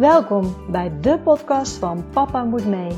Welkom 0.00 0.70
bij 0.70 1.00
de 1.00 1.18
podcast 1.18 1.76
van 1.76 2.10
Papa 2.10 2.44
Moet 2.44 2.66
Mee. 2.66 2.96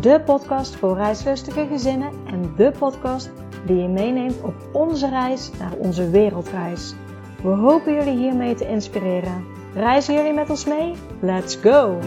De 0.00 0.22
podcast 0.24 0.76
voor 0.76 0.96
reislustige 0.96 1.66
gezinnen 1.66 2.12
en 2.26 2.54
de 2.56 2.72
podcast 2.78 3.30
die 3.66 3.76
je 3.76 3.88
meeneemt 3.88 4.42
op 4.42 4.54
onze 4.72 5.08
reis 5.08 5.50
naar 5.58 5.72
onze 5.72 6.10
wereldreis. 6.10 6.94
We 7.42 7.48
hopen 7.48 7.94
jullie 7.94 8.16
hiermee 8.16 8.54
te 8.54 8.68
inspireren. 8.68 9.44
Reizen 9.74 10.14
jullie 10.14 10.32
met 10.32 10.50
ons 10.50 10.64
mee? 10.64 10.94
Let's 11.20 11.56
go! 11.56 11.98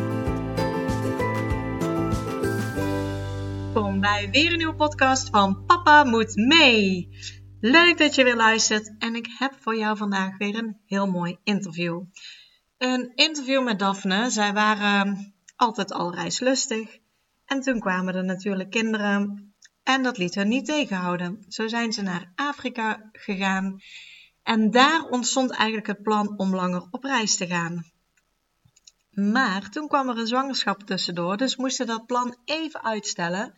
Welkom 3.73 3.99
bij 3.99 4.29
weer 4.31 4.51
een 4.51 4.57
nieuwe 4.57 4.75
podcast 4.75 5.29
van 5.29 5.65
Papa 5.65 6.03
Moet 6.03 6.35
Mee. 6.35 7.09
Leuk 7.59 7.97
dat 7.97 8.15
je 8.15 8.23
weer 8.23 8.35
luistert 8.35 8.95
en 8.99 9.15
ik 9.15 9.27
heb 9.37 9.53
voor 9.59 9.77
jou 9.77 9.97
vandaag 9.97 10.37
weer 10.37 10.57
een 10.57 10.77
heel 10.85 11.07
mooi 11.07 11.37
interview. 11.43 12.01
Een 12.77 13.11
interview 13.15 13.63
met 13.63 13.79
Daphne. 13.79 14.29
Zij 14.29 14.53
waren 14.53 15.33
altijd 15.55 15.91
al 15.91 16.13
reislustig. 16.13 16.97
En 17.45 17.61
toen 17.61 17.79
kwamen 17.79 18.15
er 18.15 18.23
natuurlijk 18.23 18.69
kinderen. 18.69 19.53
En 19.83 20.03
dat 20.03 20.17
liet 20.17 20.35
hen 20.35 20.47
niet 20.47 20.65
tegenhouden. 20.65 21.45
Zo 21.47 21.67
zijn 21.67 21.93
ze 21.93 22.01
naar 22.01 22.31
Afrika 22.35 23.09
gegaan. 23.11 23.81
En 24.43 24.71
daar 24.71 25.03
ontstond 25.03 25.51
eigenlijk 25.51 25.87
het 25.87 26.01
plan 26.01 26.37
om 26.37 26.55
langer 26.55 26.87
op 26.91 27.03
reis 27.03 27.35
te 27.35 27.47
gaan. 27.47 27.91
Maar 29.09 29.69
toen 29.69 29.87
kwam 29.87 30.09
er 30.09 30.17
een 30.17 30.27
zwangerschap 30.27 30.83
tussendoor, 30.83 31.37
dus 31.37 31.55
moesten 31.55 31.87
dat 31.87 32.05
plan 32.05 32.37
even 32.45 32.83
uitstellen. 32.83 33.53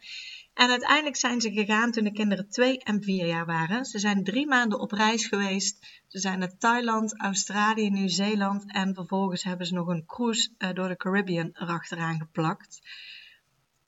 En 0.60 0.70
uiteindelijk 0.70 1.16
zijn 1.16 1.42
ze 1.42 1.52
gegaan 1.52 1.92
toen 1.92 2.04
de 2.04 2.12
kinderen 2.12 2.50
twee 2.50 2.84
en 2.84 3.04
vier 3.04 3.26
jaar 3.26 3.46
waren. 3.46 3.86
Ze 3.86 4.00
zijn 4.00 4.24
drie 4.24 4.48
maanden 4.48 4.80
op 4.80 4.92
reis 4.92 5.28
geweest. 5.28 6.04
Ze 6.08 6.20
zijn 6.20 6.40
naar 6.40 6.58
Thailand, 6.58 7.20
Australië, 7.20 7.90
Nieuw-Zeeland 7.90 8.72
en 8.72 8.94
vervolgens 8.94 9.44
hebben 9.44 9.66
ze 9.66 9.74
nog 9.74 9.88
een 9.88 10.06
cruise 10.06 10.50
uh, 10.58 10.74
door 10.74 10.88
de 10.88 10.96
Caribbean 10.96 11.50
erachteraan 11.54 12.20
geplakt. 12.20 12.82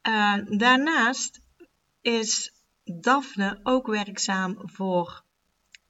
Uh, 0.07 0.35
daarnaast 0.45 1.41
is 2.01 2.53
Daphne 2.83 3.59
ook 3.63 3.87
werkzaam 3.87 4.57
voor 4.57 5.23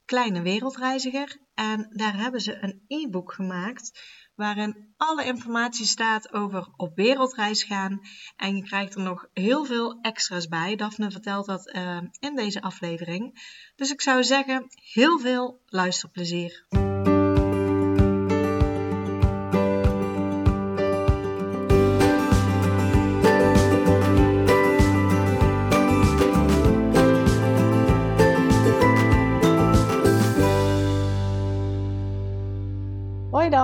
Kleine 0.06 0.42
Wereldreiziger 0.42 1.38
en 1.54 1.90
daar 1.94 2.16
hebben 2.16 2.42
ze 2.42 2.64
een 2.64 2.82
e-book 2.88 3.34
gemaakt 3.34 4.02
waarin 4.42 4.94
alle 4.98 5.26
informatie 5.26 5.86
staat 5.86 6.34
over 6.34 6.68
op 6.78 6.96
wereldreis 6.96 7.64
gaan. 7.64 8.02
En 8.36 8.56
je 8.56 8.64
krijgt 8.64 8.96
er 8.96 9.02
nog 9.02 9.28
heel 9.34 9.66
veel 9.66 10.00
extra's 10.02 10.48
bij. 10.48 10.76
Daphne 10.76 11.12
vertelt 11.12 11.46
dat 11.46 11.76
uh, 11.76 12.02
in 12.20 12.36
deze 12.36 12.62
aflevering. 12.62 13.42
Dus 13.76 13.92
ik 13.92 14.02
zou 14.02 14.24
zeggen, 14.24 14.68
heel 14.94 15.20
veel 15.20 15.62
luisterplezier. 15.66 16.66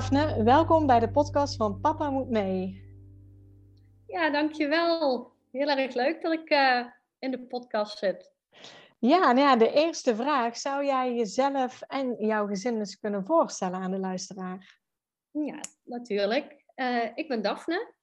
Daphne, 0.10 0.44
welkom 0.44 0.88
bij 0.88 1.00
de 1.00 1.12
podcast 1.12 1.56
van 1.56 1.80
Papa 1.82 2.10
Moet 2.10 2.30
Mee. 2.30 2.84
Ja, 4.06 4.30
dankjewel. 4.30 5.32
Heel 5.52 5.68
erg 5.68 5.94
leuk 5.94 6.22
dat 6.22 6.34
ik 6.34 6.50
uh, 6.50 6.86
in 7.20 7.32
de 7.32 7.40
podcast 7.40 7.98
zit. 7.98 8.32
Ja, 9.00 9.20
nou 9.20 9.40
ja, 9.40 9.56
de 9.56 9.72
eerste 9.72 10.16
vraag. 10.16 10.58
Zou 10.58 10.86
jij 10.86 11.14
jezelf 11.14 11.82
en 11.82 12.16
jouw 12.26 12.48
gezin 12.48 12.78
eens 12.78 13.00
kunnen 13.00 13.26
voorstellen 13.26 13.80
aan 13.80 13.92
de 13.92 14.00
luisteraar? 14.00 14.80
Ja, 15.32 15.60
natuurlijk. 15.84 16.64
Uh, 16.76 17.06
ik 17.16 17.28
ben 17.28 17.42
Daphne. 17.42 17.94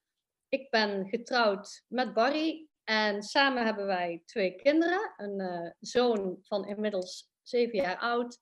Ik 0.49 0.71
ben 0.71 1.09
getrouwd 1.09 1.85
met 1.89 2.15
Barry. 2.15 2.69
En 2.85 3.23
samen 3.23 3.65
hebben 3.65 3.87
wij 3.87 4.23
twee 4.25 4.55
kinderen. 4.55 5.15
Een 5.17 5.41
uh, 5.41 5.71
zoon 5.81 6.39
van 6.41 6.67
inmiddels 6.67 7.31
zeven 7.43 7.79
jaar 7.79 7.99
oud. 7.99 8.39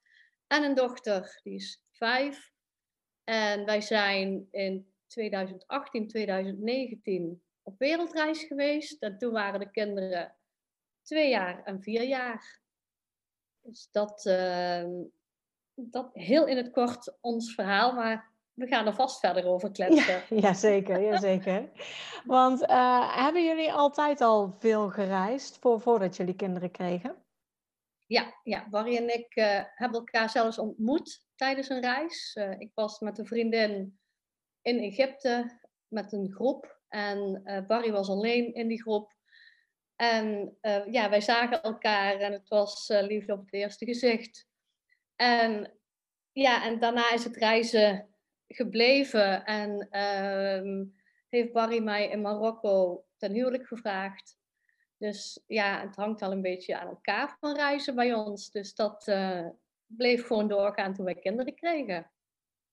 En 0.47 0.63
een 0.63 0.75
dochter, 0.75 1.41
die 1.43 1.55
is 1.55 1.85
vijf. 1.91 2.52
En 3.25 3.65
wij 3.65 3.81
zijn 3.81 4.49
in 4.51 4.93
2018, 5.07 6.09
2019 6.09 7.43
op 7.63 7.79
wereldreis 7.79 8.45
geweest. 8.45 9.03
En 9.03 9.19
toen 9.19 9.33
waren 9.33 9.61
de 9.61 9.71
kinderen 9.71 10.35
twee 11.03 11.31
jaar 11.31 11.63
en 11.65 11.83
vier 11.83 12.03
jaar. 12.03 12.61
Dus 13.61 13.89
dat, 13.91 14.25
uh, 14.27 14.85
dat 15.75 16.11
heel 16.13 16.47
in 16.47 16.57
het 16.57 16.71
kort 16.71 17.17
ons 17.21 17.55
verhaal, 17.55 17.93
maar 17.93 18.31
we 18.55 18.67
gaan 18.67 18.87
er 18.87 18.95
vast 18.95 19.21
verder 19.21 19.47
over 19.47 19.71
kletsen. 19.71 20.23
Ja, 20.29 20.41
jazeker, 20.41 21.03
jazeker. 21.03 21.71
Want 22.25 22.63
uh, 22.63 23.17
hebben 23.25 23.45
jullie 23.45 23.73
altijd 23.73 24.21
al 24.21 24.57
veel 24.59 24.89
gereisd 24.89 25.59
voor, 25.59 25.81
voordat 25.81 26.17
jullie 26.17 26.37
kinderen 26.37 26.71
kregen? 26.71 27.17
Ja, 28.07 28.41
ja, 28.43 28.69
Barry 28.71 28.97
en 28.97 29.15
ik 29.15 29.37
uh, 29.37 29.61
hebben 29.75 29.99
elkaar 29.99 30.31
zelfs 30.31 30.59
ontmoet 30.59 31.25
tijdens 31.43 31.69
een 31.69 31.81
reis. 31.81 32.37
Uh, 32.39 32.61
ik 32.61 32.71
was 32.75 32.99
met 32.99 33.19
een 33.19 33.27
vriendin 33.27 33.99
in 34.61 34.79
Egypte 34.79 35.61
met 35.89 36.13
een 36.13 36.33
groep. 36.33 36.81
En 36.89 37.43
uh, 37.45 37.67
Barry 37.67 37.93
was 37.93 38.09
alleen 38.09 38.55
in 38.55 38.69
die 38.69 38.83
groep. 38.83 39.13
En 39.97 40.57
ja, 40.91 41.11
wij 41.11 41.21
zagen 41.21 41.63
elkaar 41.63 42.21
en 42.21 42.33
het 42.33 42.49
was 42.49 42.89
liefde 42.89 43.33
op 43.33 43.41
het 43.41 43.53
eerste 43.53 43.85
gezicht. 43.85 44.47
En 45.17 45.73
ja, 46.33 46.65
en 46.65 46.79
daarna 46.79 47.13
is 47.13 47.25
het 47.25 47.37
reizen 47.37 48.15
gebleven. 48.49 49.45
En 49.45 49.89
ehm, 49.91 50.85
heeft 51.29 51.53
Barry 51.53 51.83
mij 51.83 52.09
in 52.09 52.21
Marokko 52.21 53.05
ten 53.17 53.33
huwelijk 53.33 53.67
gevraagd. 53.67 54.39
Dus 54.99 55.43
ja, 55.47 55.81
het 55.81 55.97
hangt 55.97 56.23
al 56.23 56.33
een 56.33 56.43
beetje 56.43 56.79
aan 56.79 56.89
elkaar 56.89 57.37
van 57.41 57.55
reizen 57.55 57.95
bij 57.95 58.15
ons. 58.15 58.51
Dus 58.51 58.75
dat 58.75 59.05
bleef 59.97 60.27
gewoon 60.27 60.49
doorgaan 60.49 60.95
toen 60.95 61.05
wij 61.05 61.15
kinderen 61.15 61.55
kregen. 61.55 62.11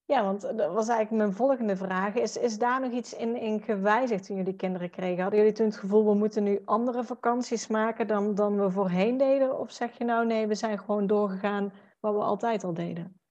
Ja, 0.05 0.23
want 0.23 0.41
dat 0.41 0.73
was 0.73 0.87
eigenlijk 0.87 1.11
mijn 1.11 1.33
volgende 1.33 1.75
vraag. 1.75 2.15
Is, 2.15 2.37
is 2.37 2.57
daar 2.57 2.81
nog 2.81 2.91
iets 2.91 3.13
in, 3.13 3.35
in 3.35 3.61
gewijzigd 3.61 4.25
toen 4.25 4.35
jullie 4.35 4.55
kinderen 4.55 4.89
kregen? 4.89 5.21
Hadden 5.21 5.39
jullie 5.39 5.53
toen 5.53 5.65
het 5.65 5.77
gevoel, 5.77 6.05
we 6.05 6.13
moeten 6.13 6.43
nu 6.43 6.61
andere 6.65 7.03
vakanties 7.03 7.67
maken 7.67 8.07
dan, 8.07 8.35
dan 8.35 8.59
we 8.59 8.71
voorheen 8.71 9.17
deden? 9.17 9.59
Of 9.59 9.71
zeg 9.71 9.97
je 9.97 10.03
nou, 10.03 10.25
nee, 10.25 10.47
we 10.47 10.55
zijn 10.55 10.79
gewoon 10.79 11.07
doorgegaan 11.07 11.73
wat 11.99 12.13
we 12.13 12.19
altijd 12.19 12.63
al 12.63 12.73
deden? 12.73 13.21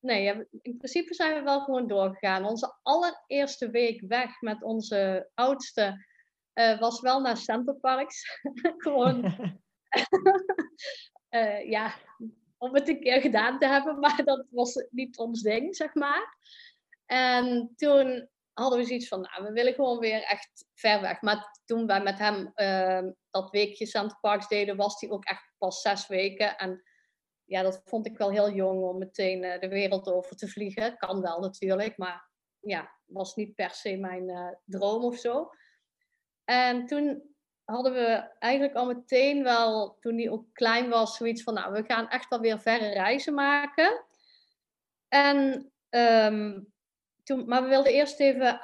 Nee, 0.00 0.46
in 0.62 0.76
principe 0.76 1.14
zijn 1.14 1.34
we 1.34 1.42
wel 1.42 1.60
gewoon 1.60 1.86
doorgegaan. 1.86 2.44
Onze 2.44 2.76
allereerste 2.82 3.70
week 3.70 4.04
weg 4.06 4.40
met 4.40 4.62
onze 4.62 5.30
oudste 5.34 6.06
uh, 6.54 6.80
was 6.80 7.00
wel 7.00 7.20
naar 7.20 7.36
Centerparks. 7.36 8.40
Gewoon, 8.84 9.24
uh, 11.30 11.70
ja, 11.76 11.94
om 12.62 12.74
het 12.74 12.88
een 12.88 13.00
keer 13.00 13.20
gedaan 13.20 13.58
te 13.58 13.66
hebben, 13.66 13.98
maar 14.00 14.24
dat 14.24 14.46
was 14.50 14.86
niet 14.90 15.18
ons 15.18 15.42
ding, 15.42 15.76
zeg 15.76 15.94
maar. 15.94 16.36
En 17.06 17.72
toen 17.76 18.28
hadden 18.52 18.78
we 18.78 18.84
zoiets 18.84 19.08
van, 19.08 19.20
nou, 19.20 19.44
we 19.44 19.52
willen 19.52 19.74
gewoon 19.74 19.98
weer 19.98 20.22
echt 20.22 20.66
ver 20.74 21.00
weg. 21.00 21.20
Maar 21.20 21.60
toen 21.64 21.86
wij 21.86 22.02
met 22.02 22.18
hem 22.18 22.52
uh, 22.54 23.10
dat 23.30 23.50
weekje 23.50 23.86
Centerparks 23.86 24.48
deden, 24.48 24.76
was 24.76 25.00
hij 25.00 25.10
ook 25.10 25.24
echt 25.24 25.52
pas 25.58 25.80
zes 25.80 26.06
weken. 26.06 26.58
En 26.58 26.82
ja, 27.44 27.62
dat 27.62 27.80
vond 27.84 28.06
ik 28.06 28.18
wel 28.18 28.30
heel 28.30 28.50
jong 28.50 28.82
om 28.82 28.98
meteen 28.98 29.40
de 29.40 29.68
wereld 29.68 30.12
over 30.12 30.36
te 30.36 30.48
vliegen. 30.48 30.96
Kan 30.96 31.20
wel 31.20 31.40
natuurlijk, 31.40 31.96
maar 31.96 32.30
ja, 32.60 32.98
was 33.04 33.34
niet 33.34 33.54
per 33.54 33.70
se 33.70 33.96
mijn 33.96 34.58
droom 34.64 35.04
of 35.04 35.16
zo. 35.16 35.50
En 36.44 36.86
toen 36.86 37.31
hadden 37.72 37.92
we 37.92 38.28
eigenlijk 38.38 38.74
al 38.74 38.86
meteen 38.86 39.42
wel, 39.42 39.96
toen 40.00 40.18
hij 40.18 40.30
ook 40.30 40.44
klein 40.52 40.88
was, 40.88 41.16
zoiets 41.16 41.42
van, 41.42 41.54
nou, 41.54 41.72
we 41.72 41.84
gaan 41.84 42.08
echt 42.08 42.28
wel 42.28 42.40
weer 42.40 42.60
verre 42.60 42.88
reizen 42.88 43.34
maken. 43.34 44.04
En, 45.08 45.70
um, 45.90 46.72
toen, 47.22 47.44
maar 47.46 47.62
we 47.62 47.68
wilden 47.68 47.92
eerst 47.92 48.20
even 48.20 48.60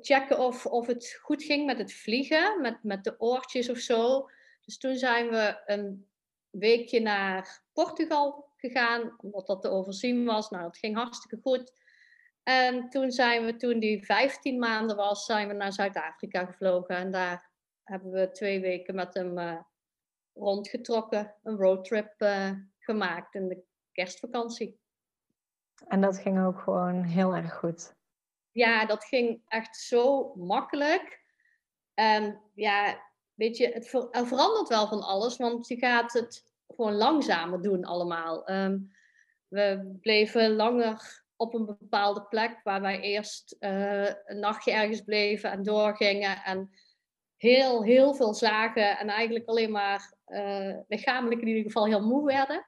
checken 0.00 0.38
of, 0.38 0.66
of 0.66 0.86
het 0.86 1.18
goed 1.22 1.42
ging 1.42 1.66
met 1.66 1.78
het 1.78 1.92
vliegen, 1.92 2.60
met, 2.60 2.82
met 2.82 3.04
de 3.04 3.20
oortjes 3.20 3.68
of 3.68 3.78
zo. 3.78 4.30
Dus 4.64 4.78
toen 4.78 4.96
zijn 4.96 5.28
we 5.28 5.62
een 5.66 6.08
weekje 6.50 7.00
naar 7.00 7.62
Portugal 7.72 8.52
gegaan, 8.56 9.14
omdat 9.16 9.46
dat 9.46 9.62
te 9.62 9.68
overzien 9.68 10.24
was. 10.24 10.50
Nou, 10.50 10.62
dat 10.62 10.78
ging 10.78 10.96
hartstikke 10.96 11.38
goed. 11.42 11.72
En 12.42 12.88
toen 12.88 13.10
zijn 13.10 13.44
we, 13.44 13.56
toen 13.56 13.78
die 13.78 14.04
15 14.04 14.58
maanden 14.58 14.96
was, 14.96 15.24
zijn 15.24 15.48
we 15.48 15.54
naar 15.54 15.72
Zuid-Afrika 15.72 16.44
gevlogen. 16.44 16.96
En 16.96 17.10
daar 17.10 17.47
hebben 17.88 18.10
we 18.10 18.30
twee 18.30 18.60
weken 18.60 18.94
met 18.94 19.14
hem 19.14 19.38
uh, 19.38 19.60
rondgetrokken. 20.34 21.34
Een 21.42 21.56
roadtrip 21.56 22.14
uh, 22.18 22.50
gemaakt 22.78 23.34
in 23.34 23.48
de 23.48 23.62
kerstvakantie. 23.92 24.80
En 25.88 26.00
dat 26.00 26.18
ging 26.18 26.44
ook 26.44 26.60
gewoon 26.60 27.02
heel 27.02 27.34
erg 27.34 27.54
goed. 27.54 27.94
Ja, 28.52 28.86
dat 28.86 29.04
ging 29.04 29.42
echt 29.48 29.76
zo 29.76 30.34
makkelijk. 30.34 31.20
En 31.94 32.40
ja, 32.54 33.02
weet 33.34 33.56
je, 33.56 33.68
het 33.68 33.88
ver 33.88 34.10
er 34.10 34.26
verandert 34.26 34.68
wel 34.68 34.88
van 34.88 35.02
alles, 35.02 35.36
want 35.36 35.68
je 35.68 35.76
gaat 35.76 36.12
het 36.12 36.52
gewoon 36.66 36.94
langzamer 36.94 37.62
doen 37.62 37.84
allemaal. 37.84 38.50
Um, 38.50 38.90
we 39.48 39.96
bleven 40.00 40.56
langer 40.56 41.24
op 41.36 41.54
een 41.54 41.66
bepaalde 41.66 42.22
plek 42.22 42.60
waar 42.64 42.80
wij 42.80 43.00
eerst 43.00 43.56
eh, 43.58 44.04
een 44.04 44.38
nachtje 44.38 44.72
ergens 44.72 45.00
bleven 45.00 45.50
en 45.50 45.62
doorgingen 45.62 46.42
en 46.44 46.70
heel, 47.38 47.82
heel 47.82 48.14
veel 48.14 48.34
zagen 48.34 48.98
en 48.98 49.08
eigenlijk 49.08 49.46
alleen 49.46 49.70
maar 49.70 50.12
uh, 50.26 50.76
lichamelijk 50.88 51.40
in 51.40 51.46
ieder 51.46 51.62
geval 51.62 51.86
heel 51.86 52.06
moe 52.06 52.24
werden. 52.24 52.66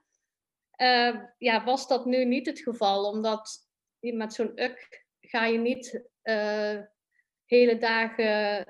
Uh, 0.77 1.23
ja, 1.39 1.65
was 1.65 1.89
dat 1.89 2.05
nu 2.05 2.25
niet 2.25 2.47
het 2.47 2.61
geval, 2.61 3.05
omdat 3.05 3.69
met 4.01 4.33
zo'n 4.33 4.53
uk 4.55 5.07
ga 5.21 5.45
je 5.45 5.59
niet 5.59 6.09
hele 7.45 7.79
dagen 7.79 8.65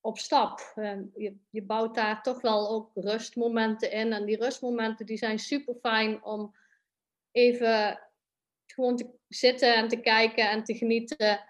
op 0.00 0.18
stap. 0.18 0.72
je, 1.14 1.36
je 1.50 1.62
bouwt 1.62 1.94
daar 1.94 2.22
toch 2.22 2.40
wel 2.40 2.68
ook 2.68 2.90
rustmomenten 2.94 3.90
in 3.90 4.12
en 4.12 4.24
die 4.24 4.36
rustmomenten 4.36 5.06
die 5.06 5.16
zijn 5.16 5.38
super 5.38 5.74
fijn 5.74 6.24
om 6.24 6.56
even 7.30 8.00
gewoon 8.66 8.96
te 8.96 9.10
zitten 9.28 9.74
en 9.74 9.88
te 9.88 10.00
kijken 10.00 10.50
en 10.50 10.64
te 10.64 10.74
genieten 10.74 11.40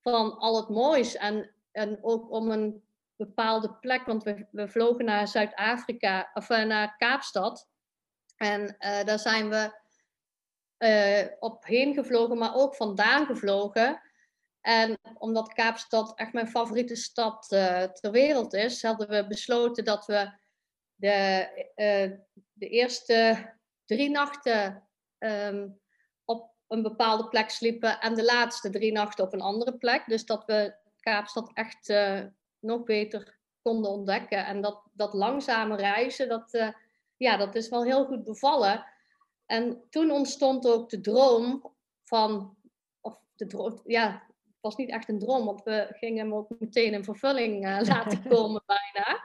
van 0.00 0.38
al 0.38 0.56
het 0.56 0.68
moois. 0.68 1.16
En, 1.16 1.50
en 1.70 1.98
ook 2.02 2.30
om 2.30 2.50
een 2.50 2.82
bepaalde 3.26 3.74
plek, 3.74 4.06
want 4.06 4.22
we, 4.22 4.46
we 4.50 4.68
vlogen 4.68 5.04
naar 5.04 5.28
Zuid-Afrika, 5.28 6.30
of 6.34 6.50
uh, 6.50 6.64
naar 6.64 6.96
Kaapstad. 6.96 7.68
En 8.36 8.62
uh, 8.62 9.04
daar 9.04 9.18
zijn 9.18 9.48
we 9.48 9.80
uh, 10.78 11.36
op 11.38 11.64
heen 11.64 11.94
gevlogen, 11.94 12.38
maar 12.38 12.54
ook 12.54 12.76
vandaan 12.76 13.26
gevlogen. 13.26 14.00
En 14.60 14.98
omdat 15.14 15.52
Kaapstad 15.52 16.18
echt 16.18 16.32
mijn 16.32 16.48
favoriete 16.48 16.96
stad 16.96 17.48
ter 17.92 18.10
wereld 18.10 18.54
is, 18.54 18.82
hadden 18.82 19.08
we 19.08 19.26
besloten 19.26 19.84
dat 19.84 20.06
we 20.06 20.32
de, 20.94 21.48
de 22.52 22.68
eerste 22.68 23.50
drie 23.84 24.10
nachten 24.10 24.88
um, 25.18 25.80
een 26.68 26.82
bepaalde 26.82 27.28
plek 27.28 27.50
sliepen 27.50 28.00
en 28.00 28.14
de 28.14 28.24
laatste 28.24 28.70
drie 28.70 28.92
nachten 28.92 29.24
op 29.24 29.32
een 29.32 29.40
andere 29.40 29.76
plek. 29.76 30.04
Dus 30.06 30.26
dat 30.26 30.44
we 30.44 30.74
Kaapstad 31.00 31.50
echt 31.54 31.88
nog 32.62 32.82
beter 32.82 33.38
konden 33.62 33.90
ontdekken. 33.90 34.46
En 34.46 34.60
dat, 34.60 34.82
dat 34.92 35.14
langzame 35.14 35.76
reizen, 35.76 36.28
dat, 36.28 36.54
uh, 36.54 36.68
ja, 37.16 37.36
dat 37.36 37.54
is 37.54 37.68
wel 37.68 37.84
heel 37.84 38.04
goed 38.04 38.24
bevallen. 38.24 38.84
En 39.46 39.82
toen 39.90 40.10
ontstond 40.10 40.66
ook 40.66 40.90
de 40.90 41.00
droom 41.00 41.72
van, 42.04 42.56
of 43.00 43.18
de 43.34 43.46
droom, 43.46 43.80
ja, 43.84 44.22
het 44.44 44.60
was 44.60 44.76
niet 44.76 44.90
echt 44.90 45.08
een 45.08 45.18
droom, 45.18 45.44
want 45.44 45.62
we 45.62 45.86
gingen 45.90 46.24
hem 46.24 46.34
ook 46.34 46.48
meteen 46.58 46.92
in 46.92 47.04
vervulling 47.04 47.66
uh, 47.66 47.80
laten 47.94 48.28
komen 48.28 48.62
bijna. 48.66 49.24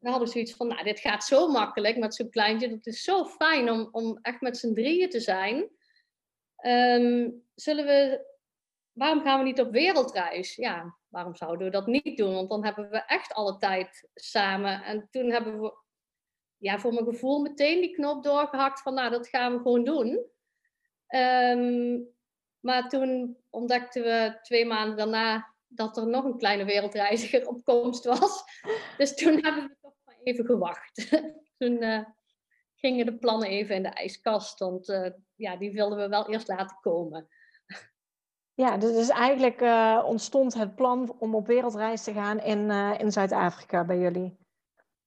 We 0.00 0.10
hadden 0.10 0.28
zoiets 0.28 0.54
van, 0.54 0.66
nou, 0.66 0.84
dit 0.84 1.00
gaat 1.00 1.24
zo 1.24 1.48
makkelijk 1.48 1.96
met 1.96 2.14
zo'n 2.14 2.30
kleintje. 2.30 2.68
Dat 2.70 2.86
is 2.86 3.02
zo 3.02 3.24
fijn 3.24 3.70
om, 3.70 3.88
om 3.92 4.18
echt 4.22 4.40
met 4.40 4.58
z'n 4.58 4.74
drieën 4.74 5.10
te 5.10 5.20
zijn. 5.20 5.68
Um, 6.66 7.42
zullen 7.54 7.86
we, 7.86 8.26
waarom 9.00 9.22
gaan 9.22 9.38
we 9.38 9.44
niet 9.44 9.60
op 9.60 9.70
wereldreis? 9.70 10.54
Ja, 10.54 10.96
waarom 11.08 11.36
zouden 11.36 11.66
we 11.66 11.72
dat 11.72 11.86
niet 11.86 12.16
doen? 12.16 12.34
Want 12.34 12.48
dan 12.48 12.64
hebben 12.64 12.90
we 12.90 12.98
echt 12.98 13.32
alle 13.32 13.56
tijd 13.56 14.08
samen. 14.14 14.82
En 14.82 15.08
toen 15.10 15.30
hebben 15.30 15.60
we, 15.60 15.74
ja, 16.56 16.78
voor 16.78 16.92
mijn 16.92 17.04
gevoel 17.04 17.40
meteen 17.40 17.80
die 17.80 17.94
knop 17.94 18.22
doorgehakt 18.22 18.82
van, 18.82 18.94
nou, 18.94 19.10
dat 19.10 19.28
gaan 19.28 19.52
we 19.52 19.58
gewoon 19.58 19.84
doen. 19.84 20.26
Um, 21.08 22.08
maar 22.60 22.88
toen 22.88 23.36
ontdekten 23.50 24.02
we 24.02 24.38
twee 24.42 24.66
maanden 24.66 24.96
daarna 24.96 25.54
dat 25.66 25.96
er 25.96 26.06
nog 26.06 26.24
een 26.24 26.38
kleine 26.38 26.64
wereldreiziger 26.64 27.48
op 27.48 27.64
komst 27.64 28.04
was. 28.04 28.44
Dus 28.96 29.14
toen 29.14 29.32
hebben 29.32 29.62
we 29.64 29.76
toch 29.80 29.94
maar 30.04 30.18
even 30.22 30.44
gewacht. 30.44 31.22
toen 31.58 31.82
uh, 31.82 32.04
gingen 32.74 33.06
de 33.06 33.18
plannen 33.18 33.48
even 33.48 33.74
in 33.74 33.82
de 33.82 33.88
ijskast, 33.88 34.58
want 34.58 34.88
uh, 34.88 35.10
ja, 35.34 35.56
die 35.56 35.72
wilden 35.72 35.98
we 35.98 36.08
wel 36.08 36.30
eerst 36.30 36.48
laten 36.48 36.78
komen. 36.80 37.28
Ja, 38.60 38.76
dus 38.76 39.08
eigenlijk 39.08 39.60
uh, 39.60 40.02
ontstond 40.04 40.54
het 40.54 40.74
plan 40.74 41.14
om 41.18 41.34
op 41.34 41.46
wereldreis 41.46 42.02
te 42.02 42.12
gaan 42.12 42.40
in, 42.40 42.58
uh, 42.58 42.98
in 42.98 43.12
Zuid-Afrika 43.12 43.84
bij 43.84 43.98
jullie. 43.98 44.38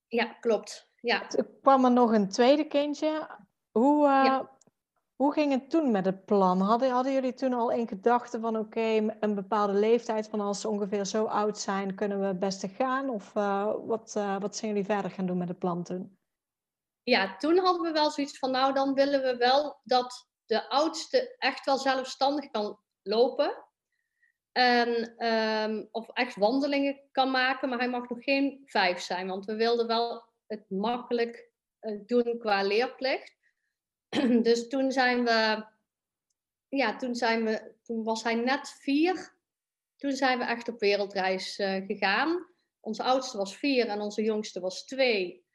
Ja, 0.08 0.26
klopt. 0.26 0.92
Ja. 1.02 1.28
Toen 1.28 1.48
kwam 1.62 1.86
er 1.86 1.92
nog 1.92 2.12
een 2.12 2.30
tweede 2.30 2.64
kindje. 2.64 3.28
Hoe, 3.72 4.08
uh, 4.08 4.24
ja. 4.26 4.50
hoe 5.16 5.34
ging 5.34 5.52
het 5.52 5.70
toen 5.70 5.92
met 5.92 6.06
het 6.06 6.26
plan? 6.26 6.62
Hadden, 6.62 6.92
hadden 6.92 7.14
jullie 7.14 7.34
toen 7.34 7.54
al 7.54 7.72
in 7.72 7.88
gedachten 7.88 8.42
van 8.42 8.58
oké, 8.58 8.66
okay, 8.66 9.18
een 9.20 9.36
bepaalde 9.36 9.74
leeftijd 9.74 10.28
van 10.28 10.40
als 10.40 10.62
ze 10.62 10.70
ongeveer 10.70 11.06
zo 11.06 11.26
oud 11.26 11.58
zijn, 11.58 11.96
kunnen 11.96 12.20
we 12.20 12.26
het 12.26 12.40
beste 12.40 12.68
gaan? 12.68 13.10
Of 13.10 13.34
wat, 13.34 14.20
wat 14.40 14.56
zijn 14.56 14.72
jullie 14.72 14.86
verder 14.86 15.12
gaan 15.12 15.26
doen 15.26 15.38
met 15.38 15.48
het 15.48 15.60
plan 15.60 15.84
toen? 15.84 16.18
ja, 17.04 17.38
toen 17.38 17.58
hadden 17.58 17.82
we 17.82 17.92
wel 17.92 18.12
zoiets 18.12 18.38
van, 18.38 18.52
nou 18.52 18.74
dan 18.74 18.94
willen 18.94 19.22
we 19.22 19.38
wel 19.38 19.80
dat 19.84 20.28
de 20.46 20.70
oudste 20.70 21.36
echt 21.38 21.66
wel 21.66 21.78
zelfstandig 21.78 22.52
kan 22.52 22.83
lopen. 23.04 23.64
En, 24.52 25.26
um, 25.28 25.88
of 25.92 26.10
echt 26.10 26.36
wandelingen 26.36 27.02
kan 27.12 27.32
maken, 27.32 27.70
maar 27.70 27.78
hij 27.78 27.90
mag 27.90 28.10
nog 28.10 28.24
geen 28.24 28.62
vijf 28.66 29.00
zijn, 29.00 29.28
want 29.28 29.46
we 29.46 29.56
wilden 29.56 29.88
wel 29.88 30.24
het 30.48 30.70
makkelijk 30.70 31.52
uh, 31.82 32.00
doen 32.06 32.38
qua 32.40 32.64
leerplicht. 32.64 33.36
dus 34.48 34.68
toen 34.68 34.92
zijn 34.92 35.24
we, 35.24 35.66
ja, 36.70 36.96
toen 36.96 37.16
zijn 37.16 37.44
we, 37.44 37.76
toen 37.84 38.04
was 38.04 38.24
hij 38.24 38.36
net 38.36 38.70
vier. 38.70 39.36
Toen 39.96 40.12
zijn 40.12 40.40
we 40.40 40.46
echt 40.46 40.68
op 40.68 40.80
wereldreis 40.80 41.60
uh, 41.60 41.86
gegaan. 41.86 42.48
Onze 42.80 43.04
oudste 43.04 43.38
was 43.38 43.58
vier 43.58 43.88
en 43.88 44.02
onze 44.02 44.24
jongste 44.24 44.60
was 44.60 44.86
twee. 44.86 45.46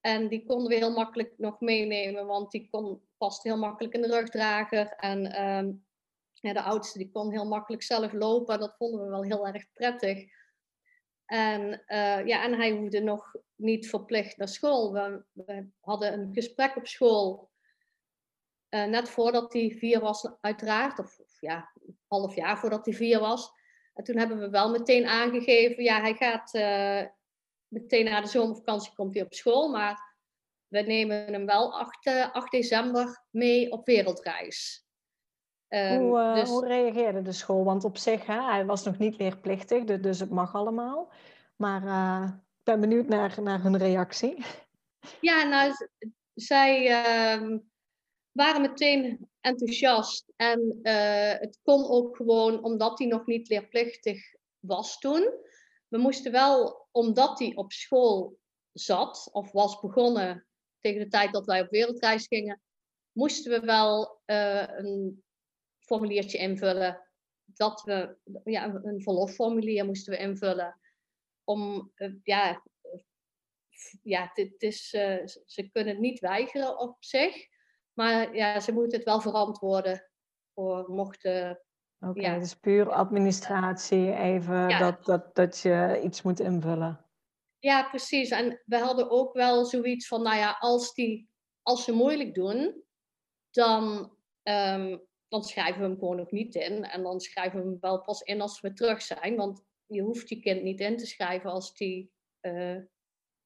En 0.00 0.28
die 0.28 0.44
konden 0.44 0.68
we 0.68 0.74
heel 0.74 0.92
makkelijk 0.92 1.34
nog 1.36 1.60
meenemen, 1.60 2.26
want 2.26 2.50
die 2.50 2.68
kon, 2.70 3.02
past 3.16 3.42
heel 3.42 3.58
makkelijk 3.58 3.94
in 3.94 4.02
de 4.02 4.08
rugdrager. 4.08 4.88
En 4.88 5.44
um, 5.44 5.84
ja, 6.46 6.52
de 6.52 6.62
oudste 6.62 6.98
die 6.98 7.10
kon 7.10 7.30
heel 7.30 7.46
makkelijk 7.46 7.82
zelf 7.82 8.12
lopen. 8.12 8.58
Dat 8.58 8.76
vonden 8.76 9.04
we 9.04 9.08
wel 9.08 9.22
heel 9.22 9.46
erg 9.46 9.72
prettig. 9.72 10.24
En, 11.24 11.82
uh, 11.86 12.26
ja, 12.26 12.42
en 12.44 12.52
hij 12.52 12.70
hoefde 12.70 13.00
nog 13.00 13.34
niet 13.54 13.88
verplicht 13.88 14.36
naar 14.36 14.48
school. 14.48 14.92
We, 14.92 15.24
we 15.32 15.66
hadden 15.80 16.12
een 16.12 16.30
gesprek 16.32 16.76
op 16.76 16.86
school. 16.86 17.50
Uh, 18.70 18.84
net 18.84 19.08
voordat 19.08 19.52
hij 19.52 19.70
vier 19.78 20.00
was, 20.00 20.28
uiteraard. 20.40 20.98
Of, 20.98 21.18
of, 21.18 21.40
ja, 21.40 21.72
half 22.06 22.34
jaar 22.34 22.58
voordat 22.58 22.84
hij 22.84 22.94
vier 22.94 23.20
was. 23.20 23.50
En 23.94 24.04
toen 24.04 24.16
hebben 24.16 24.38
we 24.38 24.50
wel 24.50 24.70
meteen 24.70 25.06
aangegeven: 25.06 25.82
ja, 25.82 26.00
hij 26.00 26.14
gaat 26.14 26.54
uh, 26.54 27.10
meteen 27.68 28.04
na 28.04 28.20
de 28.20 28.28
zomervakantie 28.28 28.94
komt 28.94 29.14
hij 29.14 29.24
op 29.24 29.34
school. 29.34 29.68
Maar 29.68 30.14
we 30.68 30.80
nemen 30.80 31.32
hem 31.32 31.46
wel 31.46 31.78
8, 31.78 32.06
8 32.06 32.34
eh, 32.34 32.60
december 32.60 33.24
mee 33.30 33.70
op 33.72 33.86
wereldreis. 33.86 34.83
Um, 35.68 35.98
hoe, 35.98 36.18
uh, 36.18 36.34
dus... 36.34 36.48
hoe, 36.48 36.66
reageerde 36.66 37.22
de 37.22 37.32
school? 37.32 37.64
Want 37.64 37.84
op 37.84 37.96
zich, 37.96 38.26
hè, 38.26 38.42
hij 38.42 38.66
was 38.66 38.84
nog 38.84 38.98
niet 38.98 39.18
leerplichtig, 39.18 39.84
dus, 39.84 40.00
dus 40.00 40.20
het 40.20 40.30
mag 40.30 40.54
allemaal. 40.54 41.12
Maar 41.56 41.82
uh, 41.82 42.28
ik 42.28 42.64
ben 42.64 42.80
benieuwd 42.80 43.08
naar, 43.08 43.42
naar 43.42 43.62
hun 43.62 43.76
reactie. 43.76 44.44
Ja, 45.20 45.42
nou, 45.42 45.72
zij 46.34 46.82
uh, 46.82 47.58
waren 48.32 48.60
meteen 48.60 49.28
enthousiast. 49.40 50.32
En 50.36 50.78
uh, 50.82 51.32
het 51.38 51.58
kon 51.62 51.88
ook 51.88 52.16
gewoon 52.16 52.62
omdat 52.62 52.98
hij 52.98 53.08
nog 53.08 53.26
niet 53.26 53.48
leerplichtig 53.48 54.34
was 54.58 54.98
toen. 54.98 55.32
We 55.88 55.98
moesten 55.98 56.32
wel, 56.32 56.86
omdat 56.90 57.38
hij 57.38 57.52
op 57.54 57.72
school 57.72 58.38
zat 58.72 59.28
of 59.32 59.52
was 59.52 59.80
begonnen 59.80 60.46
tegen 60.80 61.00
de 61.00 61.08
tijd 61.08 61.32
dat 61.32 61.46
wij 61.46 61.60
op 61.60 61.70
wereldreis 61.70 62.26
gingen, 62.26 62.60
moesten 63.12 63.60
we 63.60 63.66
wel 63.66 64.20
uh, 64.26 64.68
een 64.68 65.23
formuliertje 65.84 66.38
invullen. 66.38 67.08
Dat 67.44 67.82
we, 67.82 68.16
ja, 68.44 68.74
een 68.82 69.02
verlofformulier 69.02 69.84
moesten 69.84 70.12
we 70.12 70.18
invullen. 70.18 70.80
Om, 71.44 71.92
uh, 71.96 72.14
ja, 72.22 72.62
ja 74.02 74.30
het 74.34 74.62
is, 74.62 74.92
uh, 74.92 75.26
ze 75.46 75.70
kunnen 75.72 75.92
het 75.92 76.02
niet 76.02 76.20
weigeren 76.20 76.78
op 76.78 76.96
zich. 77.04 77.46
Maar 77.92 78.36
ja, 78.36 78.60
ze 78.60 78.72
moeten 78.72 78.96
het 78.98 79.06
wel 79.06 79.20
verantwoorden 79.20 80.10
voor 80.54 80.90
mochten 80.90 81.64
Oké, 82.08 82.18
okay, 82.18 82.32
ja. 82.32 82.38
dus 82.38 82.54
puur 82.54 82.90
administratie, 82.90 84.14
even 84.14 84.68
ja. 84.68 84.78
dat, 84.78 85.04
dat, 85.04 85.34
dat 85.34 85.58
je 85.58 86.00
iets 86.04 86.22
moet 86.22 86.40
invullen. 86.40 87.04
Ja, 87.58 87.88
precies. 87.88 88.30
En 88.30 88.62
we 88.64 88.78
hadden 88.78 89.10
ook 89.10 89.34
wel 89.34 89.64
zoiets 89.64 90.06
van, 90.06 90.22
nou 90.22 90.36
ja, 90.36 90.56
als, 90.60 90.94
die, 90.94 91.28
als 91.62 91.84
ze 91.84 91.92
moeilijk 91.92 92.34
doen, 92.34 92.84
dan, 93.50 94.12
um, 94.42 95.06
dan 95.34 95.44
schrijven 95.44 95.80
we 95.80 95.86
hem 95.86 95.98
gewoon 95.98 96.16
nog 96.16 96.30
niet 96.30 96.54
in. 96.54 96.84
En 96.84 97.02
dan 97.02 97.20
schrijven 97.20 97.60
we 97.60 97.66
hem 97.66 97.76
wel 97.80 98.00
pas 98.00 98.22
in 98.22 98.40
als 98.40 98.60
we 98.60 98.72
terug 98.72 99.02
zijn. 99.02 99.36
Want 99.36 99.64
je 99.86 100.02
hoeft 100.02 100.28
je 100.28 100.40
kind 100.40 100.62
niet 100.62 100.80
in 100.80 100.96
te 100.96 101.06
schrijven 101.06 101.50
als 101.50 101.74
die 101.74 102.12
uh, 102.40 102.78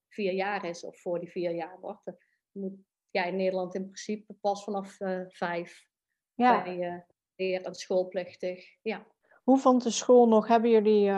vier 0.09 0.33
jaar 0.33 0.65
is 0.65 0.85
of 0.85 1.01
voor 1.01 1.21
die 1.21 1.31
vier 1.31 1.55
jaar 1.55 1.81
wordt. 1.81 2.05
Dat 2.05 2.17
moet 2.53 2.73
ja, 3.11 3.25
in 3.25 3.37
Nederland 3.37 3.75
in 3.75 3.85
principe 3.85 4.35
pas 4.41 4.65
vanaf 4.65 5.01
uh, 5.01 5.21
vijf 5.29 5.87
ja. 6.35 6.63
bij, 6.63 6.79
uh, 6.79 7.01
leer- 7.37 7.65
en 7.65 7.75
schoolplichtig. 7.75 8.77
Ja. 8.83 9.07
Hoe 9.43 9.59
vond 9.59 9.83
de 9.83 9.91
school 9.91 10.29
nog? 10.29 10.49
Hebben 10.49 10.71
jullie 10.71 11.11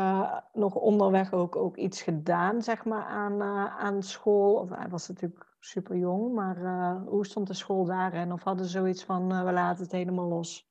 nog 0.53 0.75
onderweg 0.75 1.33
ook, 1.33 1.57
ook 1.57 1.77
iets 1.77 2.03
gedaan, 2.03 2.63
zeg 2.63 2.85
maar, 2.85 3.05
aan, 3.05 3.43
aan 3.79 4.03
school? 4.03 4.55
Of, 4.55 4.69
hij 4.69 4.89
was 4.89 5.09
natuurlijk 5.09 5.50
super 5.61 5.97
jong, 5.97 6.35
maar 6.35 6.57
uh, 6.57 7.07
hoe 7.07 7.27
stond 7.27 7.47
de 7.47 7.55
school 7.55 7.85
daarin? 7.85 8.33
Of 8.33 8.43
hadden 8.43 8.65
ze 8.65 8.71
zoiets 8.71 9.05
van, 9.05 9.45
we 9.45 9.53
laten 9.53 9.83
het 9.83 9.93
helemaal 9.93 10.29
los? 10.29 10.69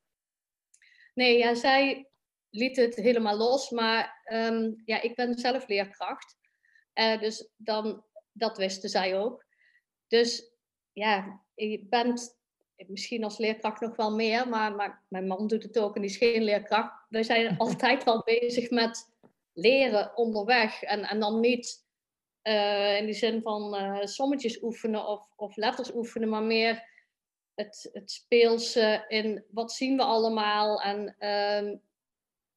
Nee, 1.13 1.37
ja, 1.37 1.55
zij 1.55 2.09
liet 2.49 2.75
het 2.75 2.95
helemaal 2.95 3.37
los, 3.37 3.69
maar 3.69 4.21
ehm, 4.23 4.71
ja, 4.85 5.01
ik 5.01 5.15
ben 5.15 5.37
zelf 5.37 5.67
leerkracht. 5.67 6.37
Uh, 6.93 7.19
dus 7.19 7.49
dan, 7.57 8.03
dat 8.31 8.57
wisten 8.57 8.89
zij 8.89 9.17
ook. 9.17 9.45
Dus 10.07 10.53
ja, 10.93 11.41
je 11.53 11.85
bent 11.89 12.37
misschien 12.87 13.23
als 13.23 13.37
leerkracht 13.37 13.81
nog 13.81 13.95
wel 13.95 14.15
meer, 14.15 14.49
maar, 14.49 14.75
maar 14.75 15.05
mijn 15.07 15.27
man 15.27 15.47
doet 15.47 15.63
het 15.63 15.79
ook 15.79 15.95
en 15.95 16.01
die 16.01 16.09
is 16.09 16.17
geen 16.17 16.43
leerkracht. 16.43 17.05
Wij 17.09 17.23
zijn 17.23 17.57
altijd 17.57 18.03
wel 18.03 18.23
bezig 18.23 18.69
met 18.69 19.13
leren 19.53 20.17
onderweg 20.17 20.83
en, 20.83 21.03
en 21.03 21.19
dan 21.19 21.39
niet 21.39 21.87
uh, 22.43 22.97
in 22.97 23.05
die 23.05 23.13
zin 23.13 23.41
van 23.41 23.75
uh, 23.75 24.05
sommetjes 24.05 24.61
oefenen 24.61 25.05
of, 25.05 25.27
of 25.35 25.55
letters 25.55 25.93
oefenen, 25.93 26.29
maar 26.29 26.43
meer 26.43 26.87
het, 27.53 27.89
het 27.91 28.11
speelse 28.11 29.05
in 29.07 29.45
wat 29.51 29.71
zien 29.71 29.97
we 29.97 30.03
allemaal 30.03 30.81
en 30.81 31.15
uh, 31.19 31.77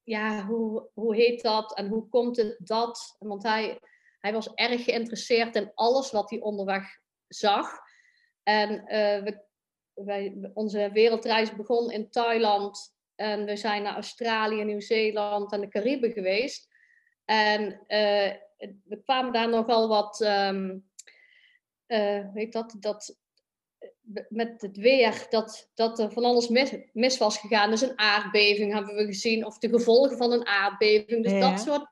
ja, 0.03 0.47
hoe, 0.47 0.89
hoe 0.95 1.17
heet 1.17 1.43
dat 1.43 1.77
en 1.77 1.89
hoe 1.89 2.09
komt 2.09 2.37
het 2.37 2.57
dat? 2.59 3.17
Want 3.19 3.43
hij, 3.43 3.81
hij 4.21 4.33
was 4.33 4.55
erg 4.55 4.85
geïnteresseerd 4.85 5.57
in 5.57 5.71
alles 5.75 6.11
wat 6.11 6.31
hij 6.31 6.41
onderweg 6.41 6.99
zag. 7.29 7.79
En 8.43 8.71
uh, 8.73 9.23
we, 9.23 9.45
wij, 9.95 10.51
onze 10.55 10.91
wereldreis 10.93 11.57
begon 11.57 11.91
in 11.91 12.11
Thailand 12.11 12.95
en 13.15 13.45
we 13.45 13.57
zijn 13.57 13.83
naar 13.83 13.95
Australië, 13.95 14.65
Nieuw-Zeeland 14.65 15.53
en 15.53 15.61
de 15.61 15.69
Cariben 15.69 16.12
geweest. 16.12 16.69
En 17.25 17.85
we 18.85 19.02
kwamen 19.02 19.33
daar 19.33 19.49
nogal 19.49 19.88
wat, 19.88 20.21
um, 20.21 20.90
uh, 21.87 22.33
weet 22.33 22.52
dat, 22.52 22.76
dat 22.78 23.16
met 24.28 24.62
het 24.62 24.76
weer, 24.76 25.26
dat, 25.31 25.71
dat 25.75 25.99
er 25.99 26.12
van 26.12 26.25
alles 26.25 26.49
mis, 26.49 26.75
mis, 26.92 27.19
was 27.19 27.38
gegaan. 27.38 27.71
Dus 27.71 27.81
een 27.81 27.99
aardbeving 27.99 28.73
hebben 28.73 28.95
we 28.95 29.04
gezien, 29.04 29.47
of 29.47 29.59
de 29.59 29.69
gevolgen 29.69 30.16
van 30.16 30.33
een 30.33 30.47
aardbeving. 30.47 31.23
Dus 31.23 31.40
dat 31.40 31.61
soort 31.61 31.87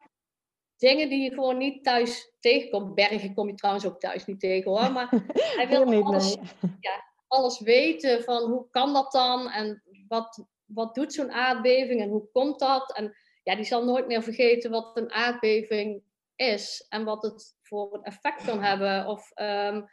dingen 0.76 1.08
die 1.08 1.22
je 1.22 1.30
gewoon 1.30 1.58
niet 1.58 1.84
thuis 1.84 2.32
tegenkomt. 2.40 2.94
Bergen 2.94 3.34
kom 3.34 3.48
je 3.48 3.54
trouwens 3.54 3.86
ook 3.86 4.00
thuis 4.00 4.26
niet 4.26 4.40
tegen 4.40 4.70
hoor. 4.70 4.92
Maar 4.92 5.08
hij 5.56 5.68
wil 5.68 5.84
niet, 5.84 6.04
alles, 6.04 6.36
ja, 6.80 7.04
alles 7.26 7.60
weten 7.60 8.22
van 8.22 8.50
hoe 8.50 8.66
kan 8.70 8.92
dat 8.92 9.12
dan? 9.12 9.50
En 9.50 9.82
wat, 10.08 10.44
wat 10.64 10.94
doet 10.94 11.12
zo'n 11.12 11.32
aardbeving 11.32 12.00
en 12.00 12.08
hoe 12.08 12.28
komt 12.32 12.58
dat? 12.58 12.96
En 12.96 13.16
ja, 13.42 13.54
die 13.54 13.64
zal 13.64 13.84
nooit 13.84 14.06
meer 14.06 14.22
vergeten 14.22 14.70
wat 14.70 14.96
een 14.96 15.10
aardbeving 15.10 16.02
is 16.40 16.86
en 16.88 17.04
wat 17.04 17.22
het 17.22 17.56
voor 17.62 17.94
een 17.94 18.02
effect 18.02 18.44
kan 18.44 18.62
hebben. 18.62 19.06
Of 19.06 19.30
um, 19.34 19.88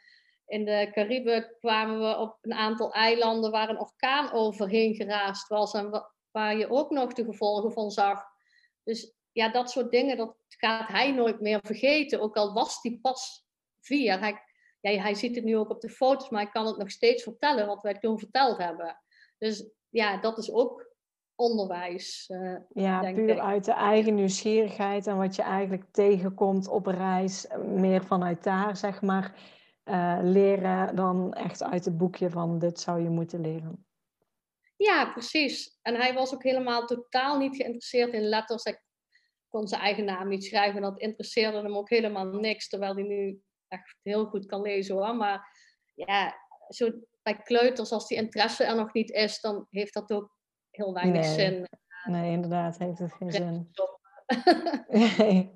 in 0.45 0.65
de 0.65 0.89
Cariben 0.91 1.55
kwamen 1.59 1.99
we 1.99 2.17
op 2.17 2.37
een 2.41 2.53
aantal 2.53 2.93
eilanden 2.93 3.51
waar 3.51 3.69
een 3.69 3.79
orkaan 3.79 4.31
overheen 4.31 4.95
geraast 4.95 5.47
was 5.47 5.73
en 5.73 6.07
waar 6.31 6.57
je 6.57 6.69
ook 6.69 6.89
nog 6.89 7.13
de 7.13 7.23
gevolgen 7.23 7.71
van 7.71 7.91
zag. 7.91 8.23
Dus 8.83 9.13
ja, 9.31 9.49
dat 9.49 9.71
soort 9.71 9.91
dingen, 9.91 10.17
dat 10.17 10.35
gaat 10.47 10.87
hij 10.87 11.11
nooit 11.11 11.41
meer 11.41 11.59
vergeten. 11.63 12.21
Ook 12.21 12.35
al 12.35 12.53
was 12.53 12.81
die 12.81 12.99
pas 13.01 13.45
vier. 13.79 14.19
Hij, 14.19 14.41
ja, 14.79 15.01
hij 15.01 15.13
ziet 15.13 15.35
het 15.35 15.43
nu 15.43 15.57
ook 15.57 15.69
op 15.69 15.81
de 15.81 15.89
foto's, 15.89 16.29
maar 16.29 16.41
hij 16.41 16.51
kan 16.51 16.65
het 16.65 16.77
nog 16.77 16.91
steeds 16.91 17.23
vertellen 17.23 17.67
wat 17.67 17.81
wij 17.81 17.99
toen 17.99 18.19
verteld 18.19 18.57
hebben. 18.57 19.01
Dus 19.37 19.69
ja, 19.89 20.17
dat 20.17 20.37
is 20.37 20.51
ook 20.51 20.86
onderwijs. 21.37 22.29
Uh, 22.29 22.57
ja, 22.73 23.11
puur 23.13 23.39
uit 23.39 23.65
de 23.65 23.71
eigen 23.71 24.15
nieuwsgierigheid 24.15 25.07
en 25.07 25.17
wat 25.17 25.35
je 25.35 25.41
eigenlijk 25.41 25.83
tegenkomt 25.91 26.67
op 26.67 26.85
reis, 26.85 27.47
meer 27.65 28.05
vanuit 28.05 28.43
daar, 28.43 28.77
zeg 28.77 29.01
maar, 29.01 29.35
uh, 29.85 30.19
leren 30.21 30.95
dan 30.95 31.33
echt 31.33 31.63
uit 31.63 31.85
het 31.85 31.97
boekje 31.97 32.29
van 32.29 32.59
dit 32.59 32.79
zou 32.79 33.01
je 33.01 33.09
moeten 33.09 33.41
leren. 33.41 33.85
Ja, 34.77 35.11
precies. 35.11 35.79
En 35.81 35.95
hij 35.95 36.13
was 36.13 36.33
ook 36.33 36.43
helemaal 36.43 36.85
totaal 36.85 37.37
niet 37.37 37.55
geïnteresseerd 37.55 38.13
in 38.13 38.21
letters. 38.21 38.63
Hij 38.63 38.81
kon 39.47 39.67
zijn 39.67 39.81
eigen 39.81 40.05
naam 40.05 40.27
niet 40.27 40.43
schrijven 40.43 40.75
en 40.75 40.89
dat 40.89 40.99
interesseerde 40.99 41.57
hem 41.57 41.77
ook 41.77 41.89
helemaal 41.89 42.25
niks, 42.25 42.69
terwijl 42.69 42.93
hij 42.93 43.03
nu 43.03 43.41
echt 43.67 43.95
heel 44.03 44.25
goed 44.25 44.45
kan 44.45 44.61
lezen 44.61 44.95
hoor. 44.95 45.15
Maar 45.15 45.57
ja, 45.95 46.35
zo 46.69 46.91
bij 47.23 47.41
kleuters, 47.41 47.91
als 47.91 48.07
die 48.07 48.17
interesse 48.17 48.63
er 48.63 48.75
nog 48.75 48.93
niet 48.93 49.11
is, 49.11 49.39
dan 49.39 49.67
heeft 49.69 49.93
dat 49.93 50.11
ook 50.11 50.36
heel 50.77 50.93
weinig 50.93 51.21
nee. 51.21 51.33
zin. 51.33 51.67
Nee, 52.03 52.31
inderdaad, 52.31 52.77
heeft 52.77 52.99
het 52.99 53.13
geen 53.13 53.31
zin. 53.31 53.71
nee. 54.87 55.51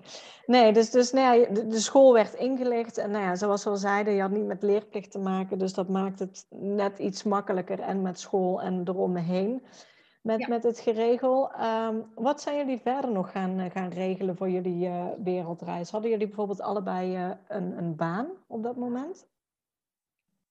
nee, 0.45 0.73
dus, 0.73 0.89
dus 0.89 1.11
nou 1.11 1.39
ja, 1.39 1.53
de, 1.53 1.67
de, 1.67 1.79
school 1.79 2.13
werd 2.13 2.33
ingelicht. 2.33 2.97
En 2.97 3.11
nou 3.11 3.23
ja, 3.23 3.35
zoals 3.35 3.63
we 3.63 3.69
al 3.69 3.75
zeiden, 3.75 4.13
je 4.13 4.21
had 4.21 4.31
niet 4.31 4.45
met 4.45 4.63
leerplicht 4.63 5.11
te 5.11 5.19
maken. 5.19 5.59
Dus 5.59 5.73
dat 5.73 5.89
maakt 5.89 6.19
het 6.19 6.45
net 6.49 6.99
iets 6.99 7.23
makkelijker. 7.23 7.79
En 7.79 8.01
met 8.01 8.19
school 8.19 8.61
en 8.61 8.81
eromheen. 8.87 9.63
Met, 10.21 10.39
ja. 10.39 10.47
met 10.47 10.63
het 10.63 10.79
geregel. 10.79 11.51
Um, 11.61 12.11
wat 12.15 12.41
zijn 12.41 12.57
jullie 12.57 12.81
verder 12.81 13.11
nog 13.11 13.31
gaan, 13.31 13.71
gaan 13.71 13.89
regelen 13.89 14.37
voor 14.37 14.49
jullie 14.49 14.87
uh, 14.87 15.05
wereldreis? 15.23 15.89
Hadden 15.89 16.11
jullie 16.11 16.27
bijvoorbeeld 16.27 16.61
allebei 16.61 17.17
uh, 17.17 17.31
een, 17.47 17.77
een 17.77 17.95
baan 17.95 18.27
op 18.47 18.63
dat 18.63 18.75
moment? 18.75 19.27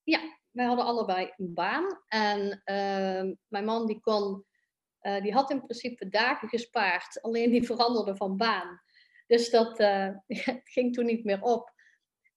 Ja, 0.02 0.20
wij 0.50 0.66
hadden 0.66 0.84
allebei 0.84 1.32
een 1.36 1.54
baan. 1.54 1.98
En 2.08 2.40
uh, 2.64 3.34
mijn 3.48 3.64
man 3.64 3.86
die 3.86 4.00
kon 4.00 4.44
uh, 5.02 5.22
die 5.22 5.32
had 5.32 5.50
in 5.50 5.62
principe 5.62 6.08
dagen 6.08 6.48
gespaard, 6.48 7.22
alleen 7.22 7.50
die 7.50 7.66
veranderde 7.66 8.16
van 8.16 8.36
baan. 8.36 8.80
Dus 9.26 9.50
dat 9.50 9.80
uh, 9.80 10.08
ging 10.64 10.94
toen 10.94 11.06
niet 11.06 11.24
meer 11.24 11.42
op. 11.42 11.72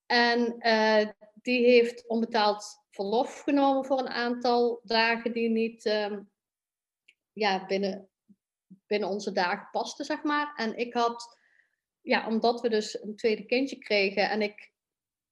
En 0.05 0.55
uh, 0.59 1.09
die 1.33 1.65
heeft 1.65 2.07
onbetaald 2.07 2.85
verlof 2.89 3.41
genomen 3.41 3.85
voor 3.85 3.99
een 3.99 4.09
aantal 4.09 4.81
dagen 4.83 5.33
die 5.33 5.49
niet 5.49 5.85
um, 5.85 6.31
ja, 7.31 7.65
binnen, 7.65 8.09
binnen 8.87 9.09
onze 9.09 9.31
dagen 9.31 9.69
pasten, 9.71 10.05
zeg 10.05 10.23
maar. 10.23 10.53
En 10.55 10.77
ik 10.77 10.93
had, 10.93 11.37
ja, 12.01 12.27
omdat 12.27 12.61
we 12.61 12.69
dus 12.69 13.01
een 13.03 13.15
tweede 13.15 13.45
kindje 13.45 13.77
kregen 13.77 14.29
en 14.29 14.41
ik 14.41 14.71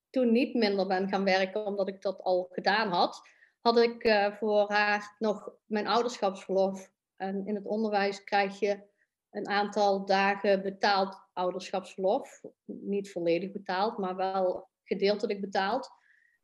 toen 0.09 0.31
niet 0.31 0.53
minder 0.53 0.87
ben 0.87 1.09
gaan 1.09 1.23
werken 1.23 1.65
omdat 1.65 1.87
ik 1.87 2.01
dat 2.01 2.21
al 2.21 2.49
gedaan 2.51 2.89
had, 2.89 3.21
had 3.59 3.77
ik 3.77 4.31
voor 4.39 4.71
haar 4.71 5.15
nog 5.19 5.53
mijn 5.65 5.87
ouderschapsverlof 5.87 6.91
en 7.21 7.45
in 7.45 7.55
het 7.55 7.65
onderwijs 7.65 8.23
krijg 8.23 8.59
je 8.59 8.89
een 9.29 9.47
aantal 9.47 10.05
dagen 10.05 10.61
betaald 10.61 11.29
ouderschapsverlof. 11.33 12.41
Niet 12.65 13.11
volledig 13.11 13.51
betaald, 13.51 13.97
maar 13.97 14.15
wel 14.15 14.69
gedeeltelijk 14.83 15.41
betaald. 15.41 15.89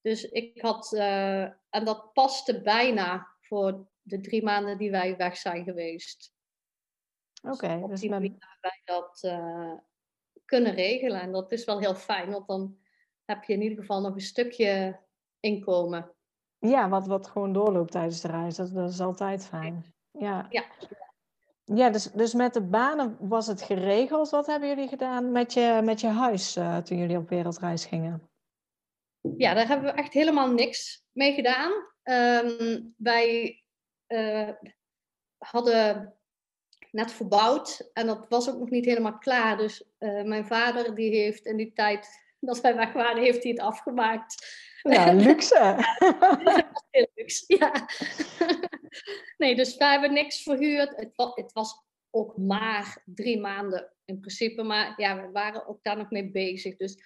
Dus 0.01 0.23
ik 0.23 0.61
had, 0.61 0.93
uh, 0.93 1.41
en 1.69 1.85
dat 1.85 2.13
paste 2.13 2.61
bijna 2.61 3.27
voor 3.39 3.87
de 4.01 4.19
drie 4.19 4.43
maanden 4.43 4.77
die 4.77 4.91
wij 4.91 5.17
weg 5.17 5.37
zijn 5.37 5.63
geweest. 5.63 6.35
Oké, 7.41 7.53
okay, 7.53 7.79
dus, 7.79 7.89
dus 7.89 7.99
die 7.99 8.11
hebben 8.11 8.37
wij 8.61 8.81
dat 8.83 9.23
uh, 9.23 9.73
kunnen 10.45 10.73
regelen. 10.73 11.21
En 11.21 11.31
dat 11.31 11.51
is 11.51 11.65
wel 11.65 11.79
heel 11.79 11.95
fijn, 11.95 12.31
want 12.31 12.47
dan 12.47 12.77
heb 13.25 13.43
je 13.43 13.53
in 13.53 13.61
ieder 13.61 13.77
geval 13.77 14.01
nog 14.01 14.13
een 14.13 14.21
stukje 14.21 14.99
inkomen. 15.39 16.11
Ja, 16.59 16.89
wat, 16.89 17.07
wat 17.07 17.27
gewoon 17.27 17.53
doorloopt 17.53 17.91
tijdens 17.91 18.21
de 18.21 18.27
reis. 18.27 18.55
Dat, 18.55 18.73
dat 18.73 18.89
is 18.89 18.99
altijd 18.99 19.45
fijn. 19.45 19.95
Ja. 20.19 20.45
ja. 20.49 20.65
Ja, 21.75 21.89
dus, 21.89 22.03
dus 22.03 22.33
met 22.33 22.53
de 22.53 22.61
banen 22.61 23.17
was 23.19 23.47
het 23.47 23.61
geregeld. 23.61 24.29
Wat 24.29 24.45
hebben 24.45 24.69
jullie 24.69 24.87
gedaan 24.87 25.31
met 25.31 25.53
je, 25.53 25.81
met 25.83 26.01
je 26.01 26.07
huis 26.07 26.57
uh, 26.57 26.77
toen 26.77 26.97
jullie 26.97 27.17
op 27.17 27.29
wereldreis 27.29 27.85
gingen? 27.85 28.29
Ja, 29.37 29.53
daar 29.53 29.67
hebben 29.67 29.93
we 29.93 30.01
echt 30.01 30.13
helemaal 30.13 30.51
niks 30.51 31.05
mee 31.11 31.33
gedaan. 31.33 31.71
Um, 32.03 32.93
wij 32.97 33.61
uh, 34.07 34.49
hadden 35.37 36.13
net 36.91 37.11
verbouwd 37.11 37.89
en 37.93 38.07
dat 38.07 38.25
was 38.29 38.49
ook 38.49 38.59
nog 38.59 38.69
niet 38.69 38.85
helemaal 38.85 39.17
klaar. 39.17 39.57
Dus 39.57 39.83
uh, 39.99 40.23
mijn 40.23 40.45
vader 40.45 40.95
die 40.95 41.15
heeft 41.15 41.45
in 41.45 41.57
die 41.57 41.73
tijd 41.73 42.07
dat 42.39 42.61
wij 42.61 42.75
weg 42.75 42.93
waren, 42.93 43.23
heeft 43.23 43.43
hij 43.43 43.51
het 43.51 43.61
afgemaakt. 43.61 44.47
Ja, 44.81 45.11
luxe. 45.27 45.75
heel 46.91 47.07
luxe, 47.15 47.43
ja. 47.47 47.87
nee, 49.37 49.55
dus 49.55 49.77
wij 49.77 49.91
hebben 49.91 50.13
niks 50.13 50.43
verhuurd. 50.43 50.95
Het 50.95 51.15
was, 51.15 51.35
het 51.35 51.51
was 51.51 51.85
ook 52.09 52.37
maar 52.37 53.01
drie 53.05 53.39
maanden 53.39 53.93
in 54.05 54.19
principe. 54.19 54.63
Maar 54.63 54.93
ja, 54.97 55.21
we 55.21 55.31
waren 55.31 55.67
ook 55.67 55.83
daar 55.83 55.97
nog 55.97 56.09
mee 56.09 56.31
bezig. 56.31 56.75
Dus 56.75 57.03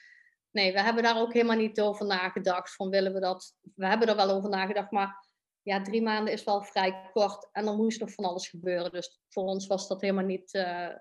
nee, 0.51 0.73
we 0.73 0.81
hebben 0.81 1.03
daar 1.03 1.19
ook 1.19 1.33
helemaal 1.33 1.57
niet 1.57 1.81
over 1.81 2.05
nagedacht. 2.05 2.75
Van 2.75 2.89
willen 2.89 3.13
we 3.13 3.19
dat? 3.19 3.55
We 3.75 3.87
hebben 3.87 4.07
er 4.07 4.15
wel 4.15 4.29
over 4.29 4.49
nagedacht, 4.49 4.91
maar 4.91 5.27
ja, 5.61 5.81
drie 5.81 6.01
maanden 6.01 6.33
is 6.33 6.43
wel 6.43 6.63
vrij 6.63 7.09
kort. 7.13 7.49
En 7.51 7.65
dan 7.65 7.75
moest 7.75 7.99
nog 7.99 8.13
van 8.13 8.25
alles 8.25 8.49
gebeuren. 8.49 8.91
Dus 8.91 9.21
voor 9.29 9.43
ons 9.43 9.67
was 9.67 9.87
dat 9.87 10.01
helemaal 10.01 10.25
niet 10.25 10.53
uh, 10.53 10.95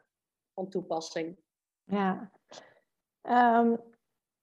van 0.55 0.69
toepassing. 0.69 1.39
Ja. 1.85 2.31
Um, 3.23 3.89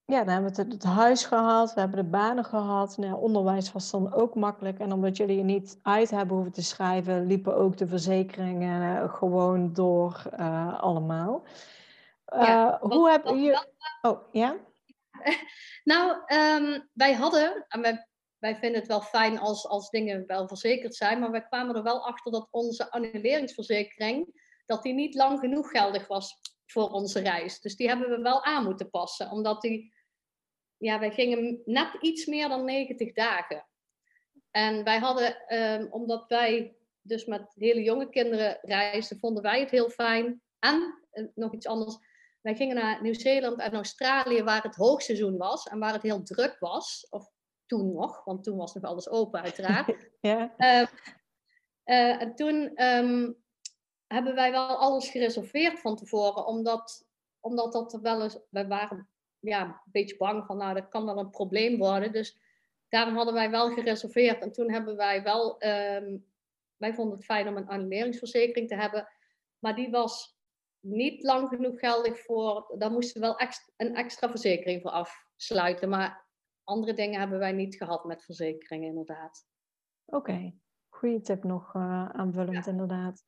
ja, 0.08 0.24
dan 0.24 0.34
hebben 0.34 0.54
we 0.54 0.62
het, 0.62 0.72
het, 0.72 0.84
huis 0.84 1.26
gehad, 1.26 1.74
we 1.74 1.80
hebben 1.80 2.04
de 2.04 2.10
banen 2.10 2.46
gehad. 2.46 2.98
Nou, 2.98 3.22
onderwijs 3.22 3.72
was 3.72 3.92
dan 3.92 4.14
ook 4.14 4.36
makkelijk. 4.36 4.80
En 4.80 4.92
omdat 4.92 5.18
jullie 5.18 5.38
je 5.38 5.44
niet 5.44 5.80
uit 5.82 6.10
hebben 6.10 6.36
hoeven 6.36 6.54
te 6.54 6.64
schrijven, 6.64 7.28
liepen 7.28 7.56
ook 7.56 7.78
de 7.78 7.88
verzekeringen 7.88 9.10
gewoon 9.10 9.74
door 9.74 10.24
uh, 10.40 10.80
allemaal. 10.80 11.44
Uh, 12.34 12.42
ja, 12.42 12.78
hoe 12.82 13.10
hebben 13.10 13.42
jullie... 13.42 13.60
Oh, 14.02 14.22
ja? 14.32 14.56
Nou, 15.84 16.12
um, 16.34 16.90
wij 16.94 17.14
hadden, 17.14 17.66
en 17.68 17.82
wij 17.82 18.08
wij 18.40 18.56
vinden 18.56 18.80
het 18.80 18.88
wel 18.88 19.02
fijn 19.02 19.40
als, 19.40 19.68
als 19.68 19.90
dingen 19.90 20.24
wel 20.28 20.48
verzekerd 20.48 20.96
zijn, 20.96 21.20
maar 21.20 21.32
wij 21.32 21.48
kwamen 21.48 21.76
er 21.76 21.84
wel 21.84 22.06
achter 22.06 22.32
dat 22.32 22.48
onze 22.52 22.92
annuleringsverzekering, 22.92 24.46
dat 24.66 24.84
die 24.84 24.94
niet 24.94 25.16
lang 25.16 25.40
genoeg 25.40 25.70
geldig 25.70 26.08
was 26.08 26.40
voor 26.66 26.90
onze 26.90 27.20
reis. 27.20 27.60
Dus 27.60 27.76
die 27.76 27.88
hebben 27.88 28.10
we 28.10 28.22
wel 28.22 28.44
aan 28.44 28.64
moeten 28.64 28.90
passen, 28.90 29.32
omdat 29.32 29.62
die, 29.62 29.94
ja, 30.78 31.00
wij 31.00 31.12
gingen 31.12 31.62
net 31.66 31.98
iets 32.02 32.26
meer 32.26 32.50
dan 32.50 32.66
90 32.66 33.14
dagen. 33.14 33.68
En 34.52 34.84
wij 34.84 35.00
hadden, 35.00 35.48
ehm, 35.48 35.88
omdat 35.90 36.28
wij 36.28 36.76
dus 37.02 37.26
met 37.26 37.52
hele 37.56 37.84
jonge 37.84 38.10
kinderen 38.10 38.58
reisden, 38.62 39.20
vonden 39.20 39.44
wij 39.44 39.60
het 39.60 39.70
heel 39.70 39.90
fijn. 39.90 40.42
En 40.60 41.04
eh, 41.12 41.26
nog 41.36 41.54
iets 41.54 41.68
anders, 41.68 41.98
wij 42.42 42.56
gingen 42.56 42.76
naar 42.76 43.02
Nieuw-Zeeland 43.02 43.60
en 43.60 43.74
Australië, 43.74 44.44
waar 44.44 44.64
het 44.64 44.76
hoogseizoen 44.76 45.38
was 45.38 45.64
en 45.64 45.80
waar 45.80 45.94
het 45.94 46.02
heel 46.02 46.24
druk 46.24 46.58
was. 46.60 47.08
Of 47.10 47.32
toen 47.66 47.94
nog, 47.94 48.24
want 48.24 48.44
toen 48.44 48.58
was 48.58 48.74
nog 48.74 48.84
alles 48.84 49.10
open, 49.10 49.42
uiteraard. 49.42 50.10
ja. 50.22 50.54
Ehm, 50.58 50.86
eh, 51.84 52.22
en 52.22 52.36
toen 52.36 52.76
ehm, 52.76 53.32
hebben 54.08 54.36
wij 54.36 54.52
wel 54.52 54.68
alles 54.68 55.10
gereserveerd 55.10 55.80
van 55.80 55.96
tevoren, 55.96 56.46
omdat, 56.46 57.08
omdat 57.40 57.74
dat 57.74 57.94
er 57.94 58.02
wel 58.02 58.24
eens, 58.24 58.40
wij 58.50 58.68
waren 58.68 59.10
ja, 59.48 59.64
een 59.66 59.92
beetje 59.92 60.18
bang 60.18 60.46
van, 60.46 60.58
nou, 60.58 60.74
dat 60.74 60.88
kan 60.88 61.06
wel 61.06 61.18
een 61.18 61.30
probleem 61.30 61.78
worden. 61.78 62.12
Dus 62.12 62.40
daarom 62.90 63.16
hadden 63.16 63.34
wij 63.34 63.50
wel 63.50 63.70
gereserveerd. 63.70 64.42
En 64.42 64.52
toen 64.52 64.72
hebben 64.72 64.96
wij 64.96 65.24
wel, 65.24 65.60
ehm, 65.60 66.18
wij 66.78 66.94
vonden 66.94 67.16
het 67.16 67.26
fijn 67.26 67.48
om 67.48 67.58
een 67.58 67.68
annuleringsverzekering 67.68 68.68
te 68.68 68.76
hebben, 68.76 69.08
maar 69.60 69.76
die 69.76 69.90
was 69.90 70.38
niet 70.80 71.24
lang 71.24 71.50
genoeg 71.50 71.80
geldig 71.80 72.20
voor, 72.20 72.76
daar 72.78 72.92
moesten 72.92 73.22
we 73.22 73.28
wel 73.28 73.38
extra, 73.38 73.74
een 73.78 73.96
extra 73.96 74.30
verzekering 74.30 74.82
voor 74.82 74.92
afsluiten. 74.92 75.90
Maar 75.90 76.26
andere 76.64 76.94
dingen 76.94 77.20
hebben 77.20 77.40
wij 77.40 77.52
niet 77.52 77.76
gehad 77.76 78.06
met 78.06 78.24
verzekeringen, 78.24 78.88
inderdaad. 78.88 79.46
Oké, 80.06 80.54
goede 80.90 81.22
tip 81.22 81.44
nog 81.44 81.74
uh, 81.74 82.10
aanvullend, 82.10 82.68
inderdaad. 82.68 83.26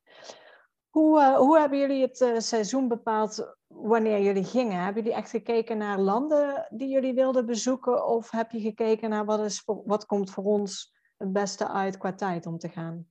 Hoe, 0.88 1.20
uh, 1.20 1.36
hoe 1.36 1.58
hebben 1.58 1.78
jullie 1.78 2.02
het 2.02 2.20
uh, 2.20 2.38
seizoen 2.38 2.88
bepaald 2.88 3.56
wanneer 3.74 4.20
jullie 4.20 4.44
gingen? 4.44 4.84
Hebben 4.84 5.02
jullie 5.02 5.18
echt 5.18 5.30
gekeken 5.30 5.78
naar 5.78 5.98
landen 5.98 6.66
die 6.70 6.88
jullie 6.88 7.14
wilden 7.14 7.46
bezoeken? 7.46 8.06
Of 8.06 8.30
heb 8.30 8.50
je 8.50 8.60
gekeken 8.60 9.10
naar 9.10 9.24
wat, 9.24 9.44
is 9.44 9.60
voor, 9.60 9.82
wat 9.84 10.06
komt 10.06 10.30
voor 10.30 10.44
ons 10.44 10.94
het 11.16 11.32
beste 11.32 11.68
uit 11.68 11.98
qua 11.98 12.14
tijd 12.14 12.46
om 12.46 12.58
te 12.58 12.68
gaan? 12.68 13.10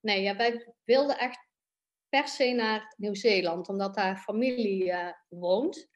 Nee, 0.00 0.22
ja, 0.22 0.36
wij 0.36 0.74
wilden 0.84 1.18
echt 1.18 1.48
per 2.08 2.28
se 2.28 2.52
naar 2.52 2.94
Nieuw-Zeeland, 2.96 3.68
omdat 3.68 3.94
daar 3.94 4.16
familie 4.16 4.84
uh, 4.84 5.12
woont 5.28 5.90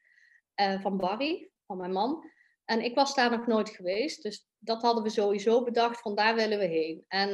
van 0.81 0.97
Barry, 0.97 1.51
van 1.67 1.77
mijn 1.77 1.93
man. 1.93 2.31
En 2.65 2.85
ik 2.85 2.95
was 2.95 3.15
daar 3.15 3.31
nog 3.31 3.47
nooit 3.47 3.71
geweest, 3.71 4.23
dus 4.23 4.49
dat 4.59 4.83
hadden 4.83 5.03
we 5.03 5.11
sowieso 5.11 5.65
bedacht, 5.65 6.01
van 6.01 6.15
daar 6.15 6.35
willen 6.35 6.59
we 6.59 6.65
heen. 6.65 7.05
En 7.09 7.31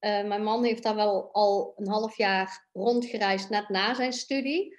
uh, 0.00 0.26
mijn 0.26 0.42
man 0.42 0.64
heeft 0.64 0.82
daar 0.82 0.94
wel 0.94 1.32
al 1.32 1.72
een 1.76 1.88
half 1.88 2.16
jaar 2.16 2.68
rondgereisd, 2.72 3.50
net 3.50 3.68
na 3.68 3.94
zijn 3.94 4.12
studie, 4.12 4.78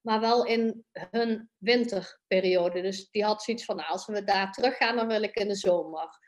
maar 0.00 0.20
wel 0.20 0.44
in 0.46 0.84
hun 0.92 1.50
winterperiode. 1.56 2.80
Dus 2.80 3.10
die 3.10 3.24
had 3.24 3.42
zoiets 3.42 3.64
van, 3.64 3.76
nou, 3.76 3.88
als 3.88 4.06
we 4.06 4.24
daar 4.24 4.52
terug 4.52 4.76
gaan, 4.76 4.96
dan 4.96 5.06
wil 5.06 5.22
ik 5.22 5.34
in 5.34 5.48
de 5.48 5.54
zomer. 5.54 6.18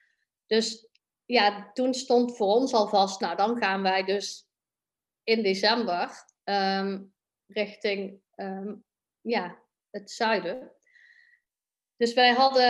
Dus 0.47 0.89
ja, 1.25 1.71
toen 1.73 1.95
stond 1.95 2.37
voor 2.37 2.47
ons 2.47 2.73
al 2.73 2.89
vast, 2.89 3.21
nou, 3.21 3.37
dan 3.37 3.57
gaan 3.57 3.83
wij 3.83 4.05
dus 4.05 4.47
in 5.25 5.43
december 5.43 6.11
um, 6.45 7.15
richting 7.47 8.21
um, 8.37 8.85
ja, 9.21 9.59
het 9.91 10.11
zuiden. 10.11 10.73
Dus 11.97 12.15
wij 12.15 12.33
hadden, 12.33 12.65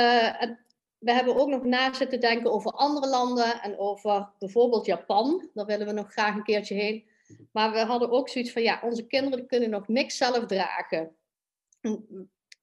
we 0.98 1.12
hebben 1.12 1.36
ook 1.36 1.48
nog 1.48 1.62
na 1.62 1.92
zitten 1.92 2.20
denken 2.20 2.52
over 2.52 2.72
andere 2.72 3.08
landen 3.08 3.62
en 3.62 3.78
over 3.78 4.32
bijvoorbeeld 4.38 4.86
Japan. 4.86 5.50
Daar 5.54 5.66
willen 5.66 5.86
we 5.86 5.92
nog 5.92 6.12
graag 6.12 6.34
een 6.34 6.42
keertje 6.42 6.74
heen. 6.74 7.10
Maar 7.52 7.72
we 7.72 7.78
hadden 7.78 8.10
ook 8.10 8.28
zoiets 8.28 8.52
van, 8.52 8.62
ja, 8.62 8.80
onze 8.82 9.06
kinderen 9.06 9.46
kunnen 9.46 9.70
nog 9.70 9.88
niks 9.88 10.16
zelf 10.16 10.46
dragen. 10.46 11.16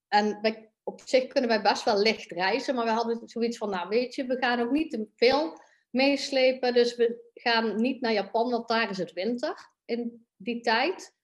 En 0.07 0.41
wij, 0.41 0.71
op 0.83 1.01
zich 1.05 1.27
kunnen 1.27 1.49
wij 1.49 1.61
best 1.61 1.83
wel 1.83 2.01
licht 2.01 2.31
reizen, 2.31 2.75
maar 2.75 2.85
we 2.85 2.91
hadden 2.91 3.29
zoiets 3.29 3.57
van, 3.57 3.69
nou 3.69 3.89
weet 3.89 4.15
je, 4.15 4.25
we 4.25 4.37
gaan 4.37 4.59
ook 4.59 4.71
niet 4.71 4.91
te 4.91 5.07
veel 5.15 5.61
meeslepen. 5.89 6.73
Dus 6.73 6.95
we 6.95 7.29
gaan 7.33 7.81
niet 7.81 8.01
naar 8.01 8.13
Japan, 8.13 8.49
want 8.49 8.67
daar 8.67 8.89
is 8.89 8.97
het 8.97 9.13
winter 9.13 9.71
in 9.85 10.27
die 10.35 10.61
tijd. 10.61 11.17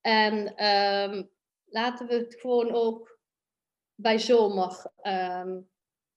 En 0.00 0.64
um, 0.66 1.30
laten 1.64 2.06
we 2.06 2.14
het 2.14 2.40
gewoon 2.40 2.72
ook 2.72 3.18
bij 3.94 4.18
zomer 4.18 4.92
ehm, 4.96 5.60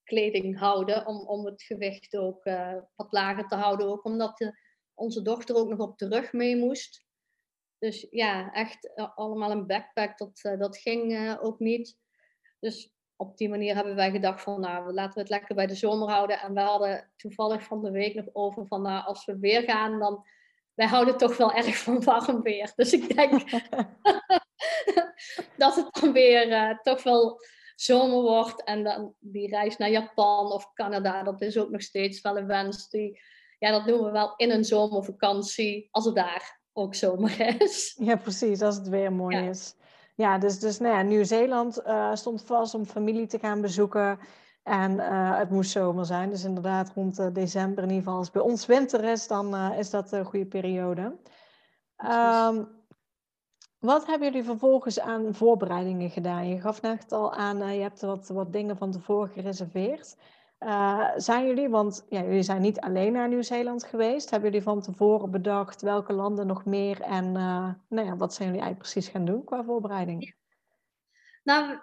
kleding 0.04 0.60
houden. 0.60 1.06
Om, 1.06 1.28
om 1.28 1.45
het 1.45 1.63
gewicht 1.63 2.17
ook 2.17 2.45
uh, 2.45 2.78
wat 2.95 3.12
lager 3.12 3.47
te 3.47 3.56
houden. 3.56 3.88
Ook 3.88 4.06
omdat 4.06 4.38
de, 4.38 4.60
onze 4.95 5.21
dochter 5.21 5.55
ook 5.55 5.69
nog 5.69 5.79
op 5.79 5.97
de 5.97 6.08
rug 6.08 6.34
mee 6.34 6.55
moest. 6.55 7.05
Dus 7.79 8.08
ja, 8.10 8.53
echt 8.53 8.91
uh, 8.95 9.17
allemaal 9.17 9.51
een 9.51 9.67
backpack, 9.67 10.17
dat, 10.17 10.39
uh, 10.43 10.60
dat 10.60 10.77
ging 10.77 11.38
ook 11.41 11.60
niet. 11.60 11.97
Dus 12.60 12.93
op 13.15 13.38
die 13.38 13.49
manier 13.49 13.75
hebben 13.75 13.95
wij 13.95 14.12
gedacht 14.12 14.41
van, 14.41 14.60
nou, 14.60 14.93
laten 14.93 15.13
we 15.13 15.19
het 15.19 15.29
lekker 15.29 15.55
bij 15.55 15.67
de 15.67 15.75
zomer 15.75 16.10
houden. 16.10 16.39
En 16.39 16.53
we 16.53 16.60
hadden 16.60 17.12
toevallig 17.15 17.63
van 17.63 17.84
de 17.84 17.91
week 17.91 18.15
nog 18.15 18.25
over 18.34 18.67
van, 18.67 18.81
nou, 18.81 19.05
als 19.05 19.25
we 19.25 19.39
weer 19.39 19.62
gaan, 19.62 19.99
dan... 19.99 20.25
Wij 20.73 20.88
houden 20.88 21.17
toch 21.17 21.38
wel 21.38 21.53
erg 21.53 21.77
van 21.77 22.03
warm 22.03 22.41
weer. 22.41 22.73
Dus 22.75 22.93
ik 22.93 23.15
denk 23.15 23.31
dat 25.58 25.75
het 25.75 25.88
dan 25.91 26.12
weer 26.12 26.79
toch 26.81 27.03
wel 27.03 27.39
zomer 27.75 28.21
wordt 28.21 28.63
en 28.63 28.84
dan 28.84 29.15
die 29.19 29.49
reis 29.49 29.77
naar 29.77 29.89
Japan 29.89 30.51
of 30.51 30.73
Canada, 30.73 31.23
dat 31.23 31.41
is 31.41 31.58
ook 31.58 31.69
nog 31.69 31.81
steeds 31.81 32.21
wel 32.21 32.38
een 32.38 32.47
wens. 32.47 32.89
Die, 32.89 33.21
ja, 33.60 33.72
dat 33.72 33.86
noemen 33.86 34.06
we 34.06 34.12
wel 34.12 34.34
in 34.36 34.52
een 34.52 34.65
zomervakantie, 34.65 35.88
als 35.91 36.06
het 36.06 36.15
daar 36.15 36.60
ook 36.74 36.96
zomer 36.96 37.62
is. 37.62 37.96
Ja, 38.08 38.15
precies, 38.15 38.62
als 38.62 38.76
het 38.76 38.88
weer 38.88 39.13
mooi 39.13 39.38
is. 39.38 39.76
Ja, 40.15 40.38
dus, 40.38 40.60
dus 40.60 40.80
nou 40.80 40.96
ja, 40.96 41.02
Nieuw-Zeeland 41.02 41.82
uh, 41.86 42.15
stond 42.15 42.44
vast 42.44 42.74
om 42.74 42.86
familie 42.86 43.28
te 43.28 43.39
gaan 43.39 43.62
bezoeken. 43.62 44.20
En 44.63 44.91
uh, 44.91 45.38
het 45.38 45.50
moest 45.50 45.72
zomer 45.72 46.06
zijn. 46.06 46.30
Dus 46.30 46.44
inderdaad, 46.44 46.91
rond 46.96 47.20
uh, 47.20 47.28
december, 47.34 47.84
in 47.84 47.89
ieder 47.89 48.04
geval 48.04 48.18
als 48.18 48.32
bij 48.32 48.41
ons 48.41 48.65
winter 48.65 49.04
is, 49.04 49.28
dan 49.28 49.56
is 49.74 49.89
dat 49.89 50.12
een 50.12 50.26
goede 50.26 50.46
periode. 50.46 51.18
Um, 51.98 52.84
wat 53.80 54.06
hebben 54.06 54.28
jullie 54.28 54.44
vervolgens 54.44 55.00
aan 55.00 55.34
voorbereidingen 55.34 56.10
gedaan? 56.10 56.48
Je 56.48 56.62
gaf 56.62 56.82
net 56.82 57.12
al 57.12 57.34
aan, 57.34 57.74
je 57.74 57.82
hebt 57.82 58.02
wat, 58.02 58.28
wat 58.28 58.54
dingen 58.54 58.78
van 58.78 58.91
tevoren 58.91 59.30
gereserveerd. 59.30 60.15
Uh, 60.60 61.12
zijn 61.15 61.48
jullie, 61.48 61.70
want 61.70 62.06
ja, 62.10 62.22
jullie 62.22 62.44
zijn 62.44 62.62
niet 62.62 62.80
alleen 62.80 63.12
naar 63.12 63.28
Nieuw-Zeeland 63.28 63.84
geweest. 63.84 64.30
Hebben 64.30 64.50
jullie 64.50 64.65
van 64.65 64.82
tevoren 64.82 65.32
bedacht 65.32 65.82
welke 65.82 66.13
landen 66.13 66.48
nog 66.48 66.65
meer 66.65 67.02
en 67.02 67.26
uh, 67.26 67.74
nou 67.89 68.08
ja, 68.08 68.15
wat 68.15 68.34
zijn 68.34 68.48
jullie 68.48 68.63
eigenlijk 68.63 68.91
precies 68.91 69.08
gaan 69.08 69.26
doen 69.26 69.44
qua 69.44 69.63
voorbereiding? 69.63 70.36
Nou, 71.44 71.80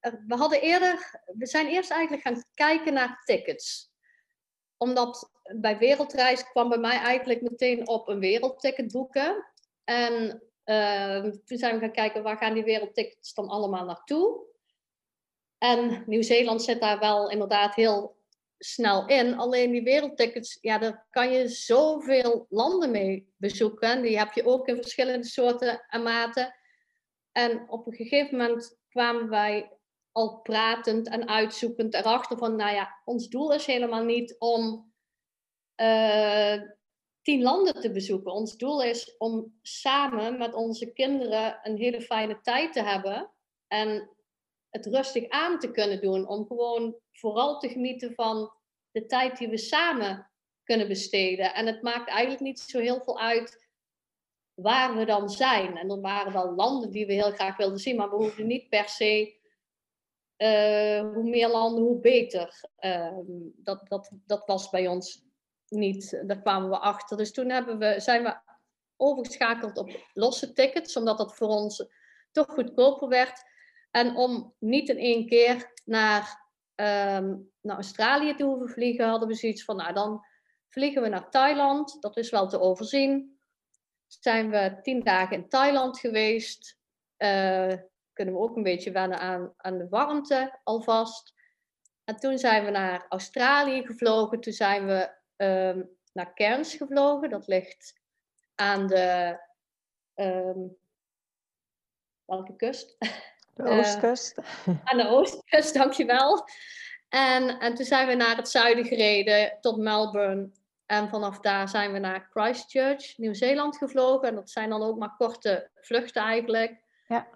we 0.00 0.34
hadden 0.36 0.60
eerder, 0.60 1.20
we 1.24 1.46
zijn 1.46 1.66
eerst 1.66 1.90
eigenlijk 1.90 2.22
gaan 2.22 2.42
kijken 2.54 2.92
naar 2.92 3.22
tickets. 3.24 3.90
Omdat 4.76 5.30
bij 5.56 5.78
wereldreis 5.78 6.50
kwam 6.50 6.68
bij 6.68 6.78
mij 6.78 6.98
eigenlijk 6.98 7.40
meteen 7.40 7.88
op 7.88 8.08
een 8.08 8.18
wereldticket 8.18 8.92
boeken. 8.92 9.44
En 9.84 10.42
toen 11.44 11.58
zijn 11.58 11.74
we 11.74 11.80
gaan 11.80 11.92
kijken 11.92 12.22
waar 12.22 12.36
gaan 12.36 12.54
die 12.54 12.64
wereldtickets 12.64 13.34
dan 13.34 13.48
allemaal 13.48 13.84
naartoe. 13.84 14.49
En 15.62 16.02
Nieuw-Zeeland 16.06 16.62
zit 16.62 16.80
daar 16.80 16.98
wel 16.98 17.30
inderdaad 17.30 17.74
heel 17.74 18.16
snel 18.58 19.06
in. 19.06 19.38
Alleen 19.38 19.70
die 19.70 19.82
wereldtickets, 19.82 20.58
ja, 20.60 20.78
daar 20.78 21.06
kan 21.10 21.30
je 21.30 21.48
zoveel 21.48 22.46
landen 22.48 22.90
mee 22.90 23.32
bezoeken. 23.36 24.02
Die 24.02 24.18
heb 24.18 24.32
je 24.32 24.44
ook 24.44 24.68
in 24.68 24.76
verschillende 24.76 25.26
soorten 25.26 25.84
en 25.88 26.02
maten. 26.02 26.54
En 27.32 27.70
op 27.70 27.86
een 27.86 27.94
gegeven 27.94 28.38
moment 28.38 28.78
kwamen 28.88 29.28
wij 29.28 29.70
al 30.12 30.40
pratend 30.40 31.08
en 31.08 31.28
uitzoekend 31.28 31.94
erachter 31.94 32.38
van, 32.38 32.56
nou 32.56 32.74
ja, 32.74 33.00
ons 33.04 33.28
doel 33.28 33.52
is 33.52 33.66
helemaal 33.66 34.04
niet 34.04 34.36
om 34.38 34.92
uh, 35.76 36.62
tien 37.22 37.42
landen 37.42 37.80
te 37.80 37.92
bezoeken. 37.92 38.32
Ons 38.32 38.56
doel 38.56 38.82
is 38.82 39.16
om 39.18 39.58
samen 39.62 40.38
met 40.38 40.54
onze 40.54 40.92
kinderen 40.92 41.58
een 41.62 41.76
hele 41.76 42.00
fijne 42.00 42.40
tijd 42.40 42.72
te 42.72 42.82
hebben 42.82 43.30
en 43.68 44.10
het 44.70 44.86
rustig 44.86 45.28
aan 45.28 45.58
te 45.58 45.70
kunnen 45.70 46.00
doen. 46.00 46.28
Om 46.28 46.46
gewoon 46.46 46.96
vooral 47.12 47.58
te 47.58 47.68
genieten 47.68 48.14
van 48.14 48.52
de 48.90 49.06
tijd 49.06 49.38
die 49.38 49.48
we 49.48 49.58
samen 49.58 50.30
kunnen 50.62 50.88
besteden. 50.88 51.54
En 51.54 51.66
het 51.66 51.82
maakt 51.82 52.08
eigenlijk 52.08 52.40
niet 52.40 52.60
zo 52.60 52.78
heel 52.78 53.00
veel 53.00 53.20
uit 53.20 53.68
waar 54.54 54.96
we 54.96 55.04
dan 55.04 55.30
zijn. 55.30 55.76
En 55.76 55.90
er 55.90 56.00
waren 56.00 56.32
wel 56.32 56.54
landen 56.54 56.90
die 56.90 57.06
we 57.06 57.12
heel 57.12 57.32
graag 57.32 57.56
wilden 57.56 57.78
zien, 57.78 57.96
maar 57.96 58.10
we 58.10 58.16
hoefden 58.16 58.46
niet 58.46 58.68
per 58.68 58.88
se. 58.88 59.38
Uh, 60.36 61.00
hoe 61.14 61.28
meer 61.30 61.48
landen, 61.48 61.82
hoe 61.82 62.00
beter. 62.00 62.64
Uh, 62.80 63.18
dat, 63.56 63.88
dat, 63.88 64.10
dat 64.26 64.46
was 64.46 64.70
bij 64.70 64.88
ons 64.88 65.24
niet. 65.68 66.22
Daar 66.26 66.40
kwamen 66.40 66.70
we 66.70 66.78
achter. 66.78 67.16
Dus 67.16 67.32
toen 67.32 67.50
hebben 67.50 67.78
we, 67.78 68.00
zijn 68.00 68.22
we 68.22 68.38
overgeschakeld 68.96 69.78
op 69.78 69.90
losse 70.14 70.52
tickets, 70.52 70.96
omdat 70.96 71.18
dat 71.18 71.36
voor 71.36 71.48
ons 71.48 71.86
toch 72.32 72.46
goedkoper 72.46 73.08
werd. 73.08 73.44
En 73.90 74.16
om 74.16 74.54
niet 74.58 74.88
in 74.88 74.98
één 74.98 75.26
keer 75.26 75.72
naar 75.84 76.48
ehm, 76.74 77.34
naar 77.60 77.76
Australië 77.76 78.34
te 78.34 78.44
hoeven 78.44 78.68
vliegen, 78.68 79.08
hadden 79.08 79.28
we 79.28 79.34
zoiets 79.34 79.64
van, 79.64 79.76
nou 79.76 79.92
dan 79.92 80.24
vliegen 80.68 81.02
we 81.02 81.08
naar 81.08 81.30
Thailand. 81.30 82.02
Dat 82.02 82.16
is 82.16 82.30
wel 82.30 82.48
te 82.48 82.60
overzien. 82.60 83.40
Zijn 84.06 84.50
we 84.50 84.78
tien 84.82 85.00
dagen 85.00 85.36
in 85.36 85.48
Thailand 85.48 85.98
geweest. 85.98 86.78
Uh, 87.18 87.72
kunnen 88.12 88.34
we 88.34 88.40
ook 88.40 88.56
een 88.56 88.62
beetje 88.62 88.90
wennen 88.90 89.18
aan, 89.18 89.54
aan 89.56 89.78
de 89.78 89.88
warmte 89.88 90.58
alvast. 90.64 91.34
En 92.04 92.16
toen 92.16 92.38
zijn 92.38 92.64
we 92.64 92.70
naar 92.70 93.06
Australië 93.08 93.86
gevlogen. 93.86 94.40
Toen 94.40 94.52
zijn 94.52 94.86
we 94.86 95.10
um, 95.44 95.98
naar 96.12 96.34
Cairns 96.34 96.74
gevlogen. 96.74 97.30
Dat 97.30 97.46
ligt 97.46 98.00
aan 98.54 98.86
de. 98.86 99.38
Um, 100.14 100.76
welke 102.24 102.56
kust? 102.56 102.96
De 103.62 103.70
Oostkust. 103.70 104.38
Uh, 104.38 104.74
aan 104.84 104.98
de 104.98 105.08
Oostkust, 105.08 105.74
dankjewel. 105.74 106.48
En, 107.08 107.58
en 107.58 107.74
toen 107.74 107.84
zijn 107.84 108.06
we 108.06 108.14
naar 108.14 108.36
het 108.36 108.48
zuiden 108.48 108.84
gereden 108.84 109.58
tot 109.60 109.76
Melbourne. 109.76 110.50
En 110.86 111.08
vanaf 111.08 111.40
daar 111.40 111.68
zijn 111.68 111.92
we 111.92 111.98
naar 111.98 112.28
Christchurch, 112.30 113.18
Nieuw-Zeeland 113.18 113.76
gevlogen. 113.76 114.28
En 114.28 114.34
dat 114.34 114.50
zijn 114.50 114.70
dan 114.70 114.82
ook 114.82 114.98
maar 114.98 115.16
korte 115.16 115.70
vluchten 115.74 116.22
eigenlijk. 116.22 116.82
Ja. 117.06 117.28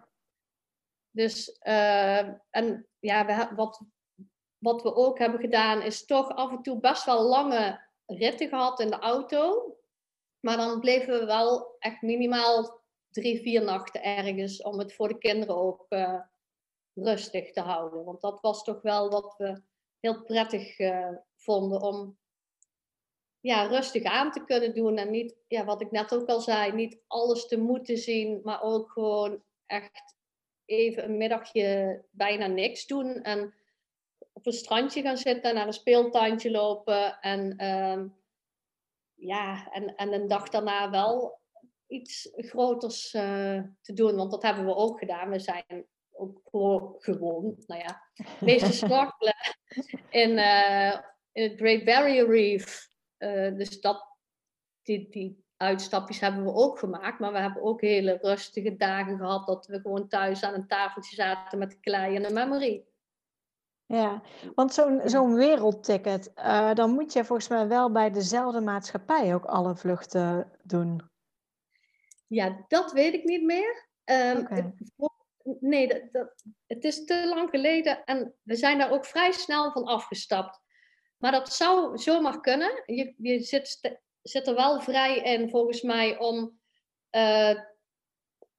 Dus, 1.10 1.58
uh, 1.62 2.28
en 2.50 2.86
ja, 2.98 3.26
we, 3.26 3.54
wat, 3.54 3.80
wat 4.58 4.82
we 4.82 4.94
ook 4.94 5.18
hebben 5.18 5.40
gedaan, 5.40 5.82
is 5.82 6.04
toch 6.04 6.28
af 6.28 6.50
en 6.50 6.62
toe 6.62 6.80
best 6.80 7.04
wel 7.04 7.22
lange 7.22 7.80
ritten 8.06 8.48
gehad 8.48 8.80
in 8.80 8.90
de 8.90 8.98
auto. 8.98 9.72
Maar 10.40 10.56
dan 10.56 10.80
bleven 10.80 11.18
we 11.18 11.24
wel 11.24 11.76
echt 11.78 12.02
minimaal 12.02 12.83
drie, 13.14 13.40
vier 13.40 13.62
nachten 13.62 14.02
ergens 14.02 14.62
om 14.62 14.78
het 14.78 14.94
voor 14.94 15.08
de 15.08 15.18
kinderen 15.18 15.56
ook 15.56 15.86
uh, 15.88 16.20
rustig 16.94 17.52
te 17.52 17.60
houden. 17.60 18.04
Want 18.04 18.20
dat 18.20 18.40
was 18.40 18.64
toch 18.64 18.82
wel 18.82 19.10
wat 19.10 19.34
we 19.36 19.62
heel 20.00 20.22
prettig 20.22 20.78
uh, 20.78 21.08
vonden 21.36 21.80
om 21.80 22.18
ja, 23.40 23.66
rustig 23.66 24.02
aan 24.02 24.30
te 24.30 24.44
kunnen 24.44 24.74
doen. 24.74 24.96
En 24.96 25.10
niet, 25.10 25.36
ja, 25.46 25.64
wat 25.64 25.80
ik 25.80 25.90
net 25.90 26.14
ook 26.14 26.28
al 26.28 26.40
zei, 26.40 26.72
niet 26.72 27.00
alles 27.06 27.46
te 27.46 27.58
moeten 27.58 27.96
zien, 27.96 28.40
maar 28.42 28.62
ook 28.62 28.90
gewoon 28.90 29.42
echt 29.66 30.16
even 30.64 31.04
een 31.04 31.16
middagje 31.16 32.04
bijna 32.10 32.46
niks 32.46 32.86
doen. 32.86 33.22
En 33.22 33.54
op 34.32 34.46
een 34.46 34.52
strandje 34.52 35.02
gaan 35.02 35.16
zitten, 35.16 35.54
naar 35.54 35.66
een 35.66 35.72
speeltuintje 35.72 36.50
lopen. 36.50 37.20
En, 37.20 37.62
uh, 37.62 38.04
ja, 39.14 39.68
en, 39.70 39.94
en 39.94 40.12
een 40.12 40.28
dag 40.28 40.48
daarna 40.48 40.90
wel 40.90 41.42
iets 41.86 42.32
groters 42.36 43.14
uh, 43.14 43.60
te 43.80 43.92
doen. 43.92 44.16
Want 44.16 44.30
dat 44.30 44.42
hebben 44.42 44.64
we 44.64 44.74
ook 44.74 44.98
gedaan. 44.98 45.30
We 45.30 45.38
zijn 45.38 45.86
ook 46.12 46.40
gewoon, 46.50 46.94
gewoon 46.98 47.54
nou 47.66 47.80
ja, 47.80 48.02
meeste 48.40 48.72
snorkelen 48.72 49.34
in, 50.10 50.30
uh, 50.30 51.00
in 51.32 51.42
het 51.50 51.56
Great 51.56 51.84
Barrier 51.84 52.28
Reef. 52.28 52.88
Uh, 53.18 53.56
dus 53.56 53.80
dat, 53.80 54.06
die, 54.82 55.08
die 55.10 55.44
uitstapjes 55.56 56.20
hebben 56.20 56.44
we 56.44 56.52
ook 56.52 56.78
gemaakt. 56.78 57.18
Maar 57.18 57.32
we 57.32 57.38
hebben 57.38 57.62
ook 57.62 57.80
hele 57.80 58.18
rustige 58.22 58.76
dagen 58.76 59.18
gehad 59.18 59.46
dat 59.46 59.66
we 59.66 59.80
gewoon 59.80 60.08
thuis 60.08 60.42
aan 60.42 60.54
een 60.54 60.66
tafeltje 60.66 61.14
zaten 61.14 61.58
met 61.58 61.80
klei 61.80 62.16
en 62.16 62.24
een 62.24 62.34
memory. 62.34 62.84
Ja, 63.86 64.22
want 64.54 64.74
zo'n 64.74 65.00
zo'n 65.04 65.34
wereldticket, 65.34 66.32
uh, 66.36 66.74
dan 66.74 66.90
moet 66.90 67.12
je 67.12 67.24
volgens 67.24 67.48
mij 67.48 67.68
wel 67.68 67.92
bij 67.92 68.10
dezelfde 68.10 68.60
maatschappij 68.60 69.34
ook 69.34 69.44
alle 69.44 69.76
vluchten 69.76 70.50
doen. 70.62 71.12
Ja, 72.34 72.64
dat 72.68 72.92
weet 72.92 73.14
ik 73.14 73.24
niet 73.24 73.42
meer. 73.42 73.88
Um, 74.04 74.38
okay. 74.38 74.72
het, 74.76 75.60
nee, 75.60 75.88
dat, 75.88 76.02
dat, 76.12 76.44
het 76.66 76.84
is 76.84 77.04
te 77.04 77.26
lang 77.26 77.50
geleden 77.50 78.04
en 78.04 78.34
we 78.42 78.56
zijn 78.56 78.78
daar 78.78 78.90
ook 78.90 79.04
vrij 79.04 79.32
snel 79.32 79.72
van 79.72 79.84
afgestapt. 79.84 80.60
Maar 81.16 81.32
dat 81.32 81.52
zou 81.52 81.98
zomaar 81.98 82.40
kunnen. 82.40 82.82
Je, 82.86 83.14
je 83.16 83.40
zit, 83.40 83.98
zit 84.22 84.46
er 84.46 84.54
wel 84.54 84.80
vrij 84.80 85.16
in, 85.16 85.50
volgens 85.50 85.82
mij, 85.82 86.18
om 86.18 86.60
uh, 87.10 87.60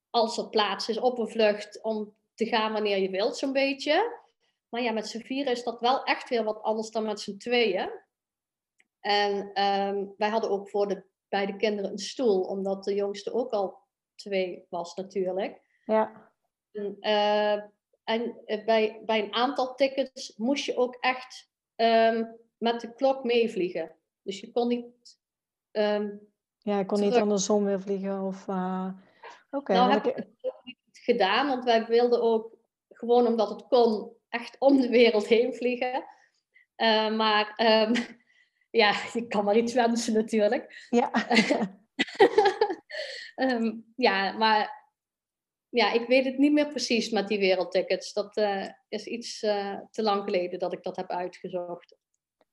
als 0.10 0.38
er 0.38 0.50
plaats 0.50 0.90
is 0.90 1.00
op 1.00 1.18
een 1.18 1.30
vlucht, 1.30 1.84
om 1.84 2.16
te 2.34 2.46
gaan 2.46 2.74
wanneer 2.74 2.98
je 2.98 3.10
wilt, 3.10 3.38
zo'n 3.38 3.54
beetje. 3.54 4.24
Maar 4.70 4.82
ja, 4.82 4.92
met 4.92 5.08
z'n 5.08 5.22
vieren 5.22 5.52
is 5.52 5.64
dat 5.64 5.80
wel 5.80 6.04
echt 6.04 6.30
weer 6.30 6.44
wat 6.44 6.62
anders 6.62 6.90
dan 6.90 7.04
met 7.06 7.20
z'n 7.20 7.38
tweeën. 7.38 7.90
En 9.00 9.64
um, 9.64 10.14
wij 10.18 10.30
hadden 10.30 10.50
ook 10.50 10.70
voor 10.70 10.88
de 10.88 11.06
beide 11.36 11.56
kinderen 11.56 11.92
een 11.92 11.98
stoel, 11.98 12.42
omdat 12.42 12.84
de 12.84 12.94
jongste 12.94 13.34
ook 13.34 13.52
al 13.52 13.78
twee 14.16 14.66
was 14.70 14.96
natuurlijk. 14.96 15.62
Ja. 15.86 16.32
En, 16.72 16.98
uh, 17.00 17.62
en 18.04 18.42
bij, 18.66 19.02
bij 19.06 19.24
een 19.24 19.34
aantal 19.34 19.76
tickets 19.76 20.34
moest 20.38 20.66
je 20.66 20.78
ook 20.78 20.98
echt 21.00 21.52
um, 21.76 22.38
met 22.58 22.82
de 22.82 22.94
klok 22.94 23.24
meevliegen. 23.24 23.96
Dus 24.22 24.40
je 24.40 24.52
kon 24.52 24.68
niet. 24.68 25.20
Um, 25.72 26.34
ja, 26.58 26.80
ik 26.80 26.88
kon 26.88 26.98
terug. 26.98 27.14
niet 27.14 27.22
andersom 27.22 27.64
weer 27.64 27.82
vliegen. 27.82 28.22
Of, 28.22 28.48
uh... 28.48 28.90
Okay, 29.50 29.76
nou, 29.76 29.92
heb 29.92 30.06
ik 30.06 30.16
het 30.16 30.28
ook 30.42 30.64
niet 30.64 30.78
gedaan, 30.92 31.48
want 31.48 31.64
wij 31.64 31.86
wilden 31.86 32.22
ook 32.22 32.58
gewoon 32.90 33.28
omdat 33.28 33.50
het 33.50 33.68
kon 33.68 34.12
echt 34.30 34.56
om 34.60 34.82
de 34.82 34.90
wereld 34.90 35.28
heen 35.28 35.54
vliegen. 35.54 36.04
Uh, 36.78 37.16
maar 37.16 37.54
um, 37.88 37.94
ja, 38.76 38.94
je 39.14 39.28
kan 39.28 39.46
maar 39.46 39.58
iets 39.58 39.74
wensen 39.74 40.14
natuurlijk. 40.14 40.88
Ja. 40.90 41.12
um, 43.36 43.86
ja, 43.96 44.32
maar 44.32 44.84
ja, 45.70 45.92
ik 45.92 46.08
weet 46.08 46.26
het 46.26 46.38
niet 46.38 46.52
meer 46.52 46.68
precies 46.68 47.10
met 47.10 47.28
die 47.28 47.40
wereldtickets. 47.40 48.14
Dat 48.14 48.38
uh, 48.38 48.66
is 48.88 49.06
iets 49.06 49.44
uh, 49.44 49.78
te 49.92 50.04
lang 50.04 50.24
geleden 50.24 50.60
dat 50.60 50.74
ik 50.74 50.84
dat 50.84 50.96
heb 50.96 51.10
uitgezocht. 51.10 51.96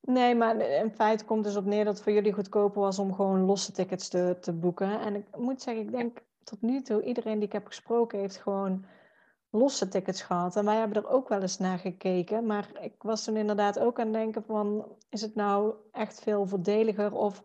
Nee, 0.01 0.35
maar 0.35 0.61
in 0.61 0.91
feite 0.91 1.25
komt 1.25 1.43
dus 1.43 1.55
op 1.55 1.65
neer 1.65 1.85
dat 1.85 1.93
het 1.93 2.03
voor 2.03 2.13
jullie 2.13 2.33
goedkoper 2.33 2.81
was 2.81 2.99
om 2.99 3.13
gewoon 3.13 3.41
losse 3.41 3.71
tickets 3.71 4.07
te, 4.07 4.37
te 4.39 4.53
boeken. 4.53 4.99
En 4.99 5.15
ik 5.15 5.37
moet 5.37 5.61
zeggen, 5.61 5.83
ik 5.83 5.91
denk 5.91 6.21
tot 6.43 6.61
nu 6.61 6.81
toe, 6.81 7.03
iedereen 7.03 7.35
die 7.35 7.47
ik 7.47 7.53
heb 7.53 7.65
gesproken 7.65 8.19
heeft 8.19 8.37
gewoon 8.37 8.85
losse 9.55 9.87
tickets 9.87 10.21
gehad. 10.21 10.55
En 10.55 10.65
wij 10.65 10.75
hebben 10.75 11.03
er 11.03 11.09
ook 11.09 11.29
wel 11.29 11.41
eens 11.41 11.57
naar 11.57 11.79
gekeken. 11.79 12.45
Maar 12.45 12.69
ik 12.81 12.93
was 12.97 13.23
toen 13.23 13.37
inderdaad 13.37 13.79
ook 13.79 13.99
aan 13.99 14.05
het 14.05 14.13
denken 14.13 14.43
van... 14.43 14.95
is 15.09 15.21
het 15.21 15.35
nou 15.35 15.75
echt 15.91 16.21
veel 16.21 16.47
voordeliger 16.47 17.13
of 17.13 17.43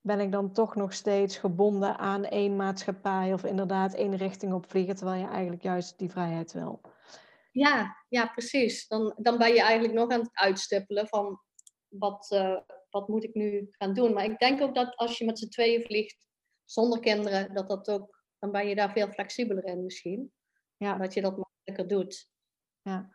ben 0.00 0.20
ik 0.20 0.32
dan 0.32 0.52
toch 0.52 0.74
nog 0.74 0.92
steeds 0.92 1.36
gebonden 1.36 1.98
aan 1.98 2.24
één 2.24 2.56
maatschappij... 2.56 3.32
of 3.32 3.44
inderdaad 3.44 3.94
één 3.94 4.16
richting 4.16 4.52
op 4.52 4.70
vliegen, 4.70 4.96
terwijl 4.96 5.20
je 5.20 5.28
eigenlijk 5.28 5.62
juist 5.62 5.98
die 5.98 6.10
vrijheid 6.10 6.52
wil? 6.52 6.80
Ja, 7.50 7.96
ja 8.08 8.26
precies. 8.26 8.88
Dan, 8.88 9.14
dan 9.16 9.38
ben 9.38 9.54
je 9.54 9.62
eigenlijk 9.62 9.94
nog 9.94 10.10
aan 10.10 10.20
het 10.20 10.30
uitstippelen 10.32 11.08
van... 11.08 11.40
Wat, 11.88 12.30
uh, 12.34 12.58
wat 12.90 13.08
moet 13.08 13.24
ik 13.24 13.34
nu 13.34 13.66
gaan 13.70 13.94
doen? 13.94 14.12
Maar 14.12 14.24
ik 14.24 14.38
denk 14.38 14.60
ook 14.60 14.74
dat 14.74 14.96
als 14.96 15.18
je 15.18 15.24
met 15.24 15.38
z'n 15.38 15.48
tweeën 15.48 15.82
vliegt 15.82 16.26
zonder 16.64 17.00
kinderen... 17.00 17.54
dat 17.54 17.68
dat 17.68 17.90
ook, 17.90 18.24
dan 18.38 18.50
ben 18.50 18.68
je 18.68 18.74
daar 18.74 18.92
veel 18.92 19.08
flexibeler 19.08 19.64
in 19.64 19.84
misschien. 19.84 20.32
Ja. 20.82 20.96
Dat 20.96 21.14
je 21.14 21.20
dat 21.20 21.36
makkelijker 21.36 21.88
doet. 21.96 22.28
Ja. 22.80 23.08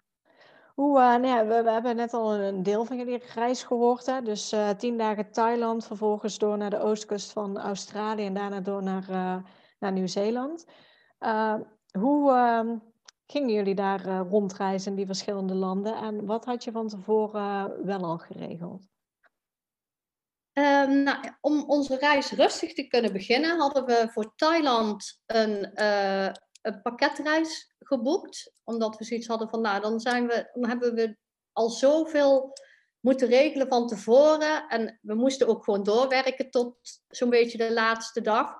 Hoe, 0.76 1.00
uh, 1.00 1.04
nou 1.04 1.28
ja, 1.28 1.46
we, 1.46 1.64
we, 1.64 1.72
hebben 1.72 1.96
net 1.96 2.14
al 2.14 2.36
een 2.36 2.64
deel 2.64 2.86
van 2.86 2.98
jullie 2.98 3.24
reis 3.34 3.64
gehoord. 3.64 4.06
Hè? 4.06 4.22
Dus 4.22 4.54
uh, 4.54 4.70
tien 4.70 4.98
dagen 4.98 5.32
Thailand, 5.32 5.86
vervolgens 5.86 6.38
door 6.38 6.58
naar 6.58 6.70
de 6.70 6.80
oostkust 6.80 7.32
van 7.32 7.58
Australië 7.58 8.26
en 8.26 8.34
daarna 8.34 8.60
door 8.60 8.84
naar, 8.84 9.10
uh, 9.10 9.38
naar 9.80 9.92
Nieuw-Zeeland. 9.92 10.66
hoe 11.92 12.32
ehm, 12.32 12.78
gingen 13.26 13.54
jullie 13.54 13.76
daar 13.76 14.18
rondreizen 14.18 14.92
in 14.92 14.98
die 14.98 15.06
verschillende 15.06 15.56
landen 15.56 15.96
en 15.96 16.26
wat 16.26 16.46
had 16.46 16.64
je 16.64 16.72
van 16.72 16.88
tevoren 16.88 17.86
wel 17.86 18.04
al 18.04 18.18
geregeld? 18.18 18.88
Um, 20.54 21.04
nou, 21.04 21.18
om 21.42 21.64
onze 21.64 21.98
reis 21.98 22.32
rustig 22.32 22.74
te 22.74 22.88
kunnen 22.88 23.14
beginnen, 23.14 23.60
hadden 23.60 23.86
we 23.86 24.10
voor 24.12 24.36
Thailand 24.36 25.22
een 25.26 25.72
een 26.68 26.82
pakketreis 26.82 27.76
geboekt. 27.80 28.52
Omdat 28.64 28.98
we 28.98 29.04
zoiets 29.04 29.28
hadden 29.28 29.50
van, 29.50 29.62
nou, 29.62 29.82
dan, 29.82 30.00
zijn 30.00 30.28
we, 30.28 30.50
dan 30.54 30.70
hebben 30.70 30.94
we 30.94 31.18
al 31.52 31.70
zoveel 31.70 32.54
moeten 33.00 33.28
regelen 33.28 33.68
van 33.68 33.88
tevoren. 33.88 34.68
En 34.68 35.00
we 35.02 35.14
moesten 35.14 35.48
ook 35.48 35.64
gewoon 35.64 35.84
doorwerken 35.84 36.50
tot 36.50 36.78
zo'n 37.08 37.30
beetje 37.30 37.58
de 37.58 37.74
laatste 37.74 38.22
dag. 38.22 38.56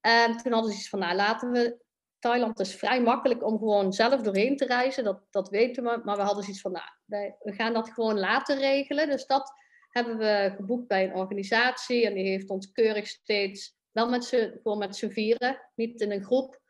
En 0.00 0.36
toen 0.36 0.52
hadden 0.52 0.72
ze 0.72 0.78
iets 0.78 0.88
van, 0.88 0.98
nou, 0.98 1.14
laten 1.14 1.50
we... 1.50 1.80
Thailand 2.18 2.60
is 2.60 2.74
vrij 2.74 3.02
makkelijk 3.02 3.44
om 3.44 3.58
gewoon 3.58 3.92
zelf 3.92 4.20
doorheen 4.20 4.56
te 4.56 4.64
reizen, 4.64 5.04
dat, 5.04 5.22
dat 5.30 5.48
weten 5.48 5.82
we. 5.84 6.00
Maar 6.04 6.16
we 6.16 6.22
hadden 6.22 6.42
zoiets 6.42 6.62
van, 6.62 6.72
nou, 6.72 6.88
wij, 7.04 7.36
we 7.40 7.52
gaan 7.52 7.72
dat 7.72 7.90
gewoon 7.90 8.18
later 8.18 8.58
regelen. 8.58 9.08
Dus 9.08 9.26
dat 9.26 9.52
hebben 9.88 10.18
we 10.18 10.52
geboekt 10.56 10.86
bij 10.86 11.04
een 11.04 11.14
organisatie. 11.14 12.06
En 12.06 12.14
die 12.14 12.28
heeft 12.28 12.48
ons 12.48 12.72
keurig 12.72 13.06
steeds, 13.06 13.76
wel 13.90 14.08
met 14.08 14.50
met 14.62 14.96
z'n 14.96 15.08
vieren, 15.08 15.70
niet 15.74 16.00
in 16.00 16.10
een 16.10 16.24
groep, 16.24 16.61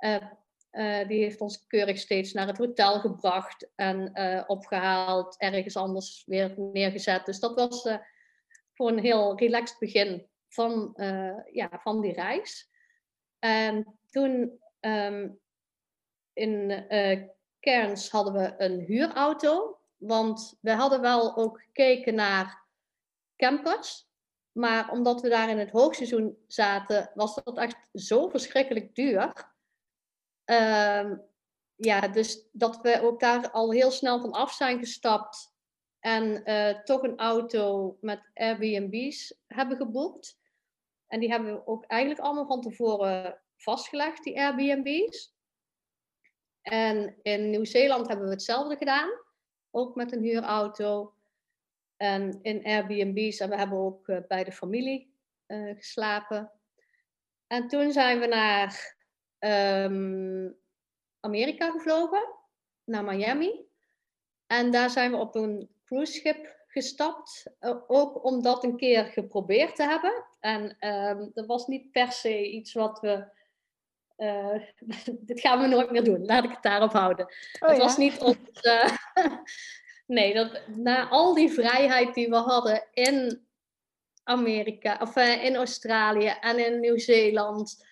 uh, 0.00 0.16
uh, 0.72 1.08
die 1.08 1.22
heeft 1.22 1.40
ons 1.40 1.66
keurig 1.66 1.98
steeds 1.98 2.32
naar 2.32 2.46
het 2.46 2.58
hotel 2.58 3.00
gebracht 3.00 3.68
en 3.74 4.10
uh, 4.14 4.44
opgehaald, 4.46 5.36
ergens 5.38 5.76
anders 5.76 6.22
weer 6.26 6.54
neergezet. 6.56 7.26
Dus 7.26 7.40
dat 7.40 7.54
was 7.54 7.82
gewoon 8.74 8.92
een 8.92 9.04
heel 9.04 9.38
relaxed 9.38 9.78
begin 9.78 10.28
van, 10.48 10.92
ja, 11.52 11.68
van 11.82 12.00
die 12.00 12.12
reis. 12.12 12.70
En 13.38 13.98
toen 14.10 14.60
um, 14.80 15.40
in 16.32 16.86
Cairns 17.60 18.10
hadden 18.10 18.32
we 18.32 18.54
een 18.58 18.80
huurauto. 18.80 19.78
Want 19.96 20.58
we 20.60 20.72
hadden 20.72 21.00
wel 21.00 21.36
ook 21.36 21.60
gekeken 21.60 22.14
naar 22.14 22.66
campers. 23.36 24.08
Maar 24.52 24.90
omdat 24.90 25.20
we 25.20 25.28
daar 25.28 25.48
in 25.48 25.58
het 25.58 25.70
hoogseizoen 25.70 26.38
zaten, 26.46 27.10
was 27.14 27.34
dat 27.34 27.58
echt 27.58 27.88
zo 27.92 28.28
verschrikkelijk 28.28 28.94
duur. 28.94 29.49
Ehm, 30.50 31.16
ja, 31.76 32.08
dus 32.08 32.48
dat 32.52 32.80
we 32.80 33.02
ook 33.02 33.20
daar 33.20 33.50
al 33.50 33.72
heel 33.72 33.90
snel 33.90 34.20
van 34.20 34.32
af 34.32 34.52
zijn 34.52 34.78
gestapt. 34.78 35.54
En 35.98 36.50
uh, 36.50 36.82
toch 36.82 37.02
een 37.02 37.18
auto 37.18 37.96
met 38.00 38.30
Airbnb's 38.34 39.40
hebben 39.46 39.76
geboekt. 39.76 40.38
En 41.06 41.20
die 41.20 41.30
hebben 41.30 41.54
we 41.54 41.66
ook 41.66 41.84
eigenlijk 41.84 42.20
allemaal 42.20 42.46
van 42.46 42.60
tevoren 42.60 43.40
vastgelegd, 43.56 44.24
die 44.24 44.40
Airbnb's. 44.40 45.34
En 46.62 47.18
in 47.22 47.50
Nieuw-Zeeland 47.50 48.08
hebben 48.08 48.26
we 48.26 48.32
hetzelfde 48.32 48.76
gedaan. 48.76 49.10
Ook 49.70 49.94
met 49.94 50.12
een 50.12 50.22
huurauto. 50.22 51.14
En 51.96 52.38
in 52.42 52.64
Airbnb's. 52.64 53.38
En 53.38 53.48
we 53.48 53.56
hebben 53.56 53.78
ook 53.78 54.08
uh, 54.08 54.18
bij 54.28 54.44
de 54.44 54.52
familie 54.52 55.14
uh, 55.46 55.76
geslapen. 55.76 56.52
En 57.46 57.68
toen 57.68 57.92
zijn 57.92 58.20
we 58.20 58.26
naar 58.26 58.98
um, 59.40 60.56
Amerika 61.20 61.70
gevlogen. 61.70 62.38
Naar 62.84 63.04
Miami. 63.04 63.68
En 64.46 64.70
daar 64.70 64.90
zijn 64.90 65.10
we 65.10 65.16
op 65.16 65.34
een 65.34 65.70
cruiseschip 65.84 66.56
gestapt. 66.66 67.46
Uh, 67.60 67.76
ook 67.86 68.24
om 68.24 68.42
dat 68.42 68.64
een 68.64 68.76
keer 68.76 69.04
geprobeerd 69.04 69.76
te 69.76 69.82
hebben. 69.82 70.24
En 70.40 70.88
um, 70.88 71.30
dat 71.34 71.46
was 71.46 71.66
niet 71.66 71.90
per 71.90 72.12
se 72.12 72.50
iets 72.50 72.72
wat 72.72 73.00
we 73.00 73.38
uh, 74.20 74.60
dit 75.30 75.40
gaan 75.40 75.60
we 75.60 75.66
nooit 75.66 75.90
meer 75.90 76.04
doen. 76.04 76.26
Laat 76.26 76.44
ik 76.44 76.50
het 76.50 76.62
daarop 76.62 76.92
houden. 76.92 77.26
Oh, 77.60 77.68
het 77.68 77.78
was 77.78 77.96
niet 77.96 78.18
ons. 78.18 78.36
Uh, 78.62 79.36
nee, 80.06 80.34
dat, 80.34 80.60
na 80.66 81.08
al 81.08 81.34
die 81.34 81.50
vrijheid 81.50 82.14
die 82.14 82.28
we 82.28 82.36
hadden 82.36 82.86
in 82.92 83.46
Amerika, 84.24 84.98
of 85.00 85.16
uh, 85.16 85.44
in 85.44 85.56
Australië 85.56 86.36
en 86.40 86.66
in 86.66 86.80
Nieuw-Zeeland, 86.80 87.86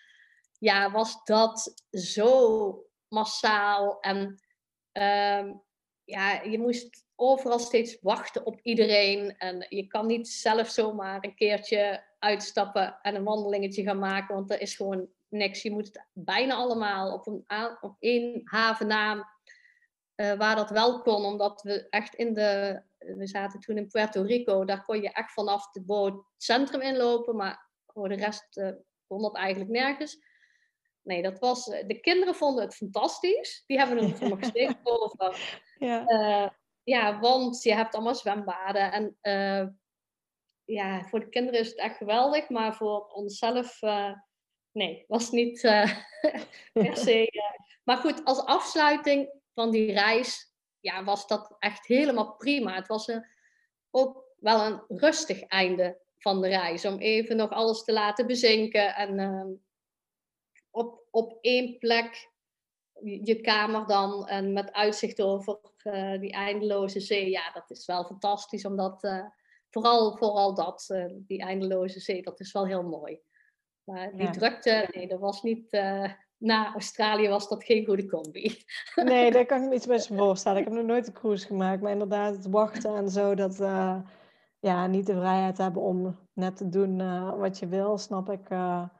ja, 0.59 0.91
was 0.91 1.25
dat 1.25 1.85
zo 1.91 2.87
massaal. 3.09 4.01
En 4.01 4.43
ehm, 4.93 5.53
ja, 6.05 6.43
je 6.43 6.59
moest 6.59 7.07
overal 7.15 7.59
steeds 7.59 7.99
wachten 8.01 8.47
op 8.47 8.61
iedereen. 8.63 9.37
En 9.39 9.67
je 9.69 9.87
kan 9.87 10.07
niet 10.07 10.29
zelf 10.29 10.69
zomaar 10.69 11.25
een 11.25 11.35
keertje 11.35 12.07
uitstappen 12.19 12.99
en 13.03 13.15
een 13.15 13.25
wandelingetje 13.25 13.83
gaan 13.83 13.99
maken, 13.99 14.35
want 14.35 14.51
er 14.51 14.61
is 14.61 14.77
gewoon 14.77 15.09
niks. 15.29 15.63
Je 15.63 15.71
moet 15.71 15.87
het 15.87 16.07
bijna 16.13 16.55
allemaal 16.55 17.13
op, 17.13 17.27
een, 17.27 17.45
op 17.81 17.97
één 17.99 18.41
havennaam, 18.45 19.25
uh, 20.17 20.33
waar 20.33 20.57
dat 20.57 20.71
wel 20.71 21.03
kon, 21.03 21.25
omdat 21.25 21.63
we 21.63 21.89
echt 21.89 22.15
in 22.15 22.35
de, 22.35 22.83
we 22.99 23.27
zaten 23.27 23.61
toen 23.61 23.77
in 23.77 23.89
Puerto 23.89 24.23
Rico, 24.23 24.65
daar 24.65 24.85
kon 24.85 25.03
je 25.03 25.13
echt 25.13 25.33
vanaf 25.33 25.71
de 25.71 25.85
boot 25.85 26.13
het 26.13 26.25
centrum 26.37 26.81
inlopen, 26.81 27.37
maar 27.37 27.71
voor 27.87 28.09
de 28.09 28.15
rest 28.15 28.57
uh, 28.57 28.71
kon 29.07 29.23
dat 29.23 29.37
eigenlijk 29.37 29.71
nergens. 29.71 30.19
Nee, 31.03 31.23
dat 31.23 31.39
was, 31.39 31.69
eh, 31.69 31.87
de 31.87 32.01
kinderen 32.01 32.35
vonden 32.35 32.65
het 32.65 32.75
fantastisch. 32.75 33.65
Die 33.67 33.79
hebben 33.79 33.99
er 33.99 34.29
nog 34.29 34.45
steeds 34.45 34.75
over. 34.85 35.61
Ja. 35.79 36.09
Uh, 36.09 36.49
ja, 36.83 37.21
want 37.21 37.63
je 37.63 37.75
hebt 37.75 37.95
allemaal 37.95 38.15
zwembaden. 38.15 38.93
En 38.93 39.19
uh, 39.23 39.69
ja, 40.65 41.05
voor 41.05 41.21
de 41.21 41.29
kinderen 41.29 41.61
is 41.61 41.69
het 41.69 41.79
echt 41.79 41.97
geweldig, 41.97 42.49
maar 42.49 42.75
voor 42.75 43.07
onszelf 43.07 43.81
nee, 44.73 45.05
was 45.09 45.31
niet 45.31 45.63
uh, 45.63 45.99
per 46.73 46.97
se. 46.97 47.21
Uh, 47.21 47.67
maar 47.85 47.97
goed, 47.97 48.25
als 48.25 48.45
afsluiting 48.45 49.31
van 49.55 49.71
die 49.71 49.93
reis, 49.93 50.53
ja, 50.81 51.05
was 51.05 51.27
dat 51.27 51.57
echt 51.59 51.87
helemaal 51.87 52.37
prima. 52.37 52.75
Het 52.75 52.87
was 52.87 53.09
een, 53.09 53.27
ook 53.91 54.25
wel 54.37 54.67
een 54.67 54.83
rustig 54.89 55.43
einde 55.43 56.01
van 56.19 56.41
de 56.41 56.49
reis, 56.49 56.85
om 56.85 56.99
even 56.99 57.37
nog 57.37 57.51
alles 57.51 57.85
te 57.85 57.93
laten 57.93 58.27
bezinken 58.27 58.95
en 58.95 59.19
uh, 59.19 59.45
op, 60.71 61.07
op 61.11 61.39
één 61.41 61.79
plek 61.79 62.31
je 63.03 63.41
kamer 63.41 63.87
dan 63.87 64.27
en 64.27 64.53
met 64.53 64.73
uitzicht 64.73 65.23
over 65.23 65.59
uh, 65.85 66.21
die 66.21 66.33
eindeloze 66.33 67.01
zee. 67.01 67.31
Ja, 67.31 67.51
dat 67.53 67.71
is 67.71 67.87
wel 67.87 68.05
fantastisch, 68.05 68.65
omdat 68.65 69.25
vooral, 69.71 70.17
vooral 70.17 70.55
dat, 70.55 70.87
die 71.11 71.43
eindeloze 71.43 72.01
zee, 72.01 72.23
dat 72.23 72.41
is 72.41 72.53
wel 72.53 72.67
heel 72.67 72.83
mooi. 72.83 73.21
Maar 73.85 74.17
die 74.17 74.31
drukte, 74.31 74.89
nee, 74.93 75.09
dat 75.09 75.21
was 75.21 75.43
niet. 75.43 75.71
Na 76.37 76.73
Australië 76.73 77.29
was 77.29 77.49
dat 77.49 77.65
geen 77.65 77.85
goede 77.85 78.07
combi. 78.07 78.63
Nee, 78.95 79.31
daar 79.33 79.47
kan 79.47 79.63
ik 79.63 79.69
me 79.69 79.75
iets 79.75 79.87
bij 79.87 80.01
voorstellen. 80.01 80.59
Ik 80.59 80.65
heb 80.65 80.75
nog 80.75 80.85
nooit 80.85 81.07
een 81.07 81.13
cruise 81.13 81.47
gemaakt, 81.47 81.83
maar 81.83 81.93
inderdaad, 81.93 82.37
het 82.37 82.47
wachten 82.47 82.97
en 82.97 83.09
zo, 83.09 83.35
dat 83.35 83.57
ja, 84.61 84.87
niet 84.87 85.07
de 85.07 85.15
vrijheid 85.15 85.59
hebben 85.59 85.83
om 85.83 86.19
net 86.33 86.57
te 86.57 86.69
doen 86.69 86.97
wat 87.39 87.59
je 87.59 87.67
wil, 87.67 87.99
snap 87.99 88.31
ik. 88.31 88.49
ja. 88.49 88.93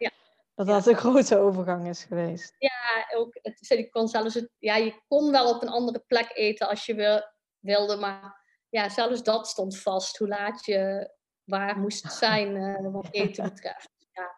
Dat 0.59 0.67
dat 0.67 0.87
een 0.87 0.97
grote 1.05 1.39
overgang 1.39 1.89
is 1.89 2.05
geweest. 2.05 2.55
Ja, 2.59 3.17
ook, 3.17 3.39
het, 3.43 3.69
je 3.69 3.89
kon 3.89 4.09
zelfs 4.09 4.35
het, 4.35 4.51
ja, 4.59 4.77
je 4.77 5.03
kon 5.09 5.31
wel 5.31 5.55
op 5.55 5.63
een 5.63 5.69
andere 5.69 6.05
plek 6.07 6.31
eten 6.35 6.69
als 6.69 6.87
je 6.87 6.95
wil, 6.95 7.23
wilde, 7.59 7.97
maar 7.97 8.47
ja, 8.69 8.89
zelfs 8.89 9.23
dat 9.23 9.49
stond 9.49 9.79
vast, 9.79 10.17
hoe 10.19 10.29
laat 10.29 10.65
je 10.65 11.11
waar 11.45 11.79
moest 11.79 12.13
zijn 12.13 12.83
wat 12.93 13.09
eten 13.25 13.45
betreft. 13.45 13.91
Ja. 14.13 14.35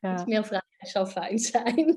Iets 0.12 0.24
meer 0.24 0.44
vrijheid 0.44 0.88
zou 0.88 1.06
fijn 1.06 1.38
zijn. 1.38 1.96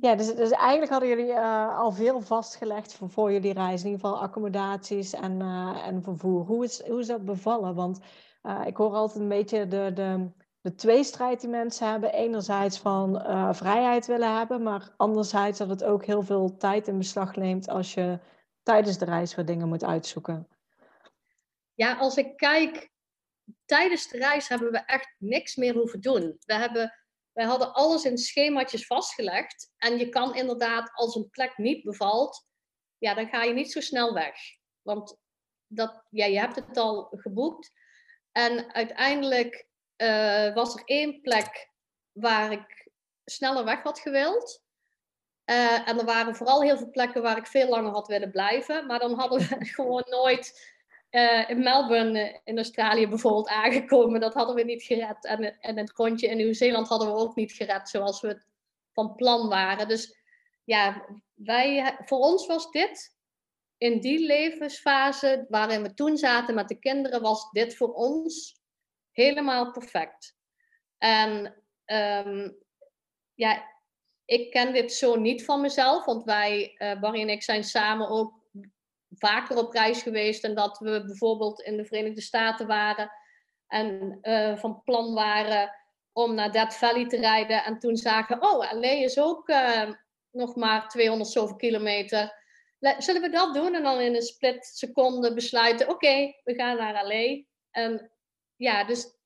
Ja, 0.00 0.14
dus, 0.14 0.34
dus 0.34 0.50
eigenlijk 0.50 0.90
hadden 0.90 1.08
jullie 1.08 1.32
uh, 1.32 1.78
al 1.78 1.92
veel 1.92 2.20
vastgelegd 2.20 2.94
voor, 2.94 3.10
voor 3.10 3.32
jullie 3.32 3.52
reis. 3.52 3.82
In 3.82 3.90
ieder 3.90 4.06
geval 4.06 4.22
accommodaties 4.22 5.12
en, 5.12 5.40
uh, 5.40 5.86
en 5.86 6.02
vervoer. 6.02 6.44
Hoe 6.44 6.64
is, 6.64 6.86
hoe 6.86 7.00
is 7.00 7.06
dat 7.06 7.24
bevallen? 7.24 7.74
Want 7.74 8.00
uh, 8.42 8.62
ik 8.66 8.76
hoor 8.76 8.92
altijd 8.92 9.20
een 9.20 9.28
beetje 9.28 9.68
de, 9.68 9.90
de, 9.94 10.30
de 10.60 10.74
tweestrijd 10.74 11.40
die 11.40 11.50
mensen 11.50 11.90
hebben. 11.90 12.12
Enerzijds 12.12 12.78
van 12.78 13.22
vrijheid 13.54 14.06
willen 14.06 14.36
hebben, 14.36 14.62
maar 14.62 14.94
anderzijds 14.96 15.58
dat 15.58 15.68
het 15.68 15.84
ook 15.84 16.04
heel 16.04 16.22
veel 16.22 16.56
tijd 16.56 16.88
in 16.88 16.98
beslag 16.98 17.36
neemt 17.36 17.68
als 17.68 17.94
je 17.94 18.18
tijdens 18.62 18.98
de 18.98 19.04
reis 19.04 19.34
weer 19.34 19.44
dingen 19.44 19.68
moet 19.68 19.84
uitzoeken. 19.84 20.48
Ja, 21.74 21.96
als 21.96 22.16
ik 22.16 22.36
kijk 22.36 22.90
tijdens 23.64 24.08
de 24.08 24.18
reis 24.18 24.48
hebben 24.48 24.70
we 24.72 24.78
echt 24.78 25.14
niks 25.18 25.56
meer 25.56 25.74
hoeven 25.74 26.00
doen. 26.00 26.38
We 26.44 26.54
hebben, 26.54 26.94
wij 27.32 27.44
hadden 27.44 27.72
alles 27.72 28.04
in 28.04 28.18
schemaatjes 28.18 28.86
vastgelegd. 28.86 29.72
En 29.76 29.98
je 29.98 30.08
kan 30.08 30.34
inderdaad, 30.34 30.90
als 30.94 31.14
een 31.14 31.30
plek 31.30 31.58
niet 31.58 31.84
bevalt, 31.84 32.46
ja, 32.98 33.14
dan 33.14 33.28
ga 33.28 33.42
je 33.42 33.52
niet 33.52 33.72
zo 33.72 33.80
snel 33.80 34.14
weg. 34.14 34.34
Want 34.82 35.16
dat, 35.66 36.02
ja, 36.10 36.26
je 36.26 36.38
hebt 36.38 36.54
het 36.54 36.76
al 36.76 37.08
geboekt. 37.10 37.72
En 38.32 38.74
uiteindelijk 38.74 39.68
uh, 40.02 40.54
was 40.54 40.74
er 40.74 40.82
één 40.84 41.20
plek 41.20 41.70
waar 42.12 42.52
ik 42.52 42.88
sneller 43.24 43.64
weg 43.64 43.82
had 43.82 43.98
gewild. 43.98 44.62
Uh, 45.44 45.88
en 45.88 45.98
er 45.98 46.04
waren 46.04 46.36
vooral 46.36 46.62
heel 46.62 46.76
veel 46.76 46.90
plekken 46.90 47.22
waar 47.22 47.36
ik 47.36 47.46
veel 47.46 47.68
langer 47.68 47.92
had 47.92 48.06
willen 48.06 48.30
blijven. 48.30 48.86
Maar 48.86 48.98
dan 48.98 49.14
hadden 49.14 49.38
we 49.38 49.64
gewoon 49.76 50.04
nooit 50.06 50.76
uh, 51.10 51.50
in 51.50 51.62
Melbourne 51.62 52.20
eh, 52.20 52.38
in 52.44 52.56
Australië 52.56 53.08
bijvoorbeeld 53.08 53.48
aangekomen. 53.48 54.20
Dat 54.20 54.34
hadden 54.34 54.54
we 54.54 54.62
niet 54.62 54.82
gered. 54.82 55.24
En, 55.24 55.60
en 55.60 55.76
het 55.76 55.92
rondje 55.94 56.26
in 56.26 56.36
Nieuw-Zeeland 56.36 56.88
hadden 56.88 57.08
we 57.08 57.20
ook 57.20 57.34
niet 57.34 57.52
gered 57.52 57.88
zoals 57.88 58.20
we 58.20 58.42
van 58.92 59.14
plan 59.14 59.48
waren. 59.48 59.88
Dus 59.88 60.16
ja, 60.64 61.04
wij, 61.34 61.98
voor 62.04 62.18
ons 62.18 62.46
was 62.46 62.70
dit, 62.70 63.16
in 63.78 64.00
die 64.00 64.26
levensfase 64.26 65.46
waarin 65.48 65.82
we 65.82 65.94
toen 65.94 66.16
zaten 66.16 66.54
met 66.54 66.68
de 66.68 66.78
kinderen, 66.78 67.22
was 67.22 67.50
dit 67.50 67.76
voor 67.76 67.92
ons 67.92 68.57
helemaal 69.22 69.70
perfect. 69.70 70.36
En 70.98 71.62
um, 71.86 72.58
ja, 73.34 73.64
ik 74.24 74.50
ken 74.50 74.72
dit 74.72 74.92
zo 74.92 75.16
niet 75.16 75.44
van 75.44 75.60
mezelf, 75.60 76.04
want 76.04 76.24
wij, 76.24 76.74
uh, 76.78 77.00
Barry 77.00 77.20
en 77.20 77.28
ik, 77.28 77.42
zijn 77.42 77.64
samen 77.64 78.08
ook 78.08 78.38
vaker 79.10 79.56
op 79.56 79.72
reis 79.72 80.02
geweest 80.02 80.44
en 80.44 80.54
dat 80.54 80.78
we 80.78 81.04
bijvoorbeeld 81.04 81.60
in 81.60 81.76
de 81.76 81.84
Verenigde 81.84 82.20
Staten 82.20 82.66
waren 82.66 83.10
en 83.66 84.18
uh, 84.22 84.56
van 84.56 84.82
plan 84.82 85.14
waren 85.14 85.74
om 86.12 86.34
naar 86.34 86.52
Death 86.52 86.74
Valley 86.74 87.06
te 87.06 87.16
rijden. 87.16 87.64
En 87.64 87.78
toen 87.78 87.96
zagen, 87.96 88.42
oh, 88.42 88.72
LA 88.72 88.90
is 88.90 89.18
ook 89.18 89.48
uh, 89.48 89.90
nog 90.30 90.56
maar 90.56 90.88
200 90.88 91.30
zoveel 91.30 91.56
kilometer. 91.56 92.36
Zullen 92.98 93.22
we 93.22 93.28
dat 93.28 93.54
doen? 93.54 93.74
En 93.74 93.82
dan 93.82 94.00
in 94.00 94.14
een 94.14 94.22
split 94.22 94.66
seconde 94.66 95.34
besluiten, 95.34 95.88
oké, 95.88 96.34
we 96.44 96.54
gaan 96.54 96.76
naar 96.76 97.06
LA. 97.06 97.42
En 97.70 98.10
ja, 98.58 98.84
dus, 98.84 99.16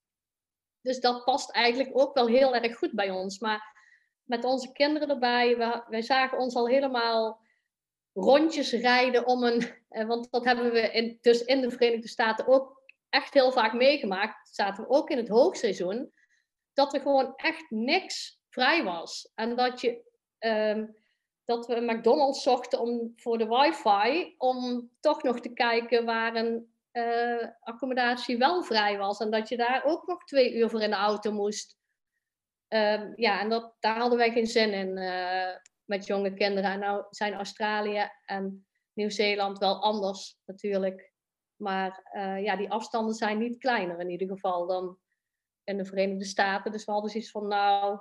dus 0.81 1.01
dat 1.01 1.25
past 1.25 1.51
eigenlijk 1.51 1.91
ook 1.99 2.15
wel 2.15 2.27
heel 2.27 2.55
erg 2.55 2.79
goed 2.79 2.93
bij 2.93 3.11
ons. 3.11 3.39
Maar 3.39 3.77
met 4.23 4.45
onze 4.45 4.73
kinderen 4.73 5.09
erbij, 5.09 5.57
we, 5.57 5.85
wij 5.89 6.03
zagen 6.03 6.39
ons 6.39 6.55
al 6.55 6.69
helemaal 6.69 7.41
rondjes 8.13 8.73
rijden 8.73 9.27
om 9.27 9.43
een. 9.43 9.81
Eh, 9.89 10.07
want 10.07 10.31
dat 10.31 10.45
hebben 10.45 10.73
we 10.73 10.81
in, 10.81 11.19
dus 11.21 11.45
in 11.45 11.61
de 11.61 11.71
Verenigde 11.71 12.09
Staten 12.09 12.47
ook 12.47 12.83
echt 13.09 13.35
heel 13.35 13.53
vaak 13.53 13.73
meegemaakt. 13.73 14.55
Zaten 14.55 14.85
we 14.85 14.91
ook 14.91 15.11
in 15.11 15.17
het 15.17 15.29
hoogseizoen. 15.29 16.13
Dat 16.73 16.95
er 16.95 17.01
gewoon 17.01 17.33
echt 17.37 17.71
niks 17.71 18.41
vrij 18.49 18.85
was. 18.85 19.33
En 19.35 19.57
dat 19.57 19.81
je. 19.81 20.11
Um, 20.39 21.01
dat 21.45 21.67
we 21.67 21.75
een 21.75 21.97
McDonald's 21.97 22.43
zochten 22.43 22.81
om, 22.81 23.13
voor 23.17 23.39
de 23.39 23.47
wifi, 23.47 24.35
om 24.39 24.91
toch 25.01 25.23
nog 25.23 25.41
te 25.41 25.53
kijken 25.53 26.05
waar 26.05 26.35
een 26.35 26.72
uh, 26.93 27.49
accommodatie 27.61 28.39
wel 28.39 28.63
vrij 28.63 28.99
was. 28.99 29.19
En 29.19 29.31
dat 29.31 29.49
je 29.49 29.57
daar 29.57 29.85
ook 29.85 30.07
nog 30.07 30.25
twee 30.25 30.55
uur 30.55 30.71
voor 30.71 30.83
in 30.83 30.91
de 30.91 30.97
auto 30.97 31.33
moest. 31.33 31.77
Um, 32.69 33.13
ja, 33.17 33.41
en 33.41 33.49
dat, 33.49 33.77
daar 33.81 33.99
hadden 33.99 34.19
wij 34.19 34.33
geen 34.33 34.47
zin 34.47 34.73
in 34.73 34.97
uh, 34.97 35.57
met 35.85 36.07
jonge 36.07 36.35
kinderen. 36.35 36.71
En 36.71 36.79
nou 36.79 37.05
zijn 37.11 37.35
Australië 37.35 38.11
en 38.25 38.67
Nieuw-Zeeland 38.93 39.59
wel 39.59 39.83
anders 39.83 40.39
natuurlijk. 40.45 41.13
Maar 41.57 42.11
uh, 42.13 42.43
ja, 42.43 42.57
die 42.57 42.71
afstanden 42.71 43.15
zijn 43.15 43.39
niet 43.39 43.59
kleiner 43.59 44.01
in 44.01 44.11
ieder 44.11 44.29
geval 44.29 44.67
dan 44.67 44.99
in 45.65 45.77
de 45.77 45.85
Verenigde 45.85 46.25
Staten. 46.25 46.73
Dus 46.73 46.85
we 46.85 46.93
hadden 46.93 47.11
zoiets 47.11 47.31
van, 47.31 47.49
nou, 47.49 47.99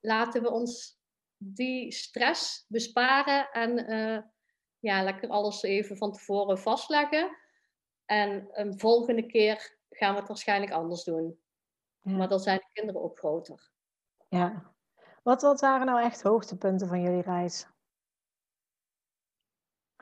laten 0.00 0.42
we 0.42 0.50
ons 0.50 0.98
die 1.36 1.92
stress 1.92 2.64
besparen 2.68 3.50
en 3.50 3.86
ja, 4.78 5.02
lekker 5.02 5.28
alles 5.28 5.62
even 5.62 5.96
van 5.96 6.12
tevoren 6.12 6.58
vastleggen. 6.58 7.36
En 8.10 8.48
een 8.52 8.78
volgende 8.78 9.26
keer 9.26 9.76
gaan 9.90 10.12
we 10.12 10.18
het 10.18 10.28
waarschijnlijk 10.28 10.72
anders 10.72 11.04
doen. 11.04 11.40
Ja. 12.00 12.12
Maar 12.12 12.28
dan 12.28 12.40
zijn 12.40 12.58
de 12.58 12.68
kinderen 12.72 13.02
ook 13.02 13.18
groter. 13.18 13.70
Ja. 14.28 14.72
Wat, 15.22 15.42
wat 15.42 15.60
waren 15.60 15.86
nou 15.86 16.02
echt 16.02 16.22
hoogtepunten 16.22 16.88
van 16.88 17.00
jullie 17.00 17.22
reis? 17.22 17.66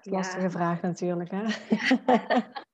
Ja. 0.02 0.10
Lastige 0.10 0.50
vraag 0.50 0.80
natuurlijk, 0.82 1.30
hè? 1.30 1.42
Ja. 2.12 2.52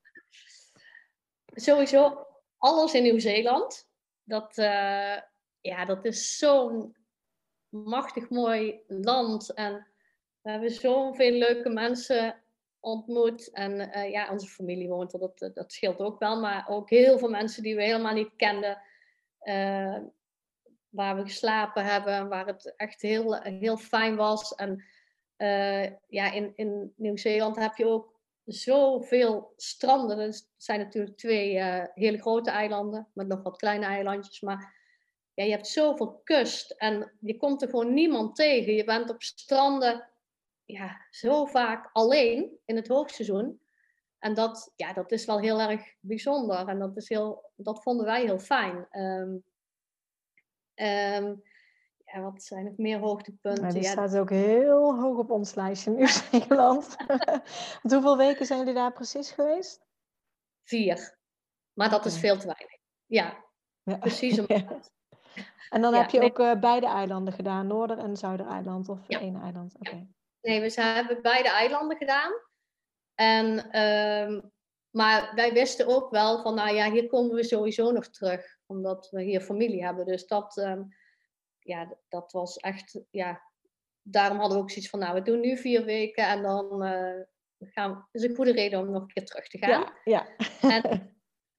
Sowieso 1.67 2.27
alles 2.57 2.95
in 2.95 3.03
Nieuw-Zeeland. 3.03 3.89
Dat, 4.23 4.59
uh, 4.59 5.19
ja, 5.61 5.85
dat 5.85 6.05
is 6.05 6.37
zo'n 6.39 6.97
machtig 7.69 8.31
mooi 8.31 8.83
land. 8.87 9.55
En 9.55 9.93
we 10.41 10.51
hebben 10.51 10.71
zoveel 10.71 11.33
leuke 11.33 11.69
mensen 11.69 12.42
ontmoet. 12.83 13.51
En 13.51 13.81
uh, 13.81 14.11
ja, 14.11 14.31
onze 14.31 14.47
familie 14.47 14.89
woont 14.89 15.13
er, 15.13 15.19
dat, 15.19 15.51
dat 15.55 15.73
scheelt 15.73 15.99
ook 15.99 16.19
wel. 16.19 16.41
Maar 16.41 16.69
ook 16.69 16.91
heel 16.91 17.19
veel 17.19 17.31
mensen 17.31 17.63
die 17.63 17.77
we 17.77 17.83
helemaal 17.83 18.15
niet 18.15 18.37
kenden. 18.37 18.83
Uh, 19.43 19.99
waar 20.89 21.17
we 21.17 21.23
geslapen 21.23 21.85
hebben, 21.85 22.29
waar 22.29 22.47
het 22.47 22.75
echt 22.77 23.03
heel, 23.03 23.35
heel 23.43 23.77
fijn 23.77 24.17
was. 24.17 24.55
En 24.55 24.85
uh, 25.37 25.85
ja, 26.09 26.33
in, 26.33 26.53
in 26.55 26.93
Nieuw-Zeeland 26.97 27.57
heb 27.57 27.77
je 27.77 27.87
ook 27.87 28.21
zoveel 28.45 29.53
stranden. 29.57 30.19
Er 30.19 30.41
zijn 30.57 30.79
natuurlijk 30.79 31.17
twee 31.17 31.63
hele 31.95 32.19
grote 32.19 32.51
eilanden, 32.51 33.09
met 33.15 33.27
nog 33.27 33.43
wat 33.43 33.57
kleine 33.57 33.87
eilandjes. 33.87 34.41
Maar 34.41 34.81
ja, 35.35 35.45
je 35.45 35.51
hebt 35.51 35.67
zoveel 35.67 36.21
kust 36.25 36.71
en 36.71 37.13
je 37.21 37.37
komt 37.37 37.63
er 37.63 37.69
gewoon 37.69 37.95
niemand 37.95 38.37
tegen. 38.37 38.75
Je 38.75 38.85
bent 38.85 39.11
op 39.11 39.23
stranden 39.23 40.12
ja, 40.65 41.07
zo 41.11 41.47
vaak 41.47 41.91
alleen 41.93 42.59
in 42.65 42.77
het 42.77 42.89
hoogseizoen. 42.89 43.61
En 44.19 44.35
dat, 44.35 44.73
ja, 44.77 44.93
dat 44.93 45.13
is 45.13 45.25
wel 45.25 45.41
heel 45.41 45.61
erg 45.61 45.95
bijzonder 46.01 46.69
en 46.69 46.79
dat, 46.79 46.97
is 46.97 47.09
heel, 47.09 47.51
dat 47.57 47.83
vonden 47.83 48.07
wij 48.07 48.23
heel 48.23 48.39
fijn. 48.39 48.87
Um, 48.91 49.45
um, 50.75 51.43
ja, 52.05 52.21
wat 52.21 52.43
zijn 52.43 52.65
nog 52.65 52.77
meer 52.77 52.99
hoogtepunten? 52.99 53.63
Maar 53.63 53.73
die 53.73 53.83
ja, 53.83 53.91
staat 53.91 54.17
ook 54.17 54.31
heel 54.31 55.01
hoog 55.01 55.19
op 55.19 55.31
ons 55.31 55.55
lijstje, 55.55 55.91
Nieuw-Zeeland. 55.91 56.97
hoeveel 57.83 58.17
weken 58.17 58.47
zijn 58.47 58.59
jullie 58.59 58.75
daar 58.75 58.93
precies 58.93 59.31
geweest? 59.31 59.87
Vier. 60.63 61.19
Maar 61.73 61.91
dat 61.91 62.05
is 62.05 62.19
veel 62.19 62.39
te 62.39 62.47
weinig. 62.47 62.79
Ja, 63.07 63.45
ja. 63.83 63.97
precies. 63.97 64.41
En 65.71 65.83
dan 65.83 65.95
heb 65.95 66.11
je 66.11 66.21
ook 66.21 66.39
uh, 66.39 66.61
beide 66.61 66.87
eilanden 66.87 67.35
gedaan, 67.35 67.67
Noorder- 67.67 67.99
en 67.99 68.17
Zuidereiland 68.17 68.89
of 68.89 69.09
één 69.09 69.37
eiland? 69.37 69.75
Oké. 69.79 70.07
Nee, 70.43 70.61
we 70.61 70.83
hebben 70.83 71.23
beide 71.23 71.49
eilanden 71.49 71.97
gedaan. 71.97 72.33
En, 73.15 73.79
um, 73.81 74.53
maar 74.91 75.33
wij 75.35 75.53
wisten 75.53 75.87
ook 75.87 76.11
wel 76.11 76.43
van, 76.43 76.55
nou 76.55 76.75
ja, 76.75 76.91
hier 76.91 77.07
komen 77.07 77.35
we 77.35 77.45
sowieso 77.45 77.91
nog 77.91 78.09
terug. 78.09 78.59
Omdat 78.67 79.11
we 79.11 79.23
hier 79.23 79.41
familie 79.41 79.85
hebben. 79.85 80.07
Dus 80.07 80.27
dat, 80.27 80.57
um, 80.57 80.89
ja, 81.59 81.97
dat 82.09 82.33
was 82.33 82.57
echt, 82.57 83.01
ja, 83.11 83.43
daarom 84.03 84.39
hadden 84.39 84.57
we 84.57 84.63
ook 84.63 84.71
zoiets 84.71 84.91
van, 84.91 84.99
nou, 84.99 85.15
we 85.15 85.23
doen 85.23 85.41
nu 85.41 85.57
vier 85.57 85.85
weken 85.85 86.27
en 86.27 86.43
dan 86.43 86.87
uh, 86.87 87.23
gaan 87.59 88.09
is 88.13 88.23
een 88.23 88.35
goede 88.35 88.53
reden 88.53 88.79
om 88.79 88.91
nog 88.91 89.03
een 89.03 89.13
keer 89.13 89.25
terug 89.25 89.49
te 89.49 89.59
gaan. 89.59 89.71
Ja, 89.71 89.97
ja. 90.05 90.37
en 90.61 91.17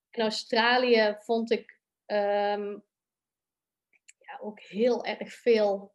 in 0.09 0.21
Australië 0.21 1.15
vond 1.19 1.51
ik 1.51 1.79
um, 2.05 2.83
ja, 4.17 4.37
ook 4.41 4.59
heel 4.59 5.05
erg 5.05 5.33
veel 5.33 5.93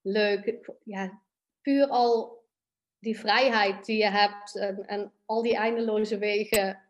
leuk. 0.00 0.72
Ja, 0.84 1.22
puur 1.62 1.86
al 1.86 2.42
die 2.98 3.18
vrijheid 3.18 3.84
die 3.84 3.96
je 3.96 4.10
hebt 4.10 4.56
en, 4.56 4.86
en 4.86 5.12
al 5.24 5.42
die 5.42 5.56
eindeloze 5.56 6.18
wegen. 6.18 6.82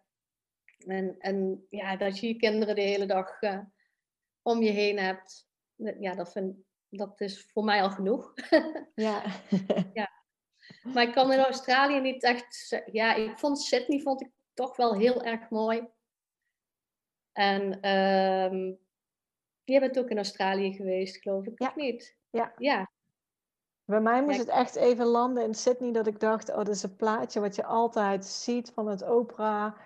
En, 0.86 1.16
en 1.18 1.66
ja, 1.70 1.96
dat 1.96 2.18
je 2.18 2.26
je 2.26 2.36
kinderen 2.36 2.74
de 2.74 2.80
hele 2.80 3.06
dag 3.06 3.42
uh, 3.42 3.58
om 4.42 4.62
je 4.62 4.70
heen 4.70 4.98
hebt. 4.98 5.48
Ja, 6.00 6.14
dat, 6.14 6.32
vind, 6.32 6.56
dat 6.88 7.20
is 7.20 7.44
voor 7.52 7.64
mij 7.64 7.82
al 7.82 7.90
genoeg. 7.90 8.32
ja. 8.94 9.22
ja. 9.94 10.10
Maar 10.82 11.02
ik 11.02 11.12
kan 11.12 11.32
in 11.32 11.38
Australië 11.38 12.00
niet 12.00 12.22
echt... 12.22 12.82
Ja, 12.92 13.14
ik 13.14 13.38
vond 13.38 13.60
Sydney 13.60 14.00
vond 14.00 14.20
ik 14.20 14.30
toch 14.54 14.76
wel 14.76 14.94
heel 14.94 15.22
erg 15.22 15.50
mooi. 15.50 15.88
En 17.32 17.90
um, 17.90 18.78
je 19.64 19.80
bent 19.80 19.98
ook 19.98 20.10
in 20.10 20.16
Australië 20.16 20.72
geweest, 20.72 21.22
geloof 21.22 21.46
ik, 21.46 21.58
ja. 21.58 21.68
of 21.68 21.76
niet? 21.76 22.16
Ja. 22.30 22.54
ja. 22.56 22.91
Bij 23.84 24.00
mij 24.00 24.22
moest 24.22 24.38
het 24.38 24.48
echt 24.48 24.74
even 24.74 25.06
landen 25.06 25.44
in 25.44 25.54
Sydney 25.54 25.92
dat 25.92 26.06
ik 26.06 26.20
dacht, 26.20 26.50
oh, 26.50 26.56
dat 26.56 26.68
is 26.68 26.82
een 26.82 26.96
plaatje 26.96 27.40
wat 27.40 27.54
je 27.54 27.64
altijd 27.64 28.24
ziet 28.24 28.70
van 28.74 28.86
het 28.88 29.04
Opera 29.04 29.76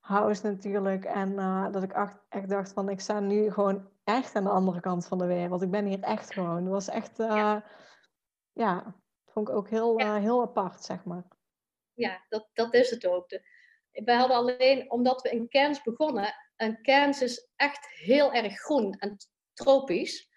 House 0.00 0.46
natuurlijk. 0.46 1.04
En 1.04 1.32
uh, 1.32 1.72
dat 1.72 1.82
ik 1.82 1.92
echt 2.28 2.48
dacht 2.48 2.72
van, 2.72 2.88
ik 2.88 3.00
sta 3.00 3.20
nu 3.20 3.50
gewoon 3.50 3.88
echt 4.04 4.34
aan 4.34 4.44
de 4.44 4.50
andere 4.50 4.80
kant 4.80 5.06
van 5.06 5.18
de 5.18 5.26
wereld. 5.26 5.62
Ik 5.62 5.70
ben 5.70 5.86
hier 5.86 6.00
echt 6.00 6.32
gewoon. 6.32 6.56
Het 6.56 6.68
was 6.68 6.88
echt, 6.88 7.20
uh, 7.20 7.26
ja. 7.26 7.64
ja, 8.52 8.94
vond 9.26 9.48
ik 9.48 9.54
ook 9.54 9.68
heel, 9.68 9.98
ja. 9.98 10.16
uh, 10.16 10.22
heel 10.22 10.42
apart, 10.42 10.84
zeg 10.84 11.04
maar. 11.04 11.24
Ja, 11.94 12.24
dat, 12.28 12.48
dat 12.52 12.74
is 12.74 12.90
het 12.90 13.06
ook. 13.06 13.28
We 13.90 14.12
hadden 14.14 14.36
alleen, 14.36 14.90
omdat 14.90 15.22
we 15.22 15.30
in 15.30 15.48
Cairns 15.48 15.82
begonnen, 15.82 16.34
en 16.56 16.82
Cairns 16.82 17.22
is 17.22 17.48
echt 17.56 17.86
heel 17.88 18.32
erg 18.32 18.58
groen 18.60 18.92
en 18.92 19.16
tropisch. 19.52 20.30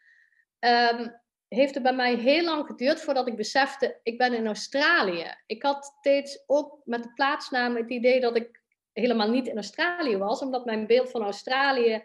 Um, 0.60 1.22
heeft 1.50 1.74
het 1.74 1.84
bij 1.84 1.96
mij 1.96 2.16
heel 2.16 2.44
lang 2.44 2.66
geduurd 2.66 3.02
voordat 3.02 3.28
ik 3.28 3.36
besefte, 3.36 4.00
ik 4.04 4.18
ben 4.18 4.34
in 4.34 4.46
Australië. 4.46 5.36
Ik 5.46 5.64
had 5.64 5.94
steeds 6.00 6.44
ook 6.48 6.82
met 6.84 7.04
de 7.04 7.14
plaatsnaam 7.14 7.76
het 7.76 7.90
idee 7.90 8.20
dat 8.20 8.36
ik 8.36 8.62
helemaal 8.94 9.30
niet 9.30 9.48
in 9.48 9.56
Australië 9.56 10.18
was, 10.18 10.42
omdat 10.42 10.66
mijn 10.66 10.88
beeld 10.88 11.12
van 11.12 11.22
Australië 11.22 12.04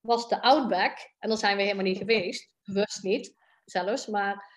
was 0.00 0.28
de 0.28 0.42
Outback. 0.42 0.98
En 1.18 1.28
dan 1.28 1.38
zijn 1.38 1.56
we 1.56 1.62
helemaal 1.62 1.84
niet 1.84 1.98
geweest, 1.98 2.50
bewust 2.64 3.02
niet 3.02 3.34
zelfs, 3.64 4.06
maar 4.06 4.52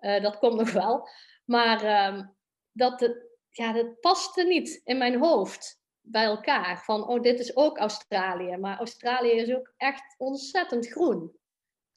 uh, 0.00 0.22
dat 0.22 0.38
komt 0.38 0.56
nog 0.56 0.72
wel. 0.72 1.08
Maar 1.44 2.08
um, 2.14 2.36
dat, 2.72 3.00
het, 3.00 3.26
ja, 3.50 3.72
dat 3.72 4.00
paste 4.00 4.42
niet 4.42 4.80
in 4.84 4.98
mijn 4.98 5.18
hoofd 5.18 5.80
bij 6.00 6.24
elkaar. 6.24 6.84
Van, 6.84 7.06
oh, 7.06 7.22
dit 7.22 7.40
is 7.40 7.56
ook 7.56 7.78
Australië. 7.78 8.56
Maar 8.56 8.78
Australië 8.78 9.30
is 9.30 9.54
ook 9.54 9.72
echt 9.76 10.14
ontzettend 10.18 10.86
groen. 10.86 11.38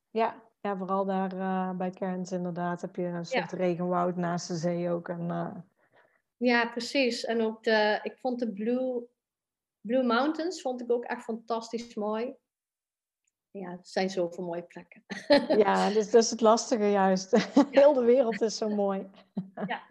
Ja, 0.10 0.49
ja, 0.62 0.78
vooral 0.78 1.06
daar 1.06 1.34
uh, 1.34 1.72
bij 1.72 1.90
Cairns 1.90 2.32
inderdaad 2.32 2.82
heb 2.82 2.96
je 2.96 3.04
een 3.04 3.26
soort 3.26 3.52
ja. 3.52 3.58
regenwoud 3.58 4.16
naast 4.16 4.48
de 4.48 4.56
zee 4.56 4.90
ook. 4.90 5.10
En, 5.10 5.30
uh... 5.30 5.56
Ja, 6.38 6.68
precies. 6.68 7.26
En 7.26 7.42
ook 7.42 7.64
de, 7.64 8.00
ik 8.04 8.18
vond 8.18 8.40
de 8.40 8.54
Blue, 8.54 9.08
Blue 9.82 10.04
Mountains 10.04 10.62
vond 10.62 10.82
ik 10.82 10.92
ook 10.92 11.04
echt 11.04 11.24
fantastisch 11.24 11.96
mooi. 11.96 12.36
Ja, 13.52 13.72
het 13.72 13.88
zijn 13.88 14.10
zoveel 14.10 14.44
mooie 14.44 14.64
plekken. 14.64 15.04
ja, 15.66 15.90
dus 15.90 16.12
dat 16.12 16.24
is 16.24 16.30
het 16.30 16.42
lastige 16.42 16.86
juist. 16.86 17.32
Heel 17.72 17.94
de 17.94 18.04
wereld 18.04 18.42
is 18.42 18.58
zo 18.58 18.70
mooi. 18.70 19.10
ja. 19.68 19.82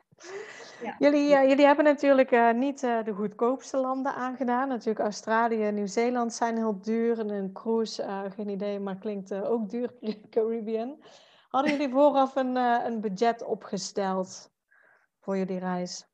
Ja. 0.83 0.95
Jullie, 0.99 1.31
uh, 1.31 1.49
jullie 1.49 1.67
hebben 1.67 1.85
natuurlijk 1.85 2.31
uh, 2.31 2.53
niet 2.53 2.83
uh, 2.83 3.05
de 3.05 3.13
goedkoopste 3.13 3.77
landen 3.77 4.15
aangedaan. 4.15 4.69
Natuurlijk 4.69 4.99
Australië 4.99 5.65
en 5.65 5.75
Nieuw-Zeeland 5.75 6.35
zijn 6.35 6.57
heel 6.57 6.81
duur. 6.81 7.19
En 7.19 7.29
een 7.29 7.53
cruise, 7.53 8.31
geen 8.37 8.49
idee, 8.49 8.81
maar 8.81 8.99
klinkt 8.99 9.33
ook 9.33 9.71
duur, 9.71 9.95
Caribbean. 10.31 11.03
Hadden 11.49 11.73
jullie 11.73 11.89
vooraf 11.89 12.37
een, 12.37 12.57
een 12.57 13.01
budget 13.01 13.45
opgesteld 13.45 14.51
voor 15.21 15.37
jullie 15.37 15.59
reis? 15.59 16.07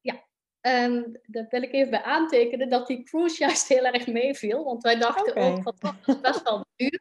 Ja, 0.00 0.24
um, 0.60 1.20
daar 1.26 1.46
wil 1.48 1.62
ik 1.62 1.72
even 1.72 1.90
bij 1.90 2.02
aantekenen 2.02 2.68
dat 2.68 2.86
die 2.86 3.02
cruise 3.02 3.38
juist 3.38 3.68
heel 3.68 3.84
erg 3.84 4.06
meeviel. 4.06 4.64
Want 4.64 4.82
wij 4.82 4.98
dachten 4.98 5.32
okay. 5.32 5.50
ook, 5.50 5.62
van, 5.62 5.74
dat 5.80 5.94
is 6.14 6.20
best 6.20 6.42
wel 6.42 6.66
duur. 6.76 7.00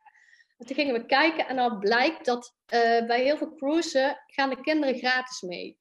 En 0.58 0.66
toen 0.66 0.76
gingen 0.76 0.94
we 0.94 1.06
kijken 1.06 1.48
en 1.48 1.56
dan 1.56 1.80
blijkt 1.80 2.26
dat 2.26 2.56
bij 3.08 3.24
heel 3.24 3.38
veel 3.38 3.56
cruisen 3.56 4.18
gaan 4.26 4.50
de 4.50 4.62
kinderen 4.62 4.98
gratis 4.98 5.42
mee. 5.42 5.81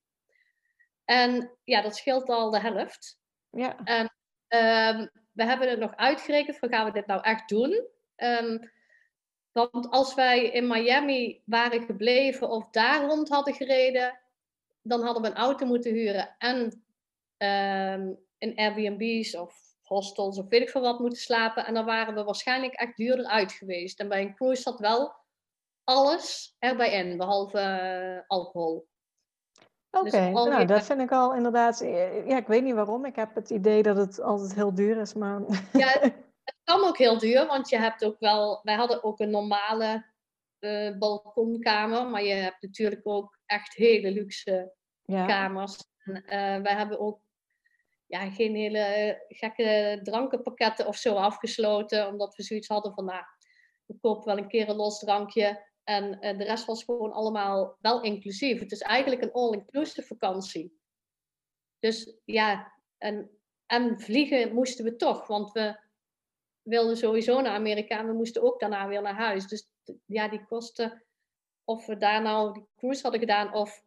En 1.11 1.50
ja, 1.64 1.80
dat 1.80 1.96
scheelt 1.96 2.28
al 2.28 2.50
de 2.50 2.61
helft. 2.61 3.18
Ja. 3.50 3.76
En 3.84 4.02
um, 4.48 5.11
we 5.32 5.44
hebben 5.44 5.68
het 5.68 5.78
nog 5.78 5.96
uitgerekend 5.96 6.58
van 6.58 6.68
gaan 6.68 6.84
we 6.84 6.92
dit 6.92 7.06
nou 7.06 7.22
echt 7.22 7.48
doen? 7.48 7.86
Um, 8.16 8.70
want 9.52 9.90
als 9.90 10.14
wij 10.14 10.44
in 10.44 10.66
Miami 10.66 11.42
waren 11.44 11.84
gebleven 11.84 12.48
of 12.48 12.70
daar 12.70 13.04
rond 13.04 13.28
hadden 13.28 13.54
gereden, 13.54 14.20
dan 14.82 15.02
hadden 15.02 15.22
we 15.22 15.28
een 15.28 15.34
auto 15.34 15.66
moeten 15.66 15.92
huren 15.92 16.34
en 16.38 16.82
um, 17.38 18.18
in 18.38 18.56
Airbnb's 18.56 19.34
of 19.34 19.54
hostels 19.82 20.38
of 20.38 20.48
weet 20.48 20.62
ik 20.62 20.70
veel 20.70 20.80
wat 20.80 20.98
moeten 21.00 21.20
slapen. 21.20 21.66
En 21.66 21.74
dan 21.74 21.84
waren 21.84 22.14
we 22.14 22.24
waarschijnlijk 22.24 22.74
echt 22.74 22.96
duurder 22.96 23.26
uit 23.26 23.52
geweest. 23.52 24.00
En 24.00 24.08
bij 24.08 24.22
een 24.22 24.34
cruise 24.34 24.62
zat 24.62 24.78
wel 24.78 25.14
alles 25.84 26.56
erbij 26.58 26.92
in, 26.92 27.16
behalve 27.16 27.58
uh, 27.58 28.20
alcohol. 28.26 28.89
Oké, 29.91 30.07
okay, 30.07 30.32
dus 30.32 30.45
nou 30.45 30.64
dat 30.66 30.84
vind 30.84 31.01
ik 31.01 31.12
al 31.12 31.34
inderdaad. 31.34 31.80
Eh, 31.80 32.26
ja, 32.26 32.36
ik 32.36 32.47
weet 32.47 32.62
niet 32.62 32.74
waarom. 32.74 33.05
Ik 33.05 33.16
heb 33.16 33.34
het 33.34 33.51
idee 33.51 33.82
dat 33.82 33.97
het 33.97 34.20
altijd 34.20 34.55
heel 34.55 34.74
duur 34.74 34.97
is, 34.97 35.14
maar. 35.14 35.41
Ja, 35.72 35.88
het 36.01 36.14
kan 36.64 36.84
ook 36.84 36.99
heel 36.99 37.18
duur, 37.18 37.47
want 37.47 37.68
je 37.68 37.78
hebt 37.78 38.05
ook 38.05 38.18
wel. 38.18 38.61
Wij 38.62 38.74
hadden 38.74 39.05
ook 39.05 39.20
een 39.20 39.30
normale 39.30 40.05
uh, 40.61 40.99
balkonkamer, 40.99 42.07
maar 42.07 42.22
je 42.22 42.34
hebt 42.34 42.62
natuurlijk 42.62 43.01
ook 43.05 43.38
echt 43.47 43.74
hele 43.74 44.11
luxe 44.11 44.72
ja. 45.03 45.26
kamers. 45.26 45.78
En, 46.05 46.16
uh, 46.16 46.62
wij 46.62 46.74
hebben 46.74 47.01
ook 47.01 47.20
ja, 48.07 48.30
geen 48.30 48.55
hele 48.55 49.16
gekke 49.28 50.01
drankenpakketten 50.03 50.86
of 50.86 50.97
zo 50.97 51.14
afgesloten, 51.14 52.09
omdat 52.09 52.34
we 52.36 52.43
zoiets 52.43 52.68
hadden 52.68 52.95
van, 52.95 53.05
nou, 53.05 53.24
we 53.86 53.95
kopen 54.01 54.24
wel 54.24 54.38
een 54.38 54.49
keer 54.49 54.68
een 54.68 54.76
los 54.76 54.99
drankje 54.99 55.68
en 55.91 56.12
uh, 56.12 56.38
de 56.38 56.45
rest 56.45 56.64
was 56.64 56.84
gewoon 56.84 57.12
allemaal 57.12 57.76
wel 57.80 58.03
inclusief. 58.03 58.61
Het 58.61 58.72
is 58.72 58.80
eigenlijk 58.80 59.22
een 59.22 59.32
all-inclusive 59.32 60.07
vakantie. 60.07 60.78
Dus 61.78 62.16
ja, 62.24 62.72
en, 62.99 63.30
en 63.66 64.01
vliegen 64.01 64.55
moesten 64.55 64.84
we 64.84 64.97
toch, 64.97 65.26
want 65.26 65.53
we 65.53 65.78
wilden 66.62 66.97
sowieso 66.97 67.41
naar 67.41 67.55
Amerika 67.55 67.99
en 67.99 68.07
we 68.07 68.12
moesten 68.12 68.43
ook 68.43 68.61
daarna 68.61 68.88
weer 68.88 69.03
naar 69.03 69.14
huis. 69.14 69.47
Dus 69.47 69.70
ja, 70.07 70.28
die 70.28 70.45
kosten, 70.45 71.05
of 71.64 71.86
we 71.86 71.97
daar 71.97 72.22
nou 72.22 72.53
die 72.53 72.68
cruise 72.76 73.03
hadden 73.03 73.20
gedaan 73.20 73.55
of 73.55 73.82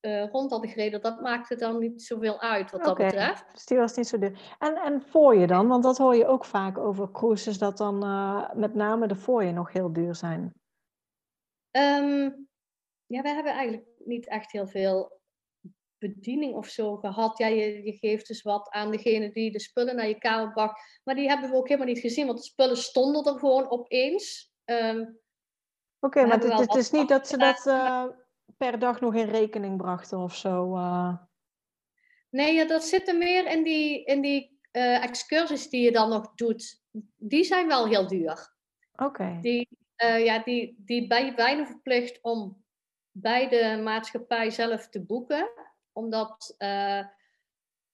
uh, 0.00 0.30
rond 0.30 0.50
hadden 0.50 0.70
gereden, 0.70 1.00
dat 1.00 1.20
maakte 1.20 1.56
dan 1.56 1.78
niet 1.78 2.02
zoveel 2.02 2.40
uit 2.40 2.70
wat 2.70 2.84
dat 2.84 2.96
betreft. 2.96 3.44
Dus 3.52 3.66
die 3.66 3.78
was 3.78 3.96
niet 3.96 4.08
zo 4.08 4.18
duur. 4.18 4.56
En, 4.58 4.76
en 4.76 5.02
voor 5.02 5.36
je 5.36 5.46
dan, 5.46 5.68
want 5.68 5.82
dat 5.82 5.98
hoor 5.98 6.14
je 6.14 6.26
ook 6.26 6.44
vaak 6.44 6.78
over 6.78 7.10
cruises, 7.10 7.58
dat 7.58 7.76
dan 7.76 8.04
uh, 8.04 8.54
met 8.54 8.74
name 8.74 9.06
de 9.06 9.16
voor 9.16 9.44
je 9.44 9.52
nog 9.52 9.72
heel 9.72 9.92
duur 9.92 10.14
zijn. 10.14 10.52
Um, 11.76 12.48
ja, 13.06 13.22
wij 13.22 13.34
hebben 13.34 13.52
eigenlijk 13.52 13.86
niet 14.04 14.28
echt 14.28 14.52
heel 14.52 14.66
veel 14.66 15.20
bediening 15.98 16.54
of 16.54 16.68
zo 16.68 16.96
gehad. 16.96 17.38
Ja, 17.38 17.46
je, 17.46 17.82
je 17.84 17.92
geeft 17.92 18.26
dus 18.26 18.42
wat 18.42 18.70
aan 18.70 18.90
degene 18.90 19.32
die 19.32 19.50
de 19.50 19.60
spullen 19.60 19.96
naar 19.96 20.08
je 20.08 20.18
kamer 20.18 20.52
bracht. 20.52 21.00
Maar 21.04 21.14
die 21.14 21.28
hebben 21.28 21.50
we 21.50 21.56
ook 21.56 21.68
helemaal 21.68 21.88
niet 21.88 21.98
gezien, 21.98 22.26
want 22.26 22.38
de 22.38 22.44
spullen 22.44 22.76
stonden 22.76 23.24
er 23.24 23.38
gewoon 23.38 23.70
opeens. 23.70 24.52
Um, 24.64 25.00
Oké, 25.00 26.18
okay, 26.20 26.24
maar 26.24 26.40
het, 26.40 26.58
het 26.58 26.74
is 26.74 26.90
niet 26.90 27.08
dat 27.08 27.28
ze 27.28 27.36
dat 27.36 27.66
uh, 27.66 28.04
per 28.56 28.78
dag 28.78 29.00
nog 29.00 29.14
in 29.14 29.28
rekening 29.28 29.76
brachten 29.76 30.18
of 30.18 30.36
zo? 30.36 30.76
Uh... 30.76 31.16
Nee, 32.30 32.54
ja, 32.54 32.64
dat 32.64 32.84
zit 32.84 33.08
er 33.08 33.16
meer 33.16 33.46
in 33.46 33.62
die, 33.62 34.04
in 34.04 34.20
die 34.20 34.60
uh, 34.72 35.04
excursies 35.04 35.68
die 35.68 35.82
je 35.82 35.92
dan 35.92 36.08
nog 36.08 36.34
doet. 36.34 36.82
Die 37.16 37.44
zijn 37.44 37.66
wel 37.66 37.86
heel 37.86 38.06
duur. 38.06 38.54
Oké. 38.96 39.38
Die, 39.40 39.68
ja, 39.96 40.38
die, 40.38 40.74
die 40.78 41.06
ben 41.06 41.24
je 41.24 41.34
bijna 41.34 41.66
verplicht 41.66 42.18
om 42.22 42.64
bij 43.10 43.48
de 43.48 43.80
maatschappij 43.82 44.50
zelf 44.50 44.88
te 44.88 45.04
boeken. 45.04 45.50
Omdat, 45.92 46.56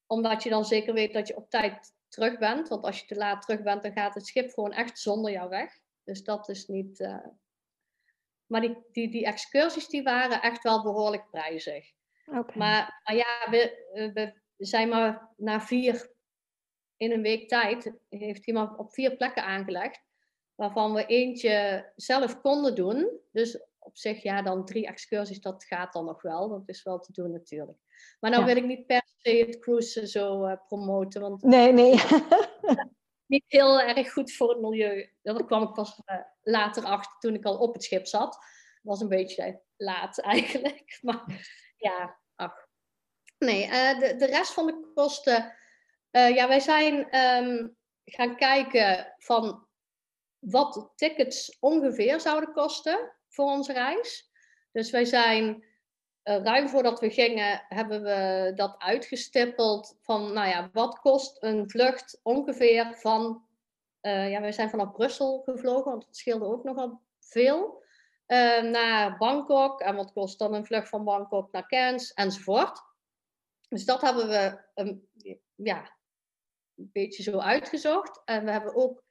omdat 0.06 0.42
je 0.42 0.50
dan 0.50 0.64
zeker 0.64 0.94
weet 0.94 1.12
dat 1.12 1.28
je 1.28 1.36
op 1.36 1.50
tijd 1.50 1.94
terug 2.08 2.38
bent. 2.38 2.68
Want 2.68 2.84
als 2.84 3.00
je 3.00 3.06
te 3.06 3.14
laat 3.14 3.42
terug 3.42 3.62
bent, 3.62 3.82
dan 3.82 3.92
gaat 3.92 4.14
het 4.14 4.26
schip 4.26 4.52
gewoon 4.52 4.72
echt 4.72 4.98
zonder 4.98 5.32
jou 5.32 5.48
weg. 5.48 5.80
Dus 6.04 6.24
dat 6.24 6.48
is 6.48 6.66
niet, 6.66 7.08
maar 8.46 8.60
die, 8.60 8.76
die, 8.92 9.10
die 9.10 9.24
excursies 9.24 9.88
die 9.88 10.02
waren 10.02 10.42
echt 10.42 10.62
wel 10.62 10.82
behoorlijk 10.82 11.30
prijzig. 11.30 11.92
Okay. 12.26 12.56
Maar, 12.56 13.00
maar 13.04 13.16
ja, 13.16 13.50
we, 13.50 14.32
we 14.56 14.64
zijn 14.66 14.88
maar 14.88 15.28
na 15.36 15.60
vier 15.60 16.10
in 16.96 17.12
een 17.12 17.22
week 17.22 17.48
tijd, 17.48 17.92
heeft 18.08 18.46
iemand 18.46 18.78
op 18.78 18.92
vier 18.92 19.16
plekken 19.16 19.44
aangelegd. 19.44 20.02
Waarvan 20.62 20.94
we 20.94 21.06
eentje 21.06 21.86
zelf 21.96 22.40
konden 22.40 22.74
doen. 22.74 23.20
Dus 23.32 23.60
op 23.78 23.96
zich, 23.96 24.22
ja, 24.22 24.42
dan 24.42 24.64
drie 24.64 24.86
excursies, 24.86 25.40
dat 25.40 25.64
gaat 25.64 25.92
dan 25.92 26.04
nog 26.04 26.22
wel. 26.22 26.48
Dat 26.48 26.62
is 26.66 26.82
wel 26.82 26.98
te 26.98 27.12
doen 27.12 27.30
natuurlijk. 27.30 27.78
Maar 28.20 28.30
nou 28.30 28.44
wil 28.44 28.56
ik 28.56 28.64
niet 28.64 28.86
per 28.86 29.02
se 29.16 29.30
het 29.30 29.58
cruisen 29.58 30.08
zo 30.08 30.46
uh, 30.46 30.52
promoten. 30.66 31.20
Want 31.20 31.42
nee, 31.42 31.72
nee. 31.72 32.00
niet 33.26 33.44
heel 33.46 33.80
erg 33.80 34.12
goed 34.12 34.32
voor 34.32 34.48
het 34.48 34.60
milieu. 34.60 35.10
Daar 35.22 35.44
kwam 35.44 35.62
ik 35.62 35.72
pas 35.72 36.00
uh, 36.06 36.16
later 36.42 36.84
achter 36.84 37.18
toen 37.18 37.34
ik 37.34 37.44
al 37.44 37.58
op 37.58 37.72
het 37.72 37.84
schip 37.84 38.06
zat. 38.06 38.38
Was 38.82 39.00
een 39.00 39.08
beetje 39.08 39.60
laat 39.76 40.20
eigenlijk. 40.34 40.98
Maar 41.00 41.46
ja, 41.76 42.18
ach. 42.34 42.66
Nee, 43.38 43.66
uh, 43.66 43.98
de, 43.98 44.16
de 44.16 44.26
rest 44.26 44.52
van 44.52 44.66
de 44.66 44.90
kosten. 44.94 45.54
Ja, 46.10 46.48
wij 46.48 46.60
zijn 46.60 47.16
um, 47.18 47.76
gaan 48.04 48.36
kijken 48.36 49.14
van 49.18 49.70
wat 50.42 50.92
tickets 50.94 51.56
ongeveer 51.60 52.20
zouden 52.20 52.52
kosten 52.52 53.12
voor 53.28 53.44
onze 53.44 53.72
reis. 53.72 54.30
Dus 54.72 54.90
wij 54.90 55.04
zijn 55.04 55.64
uh, 56.24 56.42
ruim 56.42 56.68
voordat 56.68 57.00
we 57.00 57.10
gingen, 57.10 57.64
hebben 57.68 58.02
we 58.02 58.52
dat 58.54 58.74
uitgestippeld 58.78 59.98
van, 60.00 60.32
nou 60.32 60.48
ja, 60.48 60.70
wat 60.72 60.98
kost 60.98 61.42
een 61.42 61.70
vlucht 61.70 62.20
ongeveer 62.22 62.94
van, 62.94 63.46
uh, 64.02 64.30
ja, 64.30 64.40
we 64.40 64.52
zijn 64.52 64.70
vanaf 64.70 64.92
Brussel 64.92 65.42
gevlogen, 65.44 65.90
want 65.90 66.06
het 66.06 66.16
scheelde 66.16 66.44
ook 66.44 66.64
nogal 66.64 67.00
veel, 67.20 67.82
uh, 68.26 68.62
naar 68.62 69.16
Bangkok. 69.18 69.80
En 69.80 69.96
wat 69.96 70.12
kost 70.12 70.38
dan 70.38 70.54
een 70.54 70.66
vlucht 70.66 70.88
van 70.88 71.04
Bangkok 71.04 71.52
naar 71.52 71.66
Cairns, 71.66 72.12
enzovoort. 72.12 72.80
Dus 73.68 73.84
dat 73.84 74.00
hebben 74.00 74.28
we, 74.28 74.58
um, 74.74 75.08
ja, 75.54 75.96
een 76.76 76.90
beetje 76.92 77.22
zo 77.22 77.38
uitgezocht. 77.38 78.22
En 78.24 78.44
we 78.44 78.50
hebben 78.50 78.74
ook 78.74 79.02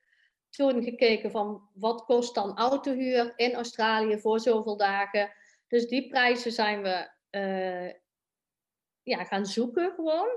toen 0.51 0.83
gekeken 0.83 1.31
van, 1.31 1.69
wat 1.73 2.05
kost 2.05 2.35
dan 2.35 2.57
autohuur 2.57 3.33
in 3.35 3.53
Australië 3.53 4.19
voor 4.19 4.39
zoveel 4.39 4.77
dagen 4.77 5.31
dus 5.71 5.87
die 5.87 6.07
prijzen 6.07 6.51
zijn 6.51 6.81
we 6.81 7.09
uh, 7.31 7.93
ja, 9.03 9.23
gaan 9.23 9.45
zoeken 9.45 9.93
gewoon. 9.95 10.29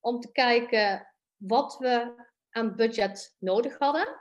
Om 0.00 0.20
te 0.20 0.32
kijken 0.32 1.14
wat 1.36 1.78
we 1.78 2.24
aan 2.50 2.76
budget 2.76 3.36
nodig 3.38 3.78
hadden. 3.78 4.20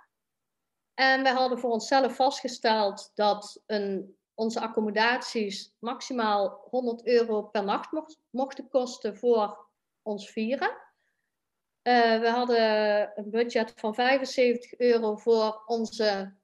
En 0.93 1.23
we 1.23 1.29
hadden 1.29 1.59
voor 1.59 1.71
onszelf 1.71 2.15
vastgesteld 2.15 3.11
dat 3.15 3.63
een, 3.65 4.17
onze 4.33 4.59
accommodaties 4.59 5.75
maximaal 5.79 6.67
100 6.69 7.05
euro 7.05 7.41
per 7.41 7.63
nacht 7.63 7.91
mocht, 7.91 8.19
mochten 8.29 8.69
kosten 8.69 9.17
voor 9.17 9.67
ons 10.01 10.29
vieren. 10.29 10.84
Uh, 11.87 12.19
we 12.19 12.29
hadden 12.29 13.11
een 13.15 13.29
budget 13.29 13.73
van 13.75 13.95
75 13.95 14.77
euro 14.77 15.15
voor, 15.15 15.63
onze, 15.65 16.35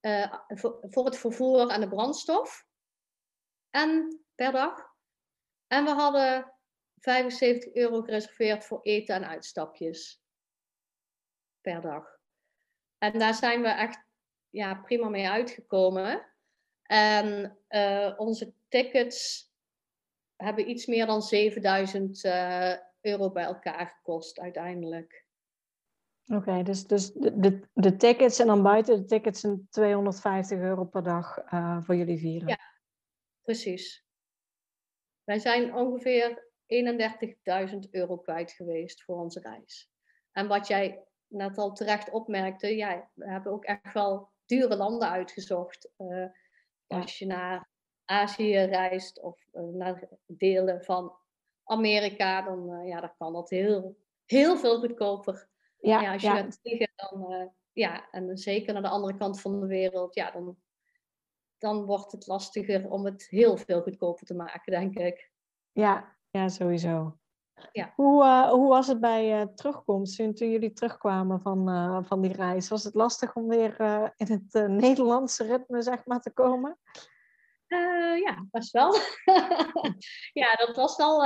uh, 0.00 0.34
voor, 0.80 1.04
het 1.04 1.18
vervoer 1.18 1.70
en 1.70 1.80
de 1.80 1.88
brandstof 1.88 2.66
en 3.70 4.20
per 4.34 4.52
dag. 4.52 4.94
En 5.66 5.84
we 5.84 5.90
hadden 5.90 6.54
75 6.96 7.74
euro 7.74 8.02
gereserveerd 8.02 8.64
voor 8.64 8.82
eten 8.82 9.14
en 9.14 9.28
uitstapjes 9.28 10.22
per 11.60 11.80
dag. 11.80 12.18
En 12.98 13.18
daar 13.18 13.34
zijn 13.34 13.62
we 13.62 13.68
echt 13.68 14.04
ja, 14.50 14.74
prima 14.74 15.08
mee 15.08 15.28
uitgekomen. 15.28 16.26
En 16.82 17.58
uh, 17.68 18.14
onze 18.16 18.52
tickets 18.68 19.50
hebben 20.36 20.70
iets 20.70 20.86
meer 20.86 21.06
dan 21.06 21.22
7000 21.22 22.24
uh, 22.24 22.72
eh, 22.72 22.78
euro 23.00 23.30
bij 23.30 23.44
elkaar 23.44 23.86
gekost 23.86 24.40
uiteindelijk. 24.40 25.24
Oké, 26.26 26.38
okay, 26.38 26.62
dus, 26.62 26.86
dus 26.86 27.12
de, 27.12 27.38
de, 27.38 27.68
de, 27.72 27.96
tickets 27.96 28.38
en 28.38 28.46
dan 28.46 28.62
buiten 28.62 28.96
de 28.96 29.04
tickets 29.04 29.40
zijn 29.40 29.66
250 29.70 30.58
euro 30.58 30.84
per 30.84 31.02
dag 31.02 31.52
uh, 31.52 31.82
voor 31.82 31.96
jullie 31.96 32.18
vieren. 32.18 32.48
Ja, 32.48 32.58
Precies. 33.42 34.04
Wij 35.24 35.38
zijn 35.38 35.74
ongeveer 35.74 36.48
31.000 37.72 37.78
euro 37.90 38.16
kwijt 38.18 38.52
geweest 38.52 39.02
voor 39.02 39.16
onze 39.16 39.40
reis. 39.40 39.90
En 40.32 40.48
wat 40.48 40.66
jij 40.66 41.04
net 41.26 41.58
al 41.58 41.72
terecht 41.72 42.10
opmerkte, 42.10 42.76
ja, 42.76 43.10
we 43.14 43.30
hebben 43.30 43.52
ook 43.52 43.64
echt 43.64 43.92
wel 43.92 44.30
dure 44.44 44.76
landen 44.76 45.10
uitgezocht. 45.10 45.90
Uh, 45.98 46.26
als 46.86 47.18
je 47.18 47.26
naar 47.26 47.68
Azië 48.04 48.58
reist 48.58 49.20
of 49.20 49.46
uh, 49.52 49.62
naar 49.62 50.08
delen 50.26 50.84
van 50.84 51.16
Amerika, 51.70 52.42
dan, 52.42 52.70
uh, 52.70 52.88
ja, 52.88 53.00
dan 53.00 53.12
kan 53.18 53.32
dat 53.32 53.50
heel, 53.50 53.96
heel 54.24 54.56
veel 54.56 54.78
goedkoper. 54.78 55.48
Ja, 55.78 56.00
ja 56.00 56.12
als 56.12 56.22
je 56.22 56.28
ja. 56.28 56.36
gaat 56.36 56.58
vliegen, 56.62 56.92
dan 56.96 57.50
ja, 57.72 58.10
en 58.10 58.38
zeker 58.38 58.72
naar 58.72 58.82
de 58.82 58.88
andere 58.88 59.16
kant 59.16 59.40
van 59.40 59.60
de 59.60 59.66
wereld, 59.66 60.14
ja, 60.14 60.30
dan 60.30 60.56
dan 61.60 61.84
wordt 61.84 62.12
het 62.12 62.26
lastiger 62.26 62.90
om 62.90 63.04
het 63.04 63.26
heel 63.28 63.56
veel 63.56 63.82
goedkoper 63.82 64.26
te 64.26 64.34
maken, 64.34 64.72
denk 64.72 64.98
ik. 64.98 65.30
Ja, 65.72 66.16
ja 66.30 66.48
sowieso. 66.48 67.18
Ja. 67.72 67.92
Hoe, 67.96 68.24
uh, 68.24 68.50
hoe 68.50 68.68
was 68.68 68.86
het 68.86 69.00
bij 69.00 69.40
uh, 69.40 69.46
terugkomst 69.54 70.16
toen, 70.16 70.34
toen, 70.34 70.50
jullie 70.50 70.72
terugkwamen 70.72 71.40
van, 71.40 71.68
uh, 71.68 71.98
van 72.02 72.20
die 72.20 72.32
reis? 72.32 72.68
Was 72.68 72.84
het 72.84 72.94
lastig 72.94 73.34
om 73.34 73.48
weer 73.48 73.80
in 74.16 74.26
het 74.26 74.68
Nederlandse 74.68 75.44
ritme 75.44 75.82
zeg 75.82 76.06
maar, 76.06 76.20
te 76.20 76.32
komen? 76.32 76.78
Ja, 78.24 78.46
best 78.50 78.70
wel. 78.70 78.94
ja, 80.42 80.54
dat 80.54 80.76
was 80.76 80.96
wel 80.96 81.24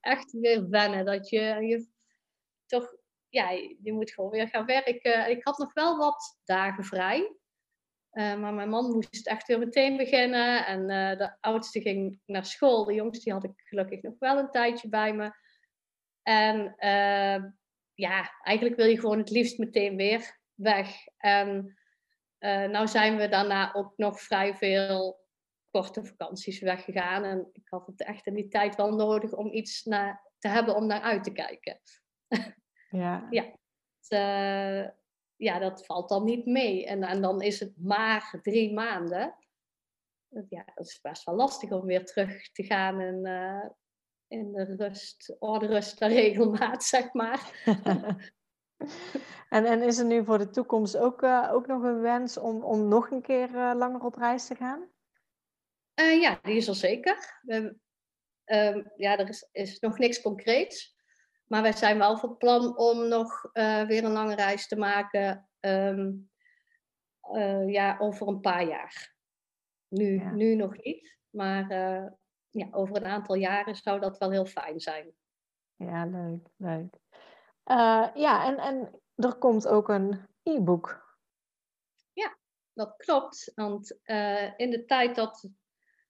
echt 0.00 0.32
weer 0.32 0.68
wennen. 0.68 1.04
Dat 1.04 1.28
je, 1.28 1.40
je 1.40 1.88
toch, 2.66 2.96
ja, 3.28 3.50
je 3.82 3.92
moet 3.92 4.10
gewoon 4.10 4.30
weer 4.30 4.48
gaan 4.48 4.66
werken. 4.66 5.30
Ik 5.30 5.44
had 5.44 5.58
nog 5.58 5.72
wel 5.72 5.96
wat 5.96 6.38
dagen 6.44 6.84
vrij. 6.84 7.36
Uh, 8.12 8.36
maar 8.36 8.54
mijn 8.54 8.68
man 8.68 8.90
moest 8.90 9.26
echt 9.26 9.46
weer 9.46 9.58
meteen 9.58 9.96
beginnen. 9.96 10.66
En 10.66 10.86
de 11.18 11.36
oudste 11.40 11.80
ging 11.80 12.20
naar 12.26 12.44
school. 12.46 12.84
De 12.84 12.94
jongste 12.94 13.32
had 13.32 13.44
ik 13.44 13.52
gelukkig 13.54 14.02
nog 14.02 14.14
wel 14.18 14.38
een 14.38 14.50
tijdje 14.50 14.88
bij 14.88 15.14
me. 15.14 15.32
En 16.22 16.74
ja, 17.94 18.30
eigenlijk 18.42 18.76
wil 18.76 18.86
je 18.86 19.00
gewoon 19.00 19.18
het 19.18 19.30
liefst 19.30 19.58
meteen 19.58 19.96
weer 19.96 20.38
weg. 20.54 20.96
En 21.16 21.78
nou 22.70 22.88
zijn 22.88 23.16
we 23.16 23.28
daarna 23.28 23.74
ook 23.74 23.92
nog 23.96 24.20
vrij 24.20 24.54
veel 24.54 25.23
korte 25.74 26.04
vakanties 26.04 26.60
weggegaan. 26.60 27.24
En 27.24 27.48
ik 27.52 27.68
had 27.68 27.86
het 27.86 28.04
echt 28.04 28.26
in 28.26 28.34
die 28.34 28.48
tijd 28.48 28.76
wel 28.76 28.94
nodig 28.94 29.32
om 29.32 29.52
iets 29.52 29.84
naar, 29.84 30.30
te 30.38 30.48
hebben 30.48 30.74
om 30.74 30.86
naar 30.86 31.00
uit 31.00 31.24
te 31.24 31.32
kijken. 31.32 31.80
Ja. 32.90 33.26
ja. 33.30 33.42
Het, 33.98 34.94
ja, 35.36 35.58
dat 35.58 35.86
valt 35.86 36.08
dan 36.08 36.24
niet 36.24 36.46
mee. 36.46 36.86
En, 36.86 37.02
en 37.02 37.22
dan 37.22 37.42
is 37.42 37.60
het 37.60 37.72
maar 37.76 38.38
drie 38.42 38.72
maanden. 38.72 39.34
Ja, 40.48 40.64
dat 40.74 40.86
is 40.86 41.00
best 41.00 41.24
wel 41.24 41.34
lastig 41.34 41.70
om 41.70 41.86
weer 41.86 42.04
terug 42.04 42.52
te 42.52 42.62
gaan 42.62 43.00
in, 43.00 43.26
uh, 43.26 43.68
in 44.28 44.52
de 44.52 44.76
rust, 44.76 45.36
orde, 45.38 45.66
rust 45.66 46.00
en 46.00 46.08
regelmaat, 46.08 46.84
zeg 46.94 47.12
maar. 47.12 47.62
en, 49.48 49.64
en 49.64 49.82
is 49.82 49.98
er 49.98 50.06
nu 50.06 50.24
voor 50.24 50.38
de 50.38 50.50
toekomst 50.50 50.96
ook, 50.96 51.22
uh, 51.22 51.50
ook 51.52 51.66
nog 51.66 51.82
een 51.82 52.00
wens 52.00 52.38
om, 52.38 52.62
om 52.62 52.88
nog 52.88 53.10
een 53.10 53.22
keer 53.22 53.50
uh, 53.50 53.72
langer 53.74 54.04
op 54.04 54.14
reis 54.14 54.46
te 54.46 54.54
gaan? 54.54 54.92
Ja, 55.94 56.38
die 56.42 56.56
is 56.56 56.68
er 56.68 56.74
zeker. 56.74 57.40
We, 57.42 57.76
ehm, 58.44 58.82
ja, 58.96 59.18
er 59.18 59.28
is, 59.28 59.48
is 59.52 59.78
nog 59.78 59.98
niks 59.98 60.22
concreets. 60.22 60.94
Maar 61.46 61.62
wij 61.62 61.72
zijn 61.72 61.98
wel 61.98 62.18
van 62.18 62.36
plan 62.36 62.78
om 62.78 63.08
nog 63.08 63.50
uh, 63.52 63.82
weer 63.86 64.04
een 64.04 64.12
lange 64.12 64.34
reis 64.34 64.68
te 64.68 64.76
maken. 64.76 65.48
Um, 65.60 66.30
uh, 67.32 67.68
ja, 67.68 67.96
over 67.98 68.28
een 68.28 68.40
paar 68.40 68.66
jaar. 68.66 69.14
Nu, 69.88 70.20
ja. 70.20 70.30
nu 70.30 70.54
nog 70.54 70.76
niet. 70.82 71.16
Maar 71.30 71.68
ja, 72.50 72.68
over 72.70 72.96
een 72.96 73.06
aantal 73.06 73.34
jaren 73.34 73.76
zou 73.76 74.00
dat 74.00 74.18
wel 74.18 74.30
heel 74.30 74.46
fijn 74.46 74.80
zijn. 74.80 75.12
Ja, 75.76 76.06
leuk, 76.06 76.48
leuk. 76.56 76.98
ja, 78.14 78.46
en, 78.46 78.58
en 78.58 79.00
er 79.14 79.34
komt 79.34 79.68
ook 79.68 79.88
een 79.88 80.26
e-book. 80.42 81.18
Ja, 82.12 82.38
dat 82.72 82.96
klopt. 82.96 83.52
Want 83.54 83.98
in 84.56 84.70
de 84.70 84.84
tijd 84.86 85.14
dat 85.14 85.48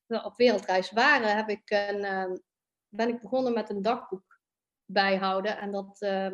op 0.07 0.37
wereldreis 0.37 0.91
waren, 0.91 1.37
heb 1.37 1.49
ik 1.49 1.71
een, 1.71 2.43
ben 2.89 3.09
ik 3.09 3.21
begonnen 3.21 3.53
met 3.53 3.71
een 3.71 3.83
dagboek 3.83 4.41
bijhouden. 4.85 5.59
En 5.59 5.71
dat, 5.71 5.97
uh, 6.01 6.33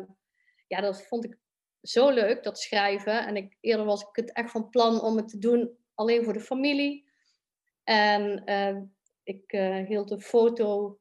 ja, 0.67 0.81
dat 0.81 1.07
vond 1.07 1.25
ik 1.25 1.37
zo 1.81 2.09
leuk, 2.09 2.43
dat 2.43 2.59
schrijven. 2.59 3.25
En 3.27 3.35
ik, 3.35 3.57
eerder 3.59 3.85
was 3.85 4.01
ik 4.01 4.15
het 4.15 4.33
echt 4.33 4.51
van 4.51 4.69
plan 4.69 5.01
om 5.01 5.17
het 5.17 5.27
te 5.27 5.37
doen 5.37 5.77
alleen 5.95 6.23
voor 6.23 6.33
de 6.33 6.39
familie. 6.39 7.09
En 7.83 8.41
uh, 8.45 8.81
ik 9.23 9.53
uh, 9.53 9.87
hield 9.87 10.11
een 10.11 10.21
foto 10.21 10.99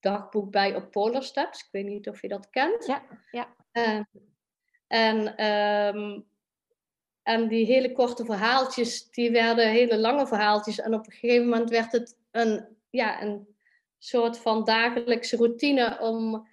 dagboek 0.00 0.50
bij 0.50 0.74
op 0.74 0.90
Polar 0.90 1.22
Steps. 1.22 1.60
Ik 1.60 1.68
weet 1.70 1.86
niet 1.86 2.08
of 2.08 2.22
je 2.22 2.28
dat 2.28 2.50
kent. 2.50 2.86
Ja, 2.86 3.02
ja. 3.30 3.54
en, 4.86 5.44
um, 5.46 6.30
en 7.22 7.48
die 7.48 7.66
hele 7.66 7.92
korte 7.92 8.24
verhaaltjes, 8.24 9.10
die 9.10 9.30
werden 9.30 9.68
hele 9.68 9.98
lange 9.98 10.26
verhaaltjes. 10.26 10.80
En 10.80 10.94
op 10.94 11.06
een 11.06 11.12
gegeven 11.12 11.48
moment 11.48 11.70
werd 11.70 11.92
het 11.92 12.16
een, 12.30 12.66
ja, 12.90 13.22
een 13.22 13.46
soort 13.98 14.38
van 14.38 14.64
dagelijkse 14.64 15.36
routine 15.36 15.98
om 16.00 16.48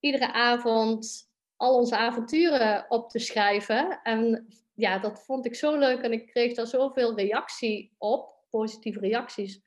iedere 0.00 0.32
avond 0.32 1.30
al 1.56 1.74
onze 1.74 1.96
avonturen 1.96 2.86
op 2.88 3.10
te 3.10 3.18
schrijven. 3.18 4.00
En 4.02 4.48
ja, 4.74 4.98
dat 4.98 5.24
vond 5.24 5.46
ik 5.46 5.54
zo 5.54 5.78
leuk 5.78 6.00
en 6.00 6.12
ik 6.12 6.26
kreeg 6.26 6.54
daar 6.54 6.66
zoveel 6.66 7.16
reactie 7.16 7.94
op, 7.98 8.34
positieve 8.50 9.00
reacties, 9.00 9.60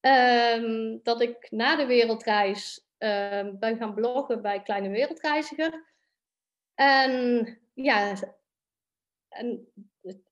um, 0.00 1.00
dat 1.02 1.20
ik 1.20 1.50
na 1.50 1.76
de 1.76 1.86
wereldreis 1.86 2.86
um, 2.98 3.58
ben 3.58 3.76
gaan 3.76 3.94
bloggen 3.94 4.42
bij 4.42 4.62
Kleine 4.62 4.88
Wereldreiziger. 4.88 5.84
En 6.74 7.58
ja, 7.74 8.14
en 9.30 9.72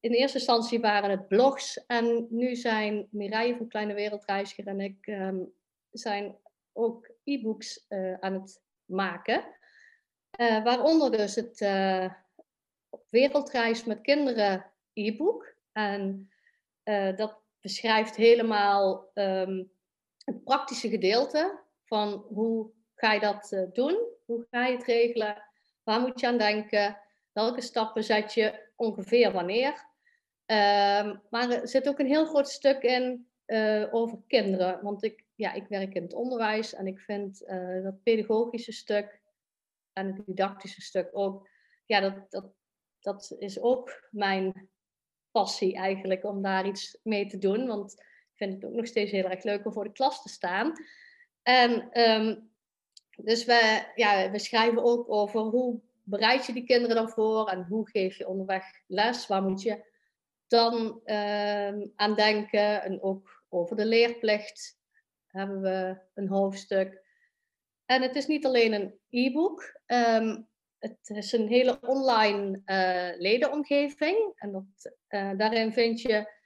in 0.00 0.12
eerste 0.12 0.38
instantie 0.38 0.80
waren 0.80 1.10
het 1.10 1.28
blogs 1.28 1.86
en 1.86 2.26
nu 2.30 2.56
zijn 2.56 3.08
Mireille 3.10 3.56
van 3.56 3.68
Kleine 3.68 3.94
Wereldreiziger 3.94 4.66
en 4.66 4.80
ik 4.80 5.06
um, 5.06 5.52
zijn 5.90 6.36
ook 6.72 7.10
e-books 7.24 7.84
uh, 7.88 8.14
aan 8.20 8.32
het 8.32 8.62
maken. 8.84 9.44
Uh, 10.40 10.64
waaronder 10.64 11.10
dus 11.10 11.34
het 11.34 11.60
uh, 11.60 12.12
Wereldreis 13.08 13.84
met 13.84 14.00
Kinderen 14.00 14.66
e-book. 14.92 15.56
En 15.72 16.30
dat 17.16 17.40
beschrijft 17.60 18.16
helemaal 18.16 19.10
um, 19.14 19.70
het 20.24 20.44
praktische 20.44 20.88
gedeelte 20.88 21.58
van 21.84 22.24
hoe 22.28 22.70
ga 22.94 23.12
je 23.12 23.20
dat 23.20 23.66
doen? 23.72 23.98
Hoe 24.24 24.46
ga 24.50 24.66
je 24.66 24.76
het 24.76 24.84
regelen? 24.84 25.42
Waar 25.82 26.00
moet 26.00 26.20
je 26.20 26.26
aan 26.26 26.38
denken? 26.38 26.98
Welke 27.38 27.60
stappen 27.60 28.04
zet 28.04 28.34
je 28.34 28.68
ongeveer 28.76 29.32
wanneer? 29.32 29.70
Um, 30.46 31.22
maar 31.30 31.50
er 31.50 31.68
zit 31.68 31.88
ook 31.88 31.98
een 31.98 32.06
heel 32.06 32.26
groot 32.26 32.48
stuk 32.48 32.82
in 32.82 33.28
over 33.90 34.18
kinderen. 34.26 34.82
Want 34.82 35.04
ik 35.04 35.24
ja, 35.34 35.52
ik 35.52 35.66
werk 35.68 35.94
in 35.94 36.02
het 36.02 36.14
onderwijs 36.14 36.74
en 36.74 36.86
ik 36.86 37.00
vind 37.00 37.42
uh, 37.42 37.82
dat 37.82 38.02
pedagogische 38.02 38.72
stuk 38.72 39.20
en 39.92 40.06
het 40.06 40.26
didactische 40.26 40.80
stuk 40.80 41.08
ook, 41.12 41.48
ja, 41.86 42.00
dat, 42.00 42.30
dat, 42.30 42.52
dat 43.00 43.36
is 43.38 43.60
ook 43.60 44.08
mijn 44.10 44.70
passie 45.30 45.74
eigenlijk 45.74 46.24
om 46.24 46.42
daar 46.42 46.66
iets 46.66 46.98
mee 47.02 47.26
te 47.26 47.38
doen. 47.38 47.66
Want 47.66 47.92
ik 47.92 48.34
vind 48.34 48.54
het 48.54 48.64
ook 48.64 48.76
nog 48.76 48.86
steeds 48.86 49.10
heel 49.10 49.30
erg 49.30 49.42
leuk 49.42 49.66
om 49.66 49.72
voor 49.72 49.84
de 49.84 49.92
klas 49.92 50.22
te 50.22 50.28
staan. 50.28 50.72
En 51.42 52.00
um, 52.00 52.50
dus 53.16 53.44
we, 53.44 53.92
ja, 53.94 54.30
we 54.30 54.38
schrijven 54.38 54.82
ook 54.82 55.10
over 55.10 55.40
hoe 55.40 55.80
bereid 56.08 56.46
je 56.46 56.52
die 56.52 56.64
kinderen 56.64 56.96
dan 56.96 57.08
voor 57.08 57.48
en 57.48 57.64
hoe 57.64 57.88
geef 57.88 58.16
je 58.16 58.28
onderweg 58.28 58.64
les, 58.86 59.26
waar 59.26 59.42
moet 59.42 59.62
je 59.62 59.84
dan 60.46 60.74
um, 61.04 61.92
aan 61.96 62.14
denken 62.14 62.82
en 62.82 63.02
ook 63.02 63.44
over 63.48 63.76
de 63.76 63.86
leerplicht 63.86 64.78
hebben 65.26 65.60
we 65.60 66.00
een 66.14 66.28
hoofdstuk. 66.28 67.02
En 67.84 68.02
het 68.02 68.16
is 68.16 68.26
niet 68.26 68.46
alleen 68.46 68.72
een 68.72 68.98
e-book. 69.10 69.80
Um, 69.86 70.48
het 70.78 71.10
is 71.10 71.32
een 71.32 71.48
hele 71.48 71.78
online 71.80 72.62
uh, 72.66 73.20
ledenomgeving. 73.20 74.32
En 74.34 74.52
dat, 74.52 74.96
uh, 75.08 75.30
daarin 75.36 75.72
vind 75.72 76.00
je 76.00 76.36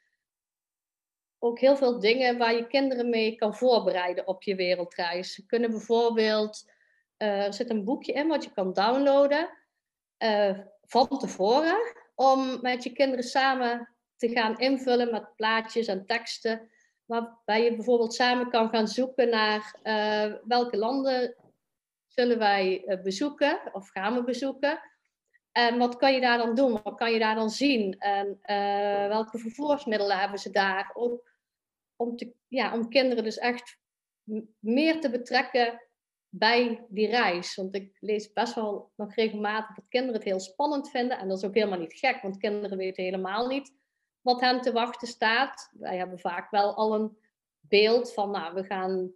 ook 1.39 1.59
heel 1.59 1.77
veel 1.77 2.01
dingen 2.01 2.39
waar 2.39 2.55
je 2.55 2.67
kinderen 2.67 3.09
mee 3.09 3.35
kan 3.35 3.55
voorbereiden 3.55 4.27
op 4.27 4.43
je 4.43 4.55
wereldreis. 4.55 5.35
Ze 5.35 5.47
kunnen 5.47 5.71
bijvoorbeeld, 5.71 6.71
uh, 7.23 7.47
er 7.47 7.55
zit 7.55 7.71
een 7.71 7.85
boekje 7.85 8.13
in 8.13 8.29
wat 8.29 8.45
je 8.45 8.53
kan 8.53 8.73
downloaden 8.73 9.51
van 10.83 11.09
tevoren. 11.19 11.79
Om 12.15 12.59
met 12.61 12.83
je 12.83 12.93
kinderen 12.93 13.25
samen 13.25 13.89
te 14.17 14.29
gaan 14.29 14.59
invullen 14.59 15.11
met 15.11 15.37
plaatjes 15.37 15.87
en 15.87 16.07
teksten 16.07 16.71
waarbij 17.05 17.65
je 17.65 17.75
bijvoorbeeld 17.75 18.15
samen 18.15 18.51
kan 18.51 18.69
gaan 18.69 18.89
zoeken 18.89 19.29
naar 19.29 19.79
uh, 19.83 20.35
welke 20.45 20.77
landen 20.77 21.37
zullen 22.07 22.39
wij 22.39 22.99
bezoeken 23.03 23.61
of 23.73 23.89
gaan 23.89 24.15
we 24.15 24.25
bezoeken. 24.25 24.81
En 25.53 25.79
wat 25.79 25.97
kan 25.97 26.15
je 26.15 26.21
daar 26.21 26.39
dan 26.39 26.55
doen? 26.55 26.81
Wat 26.83 26.95
kan 26.95 27.13
je 27.13 27.19
daar 27.19 27.35
dan 27.35 27.51
zien? 27.51 27.99
En 27.99 28.39
welke 29.09 29.39
vervoersmiddelen 29.39 30.19
hebben 30.19 30.39
ze 30.39 30.51
daar? 30.51 30.91
Om, 30.95 31.21
om, 31.97 32.17
te, 32.17 32.35
ja, 32.49 32.75
om 32.75 32.89
kinderen 32.89 33.25
dus 33.25 33.39
echt 33.39 33.79
meer 34.59 35.01
te 35.01 35.11
betrekken 35.11 35.83
bij 36.35 36.85
die 36.89 37.07
reis. 37.07 37.57
Want 37.57 37.75
ik 37.75 37.97
lees 38.01 38.33
best 38.33 38.55
wel 38.55 38.91
nog 38.97 39.15
regelmatig 39.15 39.75
dat 39.75 39.89
kinderen 39.89 40.15
het 40.15 40.25
heel 40.25 40.41
spannend 40.41 40.91
vinden. 40.91 41.19
En 41.19 41.29
dat 41.29 41.39
is 41.39 41.45
ook 41.45 41.55
helemaal 41.55 41.79
niet 41.79 41.95
gek, 41.95 42.23
want 42.23 42.37
kinderen 42.37 42.79
weten 42.79 43.05
helemaal 43.05 43.47
niet 43.47 43.75
wat 44.21 44.41
hen 44.41 44.61
te 44.61 44.73
wachten 44.73 45.09
staat. 45.09 45.71
Wij 45.73 45.97
hebben 45.97 46.19
vaak 46.19 46.51
wel 46.51 46.75
al 46.75 46.95
een 46.95 47.17
beeld 47.61 48.13
van, 48.13 48.31
nou, 48.31 48.55
we 48.55 48.65
gaan, 48.65 49.13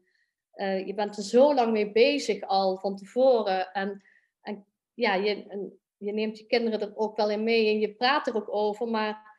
uh, 0.55 0.87
je 0.87 0.95
bent 0.95 1.17
er 1.17 1.23
zo 1.23 1.55
lang 1.55 1.73
mee 1.73 1.93
bezig 1.93 2.43
al 2.43 2.79
van 2.79 2.97
tevoren. 2.97 3.73
En, 3.73 4.03
en 4.41 4.67
ja, 4.95 5.15
je, 5.15 5.47
en 5.49 5.79
je 5.97 6.13
neemt 6.13 6.39
je 6.39 6.47
kinderen 6.47 6.81
er 6.81 6.97
ook 6.97 7.17
wel 7.17 7.31
in 7.31 7.45
mee 7.45 7.69
en 7.69 7.79
je 7.79 7.95
praat 7.95 8.27
er 8.27 8.37
ook 8.37 8.55
over. 8.55 8.89
Maar 8.89 9.36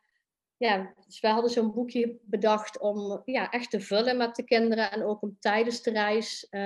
ja, 0.58 0.94
dus 1.06 1.20
wij 1.20 1.32
hadden 1.32 1.52
zo'n 1.52 1.74
boekje 1.74 2.20
bedacht 2.22 2.80
om 2.80 3.22
ja, 3.26 3.52
echt 3.52 3.70
te 3.70 3.80
vullen 3.80 4.18
met 4.18 4.36
de 4.36 4.44
kinderen. 4.44 4.92
En 4.92 5.04
ook 5.04 5.22
om 5.22 5.38
tijdens 5.40 5.82
de 5.82 5.92
reis 5.92 6.48
uh, 6.52 6.62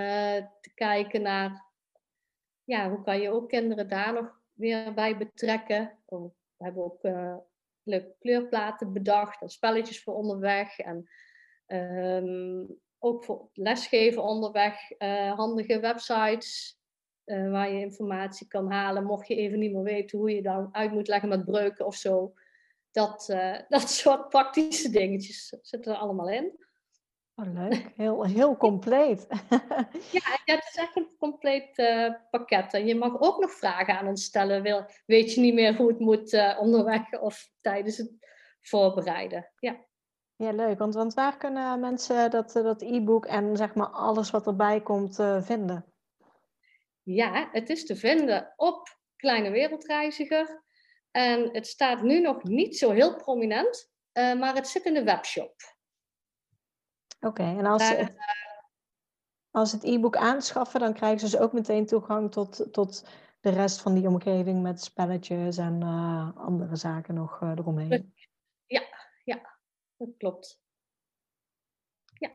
te 0.62 0.74
kijken 0.74 1.22
naar, 1.22 1.66
ja, 2.64 2.90
hoe 2.90 3.02
kan 3.02 3.20
je 3.22 3.30
ook 3.30 3.50
kinderen 3.50 3.88
daar 3.88 4.14
nog 4.14 4.40
weer 4.54 4.94
bij 4.94 5.18
betrekken. 5.18 5.98
Oh, 6.06 6.34
we 6.58 6.64
hebben 6.64 6.84
ook 6.84 7.04
uh, 7.04 7.36
leuke 7.84 8.16
kleurplaten 8.20 8.94
bedacht 8.94 9.42
en 9.42 9.50
spelletjes 9.50 10.04
voor 10.04 10.14
onderweg. 10.14 10.80
En 10.80 11.10
Ehm, 11.72 12.66
ook 13.00 13.24
voor 13.24 13.50
lesgeven 13.54 14.24
onderweg, 14.24 14.92
eh, 14.92 15.34
handige 15.34 15.80
websites 15.80 16.80
eh, 17.24 17.52
waar 17.52 17.72
je 17.72 17.80
informatie 17.80 18.48
kan 18.48 18.72
halen, 18.72 19.04
mocht 19.04 19.28
je 19.28 19.36
even 19.36 19.60
niet 19.60 19.74
meer 19.74 19.84
weten 19.84 20.20
hoe 20.20 20.36
je 20.36 20.42
dan 20.42 20.70
uit 20.72 20.92
moet 20.92 21.08
leggen 21.08 21.30
met 21.30 21.46
breuken 21.46 21.86
of 21.86 21.96
zo. 21.96 22.34
Dat, 22.92 23.30
uh, 23.32 23.58
dat 23.70 23.90
soort 23.90 24.30
praktische 24.30 24.90
dingetjes 24.90 25.58
zitten 25.62 25.94
er 25.94 25.98
allemaal 25.98 26.30
in. 26.30 26.60
Oh, 27.36 27.54
leuk, 27.54 27.92
heel, 27.96 28.26
heel 28.26 28.58
compleet. 28.58 29.28
ja, 30.12 30.38
het 30.46 30.70
is 30.70 30.76
echt 30.76 30.96
een 30.96 31.16
compleet 31.20 31.78
uh, 31.78 32.14
pakket. 32.30 32.74
En 32.74 32.86
je 32.86 32.96
mag 32.96 33.20
ook 33.20 33.40
nog 33.40 33.52
vragen 33.52 33.98
aan 33.98 34.08
ons 34.08 34.24
stellen. 34.24 34.62
Wil, 34.62 34.86
weet 35.06 35.34
je 35.34 35.42
niet 35.42 35.54
meer 35.54 35.76
hoe 35.76 35.88
het 35.88 36.00
moet 36.00 36.34
uh, 36.34 36.58
onderweg 36.60 37.20
of 37.20 37.50
tijdens 37.62 37.98
het 37.98 38.12
voorbereiden. 38.62 39.52
Ja. 39.60 39.86
Ja, 40.36 40.52
leuk. 40.52 40.78
Want, 40.78 40.94
want 40.94 41.14
waar 41.14 41.38
kunnen 41.38 41.80
mensen 41.80 42.32
dat, 42.32 42.52
dat 42.52 42.82
e-book 42.82 43.26
en 43.26 43.58
zeg 43.58 43.74
maar 43.74 43.88
alles 43.88 44.30
wat 44.30 44.48
erbij 44.48 44.82
komt 44.82 45.20
uh, 45.20 45.42
vinden? 45.42 45.86
Ja, 47.04 47.50
het 47.52 47.70
is 47.70 47.86
te 47.86 47.96
vinden 47.96 48.54
op 48.56 48.98
Kleine 49.16 49.50
Wereldreiziger. 49.50 50.64
En 51.12 51.50
het 51.52 51.68
staat 51.68 52.02
nu 52.02 52.20
nog 52.20 52.44
niet 52.44 52.78
zo 52.78 52.92
heel 52.92 53.16
prominent, 53.16 53.92
maar 54.14 54.56
het 54.56 54.68
zit 54.68 54.86
in 54.86 54.94
de 54.94 55.04
webshop. 55.04 55.56
Oké, 57.20 57.44
en 57.44 57.66
als 57.66 57.88
ze 57.88 57.94
het, 57.94 58.16
als 59.52 59.72
het 59.72 59.84
e-book 59.84 60.16
aanschaffen, 60.16 60.80
dan 60.80 60.94
krijgen 60.94 61.20
ze 61.20 61.26
dus 61.26 61.46
ook 61.46 61.54
meteen 61.54 61.86
toegang 61.86 62.32
tot, 62.32 62.74
tot 62.74 63.10
de 63.40 63.50
rest 63.50 63.82
van 63.82 63.94
die 63.94 64.08
omgeving 64.08 64.62
met 64.62 64.84
spelletjes 64.84 65.58
en 65.58 65.82
uh, 65.82 66.38
andere 66.38 66.76
zaken 66.76 67.14
nog 67.14 67.42
uh, 67.42 67.50
eromheen. 67.50 68.14
Ja, 68.66 68.84
ja, 69.24 69.58
dat 69.98 70.10
klopt. 70.18 70.62
Ja. 72.14 72.32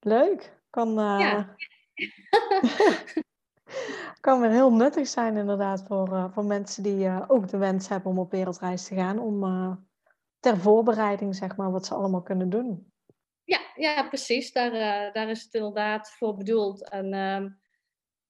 Leuk. 0.00 0.60
Kan, 0.70 0.92
ja. 0.94 1.56
kan 4.20 4.40
weer 4.40 4.50
heel 4.50 4.72
nuttig 4.72 5.08
zijn 5.08 5.36
inderdaad 5.36 5.84
voor, 5.86 6.30
voor 6.32 6.44
mensen 6.44 6.82
die 6.82 7.28
ook 7.28 7.48
de 7.48 7.56
wens 7.56 7.88
hebben 7.88 8.10
om 8.10 8.18
op 8.18 8.30
wereldreis 8.30 8.84
te 8.84 8.94
gaan. 8.94 9.18
Om 9.18 9.44
ter 10.40 10.56
voorbereiding, 10.56 11.34
zeg 11.34 11.56
maar, 11.56 11.70
wat 11.70 11.86
ze 11.86 11.94
allemaal 11.94 12.22
kunnen 12.22 12.50
doen. 12.50 12.92
Ja, 13.44 13.60
ja 13.74 14.08
precies. 14.08 14.52
Daar, 14.52 14.70
daar 15.12 15.28
is 15.28 15.42
het 15.42 15.54
inderdaad 15.54 16.10
voor 16.10 16.36
bedoeld. 16.36 16.90
En 16.90 17.12
uh, 17.12 17.50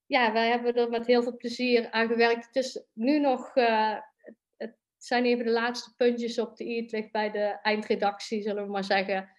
ja, 0.07 0.33
wij 0.33 0.49
hebben 0.49 0.75
er 0.75 0.89
met 0.89 1.07
heel 1.07 1.23
veel 1.23 1.37
plezier 1.37 1.91
aan 1.91 2.09
gewerkt. 2.09 2.47
Het 2.47 2.57
is 2.65 2.85
nu 2.93 3.19
nog, 3.19 3.55
het 4.57 4.77
zijn 4.97 5.25
even 5.25 5.45
de 5.45 5.51
laatste 5.51 5.95
puntjes 5.97 6.39
op 6.39 6.57
de 6.57 6.65
i. 6.65 6.83
Het 6.83 6.93
ligt 6.93 7.13
bij 7.13 7.31
de 7.31 7.59
eindredactie, 7.63 8.43
zullen 8.43 8.65
we 8.65 8.71
maar 8.71 8.85
zeggen. 8.85 9.31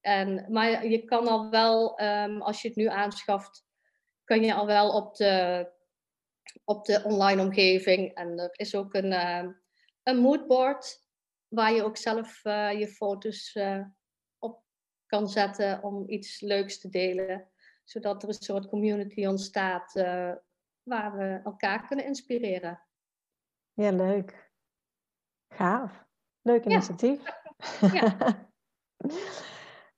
En, 0.00 0.46
maar 0.48 0.86
je 0.86 1.04
kan 1.04 1.28
al 1.28 1.50
wel, 1.50 2.00
um, 2.02 2.42
als 2.42 2.62
je 2.62 2.68
het 2.68 2.76
nu 2.76 2.86
aanschaft, 2.86 3.63
kan 4.24 4.42
je 4.42 4.54
al 4.54 4.66
wel 4.66 4.90
op 4.90 5.16
de, 5.16 5.66
op 6.64 6.84
de 6.84 7.02
online 7.04 7.42
omgeving. 7.42 8.14
En 8.14 8.38
er 8.38 8.50
is 8.52 8.74
ook 8.74 8.94
een, 8.94 9.12
uh, 9.12 9.48
een 10.02 10.16
moodboard 10.16 11.02
waar 11.48 11.72
je 11.72 11.84
ook 11.84 11.96
zelf 11.96 12.44
uh, 12.44 12.78
je 12.78 12.88
foto's 12.88 13.54
uh, 13.54 13.84
kan 15.06 15.28
zetten 15.28 15.82
om 15.82 16.08
iets 16.08 16.40
leuks 16.40 16.80
te 16.80 16.88
delen. 16.88 17.50
Zodat 17.84 18.22
er 18.22 18.28
een 18.28 18.34
soort 18.34 18.68
community 18.68 19.26
ontstaat 19.26 19.96
uh, 19.96 20.32
waar 20.82 21.16
we 21.16 21.40
elkaar 21.44 21.86
kunnen 21.86 22.04
inspireren. 22.04 22.82
Ja, 23.72 23.90
leuk. 23.90 24.50
Gaaf. 25.48 26.04
Leuk 26.42 26.64
initiatief. 26.64 27.22
Ja. 27.80 27.92
ja. 27.92 28.48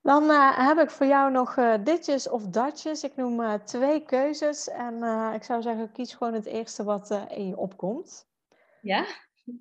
Dan 0.07 0.31
uh, 0.31 0.67
heb 0.67 0.79
ik 0.79 0.91
voor 0.91 1.07
jou 1.07 1.31
nog 1.31 1.57
uh, 1.57 1.75
ditjes 1.85 2.29
of 2.29 2.43
datjes. 2.43 3.05
Ik 3.05 3.17
noem 3.17 3.41
uh, 3.41 3.55
twee 3.55 4.03
keuzes. 4.03 4.69
En 4.69 5.03
ik 5.35 5.43
zou 5.43 5.63
zeggen, 5.63 5.93
kies 5.93 6.15
gewoon 6.15 6.35
het 6.35 6.47
eerste 6.47 6.85
wat 6.85 7.11
in 7.11 7.47
je 7.47 7.57
opkomt. 7.57 8.29
Ja? 8.81 9.07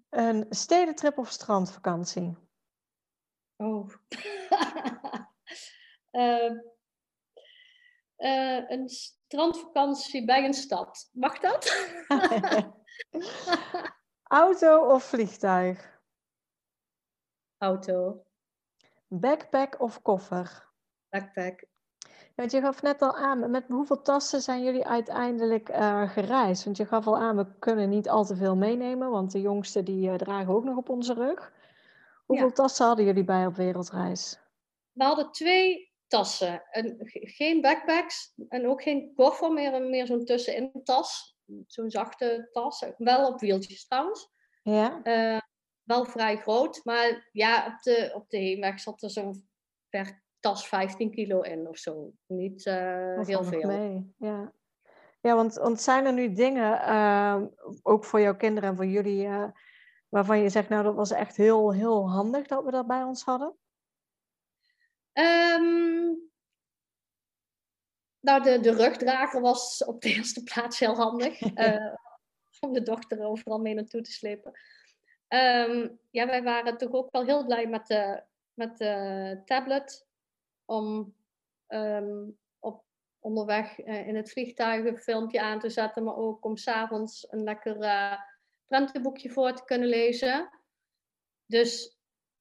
Een 0.10 0.46
stedentrip 0.50 1.18
of 1.18 1.30
strandvakantie? 1.30 2.38
Oh. 3.56 3.90
een 8.68 8.90
strandvakantie 8.90 10.26
bij 10.26 10.46
een 10.46 10.54
stad. 10.54 11.10
Mag 11.14 11.40
dat? 11.40 11.88
Auto 14.24 14.94
of 14.94 15.04
vliegtuig? 15.04 16.00
Auto. 17.58 18.26
Backpack 19.20 19.82
of 19.82 20.02
koffer? 20.02 20.70
Backpack. 21.10 21.64
Want 22.36 22.52
je 22.52 22.62
gaf 22.62 22.82
net 22.82 23.02
al 23.02 23.16
aan, 23.16 23.52
met 23.52 23.66
hoeveel 23.68 24.02
tassen 24.02 24.42
zijn 24.42 24.64
jullie 24.64 24.86
uiteindelijk 24.86 25.70
uh, 25.70 26.10
gereisd? 26.10 26.64
Want 26.64 26.78
je 26.78 26.86
gaf 26.86 27.08
al 27.08 27.18
aan, 27.18 27.36
we 27.36 27.46
kunnen 27.60 27.90
niet 27.90 28.10
al 28.10 28.26
te 28.26 28.36
veel 28.36 28.56
meenemen, 28.56 29.10
want 29.10 29.32
de 29.32 29.42
jongsten 29.42 29.86
die 29.86 30.10
uh, 30.10 30.16
dragen 30.16 30.54
ook 30.54 30.64
nog 30.64 30.78
op 30.78 30.90
onze 30.90 31.14
rug. 31.14 31.54
Hoeveel 32.26 32.48
ja. 32.48 32.54
tassen 32.54 32.86
hadden 32.86 33.06
jullie 33.06 33.24
bij 33.24 33.46
op 33.46 33.56
wereldreis? 33.56 34.40
We 34.92 35.04
hadden 35.04 35.32
twee 35.32 35.94
tassen. 36.08 36.64
En 36.72 36.98
geen 37.10 37.62
backpacks 37.62 38.34
en 38.50 38.68
ook 38.68 38.82
geen 38.82 39.14
koffer, 39.16 39.52
meer, 39.52 39.82
meer 39.82 40.06
zo'n 40.06 40.26
tussenin 40.26 40.72
tas. 40.84 41.38
Zo'n 41.68 41.90
zachte 41.90 42.50
tas. 42.52 42.86
Wel 42.98 43.28
op 43.28 43.40
wieltjes 43.40 43.88
trouwens. 43.88 44.30
Ja. 44.64 45.00
Uh, 45.04 45.40
wel 45.86 46.06
vrij 46.06 46.38
groot. 46.38 46.82
Maar 46.84 47.30
ja, 47.32 47.66
op 47.66 47.82
de, 47.82 48.12
op 48.14 48.30
de 48.30 48.38
heenweg 48.38 48.80
zat 48.80 49.04
er 49.04 49.10
zo'n 49.10 49.48
per 49.90 50.24
tas 50.40 50.68
15 50.68 51.12
kilo 51.12 51.42
in 51.42 51.68
of 51.68 51.78
zo. 51.78 52.12
Niet 52.26 52.66
uh, 52.66 53.22
heel 53.22 53.44
veel. 53.44 53.68
Mee. 53.68 54.14
Ja. 54.18 54.54
Ja, 55.22 55.36
want, 55.36 55.54
want 55.54 55.82
zijn 55.82 56.06
er 56.06 56.14
nu 56.14 56.34
dingen, 56.34 56.90
uh, 56.90 57.42
ook 57.82 58.06
voor 58.06 58.20
jouw 58.20 58.36
kinderen 58.36 58.70
en 58.70 58.76
voor 58.76 58.86
jullie, 58.86 59.26
uh, 59.26 59.48
waarvan 60.10 60.40
je 60.40 60.50
zegt, 60.50 60.70
nou 60.70 60.84
dat 60.84 60.96
was 60.96 61.12
echt 61.12 61.38
heel, 61.38 61.74
heel 61.74 62.10
handig 62.10 62.48
dat 62.48 62.64
we 62.64 62.72
dat 62.72 62.88
bij 62.88 63.04
ons 63.04 63.24
hadden? 63.24 63.56
Um, 65.14 66.32
nou, 68.20 68.44
de, 68.44 68.60
de 68.60 68.74
rugdrager 68.76 69.42
was 69.42 69.84
op 69.86 70.02
de 70.02 70.10
eerste 70.16 70.44
plaats 70.44 70.80
heel 70.80 70.96
handig. 70.96 71.42
uh, 71.42 71.94
om 72.66 72.74
de 72.74 72.84
dochter 72.84 73.26
overal 73.26 73.60
mee 73.60 73.74
naartoe 73.74 74.02
te 74.02 74.12
slepen. 74.12 74.52
Um, 75.30 76.00
ja, 76.10 76.26
wij 76.26 76.44
waren 76.44 76.78
toch 76.78 76.92
ook 76.92 77.12
wel 77.12 77.26
heel 77.26 77.46
blij 77.46 77.68
met 77.68 77.88
de, 77.88 78.24
met 78.54 78.78
tablet. 79.46 80.08
Om 80.66 81.16
um, 81.68 82.38
op, 82.60 82.84
onderweg 83.20 83.80
uh, 83.80 84.08
in 84.08 84.16
het 84.16 84.32
vliegtuig 84.32 84.86
een 84.86 84.98
filmpje 84.98 85.42
aan 85.42 85.60
te 85.60 85.70
zetten. 85.70 86.04
Maar 86.04 86.16
ook 86.16 86.46
om 86.46 86.58
s'avonds 86.58 87.28
een 87.30 87.44
lekker 87.44 87.78
uh, 87.78 88.22
prentenboekje 88.66 89.30
voor 89.30 89.54
te 89.54 89.64
kunnen 89.64 89.88
lezen. 89.88 90.50
Dus 91.46 91.98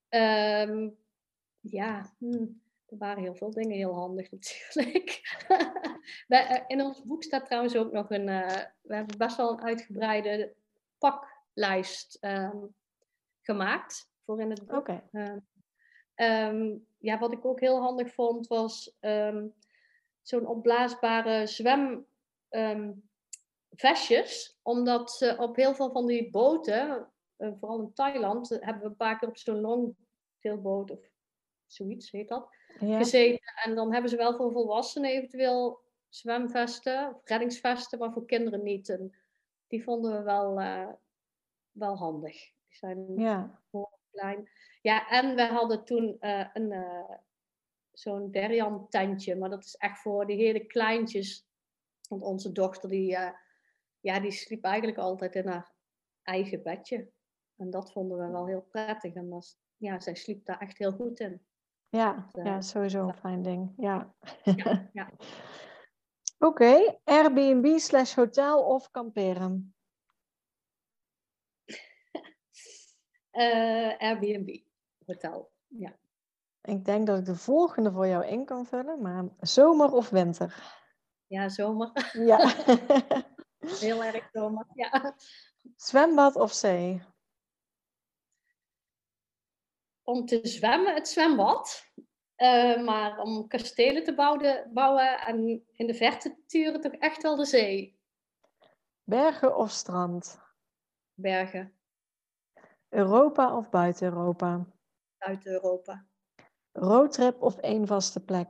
um, 0.08 0.96
ja, 1.60 2.14
hmm, 2.18 2.62
er 2.86 2.98
waren 2.98 3.22
heel 3.22 3.34
veel 3.34 3.50
dingen 3.50 3.76
heel 3.76 3.94
handig 3.94 4.30
natuurlijk. 4.30 5.20
Eh, 6.28 6.60
in 6.66 6.80
ons 6.80 7.02
boek 7.02 7.22
staat 7.22 7.46
trouwens 7.46 7.76
ook 7.76 7.92
nog 7.92 8.10
een, 8.10 8.26
we 8.80 8.94
hebben 8.94 9.18
best 9.18 9.36
wel 9.36 9.50
een 9.50 9.62
uitgebreide 9.62 10.54
paklijst 11.54 12.18
um, 12.20 12.74
gemaakt 13.42 14.10
voor 14.24 14.40
in 14.40 14.50
het 14.50 14.66
boek. 14.66 14.76
Okay. 14.76 15.02
Um, 15.12 15.46
um, 16.14 16.86
ja, 16.98 17.18
wat 17.18 17.32
ik 17.32 17.44
ook 17.44 17.60
heel 17.60 17.80
handig 17.80 18.14
vond 18.14 18.46
was 18.46 18.96
zo'n 20.22 20.46
opblaasbare 20.46 21.46
zwem 21.46 22.06
vestjes, 23.76 24.58
omdat 24.62 25.12
ze 25.12 25.36
op 25.38 25.56
heel 25.56 25.74
veel 25.74 25.90
van 25.90 26.06
die 26.06 26.30
boten, 26.30 27.12
uh, 27.38 27.52
vooral 27.60 27.80
in 27.80 27.92
Thailand, 27.92 28.48
hebben 28.48 28.82
we 28.82 28.88
een 28.88 28.96
paar 28.96 29.18
keer 29.18 29.28
op 29.28 29.36
zo'n 29.36 29.60
longtailboot 29.60 30.90
of 30.90 31.10
zoiets 31.66 32.10
heet 32.10 32.28
dat, 32.28 32.48
ja. 32.80 32.96
gezeten. 32.96 33.52
En 33.64 33.74
dan 33.74 33.92
hebben 33.92 34.10
ze 34.10 34.16
wel 34.16 34.36
voor 34.36 34.52
volwassenen 34.52 35.10
eventueel 35.10 35.82
zwemvesten 36.08 37.14
of 37.14 37.20
reddingsvesten, 37.24 37.98
maar 37.98 38.12
voor 38.12 38.26
kinderen 38.26 38.62
niet. 38.62 38.88
En 38.88 39.16
die 39.66 39.82
vonden 39.82 40.16
we 40.16 40.22
wel, 40.22 40.60
uh, 40.60 40.92
wel 41.74 41.96
handig. 41.96 42.32
Die 42.32 42.76
zijn 42.76 43.18
ja. 43.18 43.60
klein. 44.10 44.48
Ja, 44.82 45.08
en 45.08 45.34
we 45.34 45.42
hadden 45.42 45.84
toen 45.84 46.16
uh, 46.20 46.46
een, 46.52 46.70
uh, 46.70 47.10
zo'n 47.92 48.30
Derian 48.30 48.88
tentje, 48.88 49.36
maar 49.36 49.50
dat 49.50 49.64
is 49.64 49.74
echt 49.74 50.00
voor 50.00 50.26
die 50.26 50.36
hele 50.36 50.66
kleintjes. 50.66 51.46
Want 52.08 52.22
onze 52.22 52.52
dochter 52.52 52.88
die, 52.88 53.18
ja, 54.00 54.20
die 54.20 54.30
sliep 54.30 54.64
eigenlijk 54.64 54.98
altijd 54.98 55.34
in 55.34 55.46
haar 55.46 55.72
eigen 56.22 56.62
bedje. 56.62 57.10
En 57.56 57.70
dat 57.70 57.92
vonden 57.92 58.18
we 58.18 58.32
wel 58.32 58.46
heel 58.46 58.62
prettig. 58.62 59.14
En 59.14 59.30
dat, 59.30 59.58
ja, 59.76 60.00
zij 60.00 60.14
sliep 60.14 60.44
daar 60.44 60.58
echt 60.58 60.78
heel 60.78 60.92
goed 60.92 61.20
in. 61.20 61.46
Ja, 61.88 62.28
ja 62.32 62.60
sowieso 62.60 63.08
een 63.08 63.14
fijn 63.14 63.42
ding. 63.42 63.72
Ja. 63.76 64.14
ja, 64.44 64.90
ja. 64.92 65.10
Oké, 66.38 66.46
okay. 66.46 67.00
Airbnb 67.04 67.78
slash 67.78 68.14
hotel 68.14 68.62
of 68.62 68.90
kamperen? 68.90 69.73
Uh, 73.34 73.98
Airbnb, 73.98 74.60
hotel, 75.06 75.50
ja. 75.66 75.96
Ik 76.62 76.84
denk 76.84 77.06
dat 77.06 77.18
ik 77.18 77.24
de 77.24 77.36
volgende 77.36 77.92
voor 77.92 78.06
jou 78.06 78.26
in 78.26 78.44
kan 78.44 78.66
vullen, 78.66 79.02
maar 79.02 79.24
zomer 79.40 79.92
of 79.92 80.10
winter? 80.10 80.82
Ja, 81.26 81.48
zomer. 81.48 82.10
Ja. 82.12 82.54
Heel 83.86 84.04
erg 84.04 84.28
zomer, 84.32 84.66
ja. 84.74 85.14
Zwembad 85.76 86.36
of 86.36 86.52
zee? 86.52 87.02
Om 90.02 90.26
te 90.26 90.40
zwemmen, 90.42 90.94
het 90.94 91.08
zwembad. 91.08 91.92
Eh, 92.34 92.82
maar 92.82 93.18
om 93.18 93.46
kastelen 93.46 94.04
te 94.04 94.14
bouwen, 94.14 94.70
bouwen 94.72 95.20
en 95.20 95.64
in 95.72 95.86
de 95.86 95.94
verte 95.94 96.34
te 96.34 96.42
turen, 96.46 96.80
toch 96.80 96.92
echt 96.92 97.22
wel 97.22 97.36
de 97.36 97.44
zee. 97.44 97.98
Bergen 99.02 99.56
of 99.56 99.70
strand? 99.70 100.40
Bergen. 101.14 101.72
Europa 102.94 103.56
of 103.56 103.70
buiten 103.70 104.06
Europa? 104.06 104.66
Buiten 105.18 105.52
Europa. 105.52 106.04
Roadtrip 106.72 107.42
of 107.42 107.56
één 107.56 107.86
vaste 107.86 108.24
plek? 108.24 108.48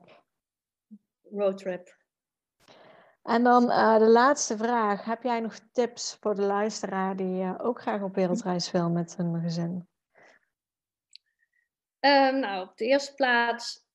Roadtrip. 1.22 1.96
En 3.22 3.42
dan 3.42 3.62
uh, 3.70 3.98
de 3.98 4.08
laatste 4.08 4.56
vraag. 4.56 5.04
Heb 5.04 5.22
jij 5.22 5.40
nog 5.40 5.58
tips 5.72 6.16
voor 6.20 6.34
de 6.34 6.42
luisteraar 6.42 7.16
die 7.16 7.42
uh, 7.42 7.54
ook 7.58 7.80
graag 7.80 8.02
op 8.02 8.14
wereldreis 8.14 8.70
wil 8.70 8.90
met 8.90 9.10
zijn 9.10 9.40
gezin? 9.40 9.88
Uh, 12.00 12.32
nou, 12.32 12.68
op 12.68 12.76
de 12.76 12.84
eerste 12.84 13.14
plaats, 13.14 13.86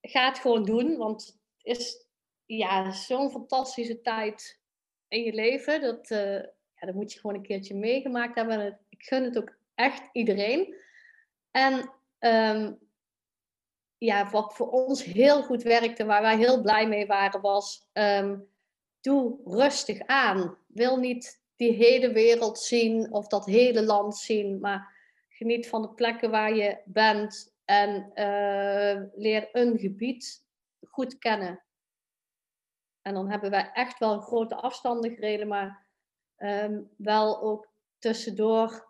ga 0.00 0.28
het 0.28 0.38
gewoon 0.38 0.64
doen. 0.64 0.96
Want 0.96 1.26
het 1.26 1.76
is 1.76 2.06
ja, 2.46 2.92
zo'n 2.92 3.30
fantastische 3.30 4.00
tijd 4.00 4.60
in 5.08 5.22
je 5.22 5.32
leven. 5.32 5.80
Dat, 5.80 6.10
uh, 6.10 6.42
ja, 6.74 6.86
dat 6.86 6.94
moet 6.94 7.12
je 7.12 7.20
gewoon 7.20 7.36
een 7.36 7.42
keertje 7.42 7.74
meegemaakt 7.74 8.34
hebben. 8.34 8.80
Ik 8.88 9.02
gun 9.02 9.24
het 9.24 9.38
ook 9.38 9.57
echt 9.78 10.08
iedereen. 10.12 10.76
En 11.50 11.92
um, 12.18 12.78
ja, 13.98 14.30
wat 14.30 14.54
voor 14.54 14.70
ons 14.70 15.04
heel 15.04 15.42
goed 15.42 15.62
werkte, 15.62 16.04
waar 16.04 16.22
wij 16.22 16.36
heel 16.36 16.62
blij 16.62 16.88
mee 16.88 17.06
waren, 17.06 17.40
was 17.40 17.88
um, 17.92 18.48
doe 19.00 19.40
rustig 19.44 20.00
aan. 20.06 20.58
Wil 20.66 20.96
niet 20.96 21.42
die 21.56 21.72
hele 21.72 22.12
wereld 22.12 22.58
zien 22.58 23.12
of 23.12 23.26
dat 23.26 23.46
hele 23.46 23.84
land 23.84 24.16
zien, 24.16 24.60
maar 24.60 24.96
geniet 25.28 25.68
van 25.68 25.82
de 25.82 25.94
plekken 25.94 26.30
waar 26.30 26.54
je 26.54 26.78
bent 26.84 27.56
en 27.64 28.10
uh, 28.14 29.02
leer 29.14 29.48
een 29.52 29.78
gebied 29.78 30.44
goed 30.80 31.18
kennen. 31.18 31.62
En 33.02 33.14
dan 33.14 33.30
hebben 33.30 33.50
wij 33.50 33.70
echt 33.72 33.98
wel 33.98 34.20
grote 34.20 34.54
afstanden 34.54 35.10
gereden, 35.14 35.48
maar 35.48 35.86
um, 36.36 36.90
wel 36.96 37.40
ook 37.42 37.68
tussendoor 37.98 38.87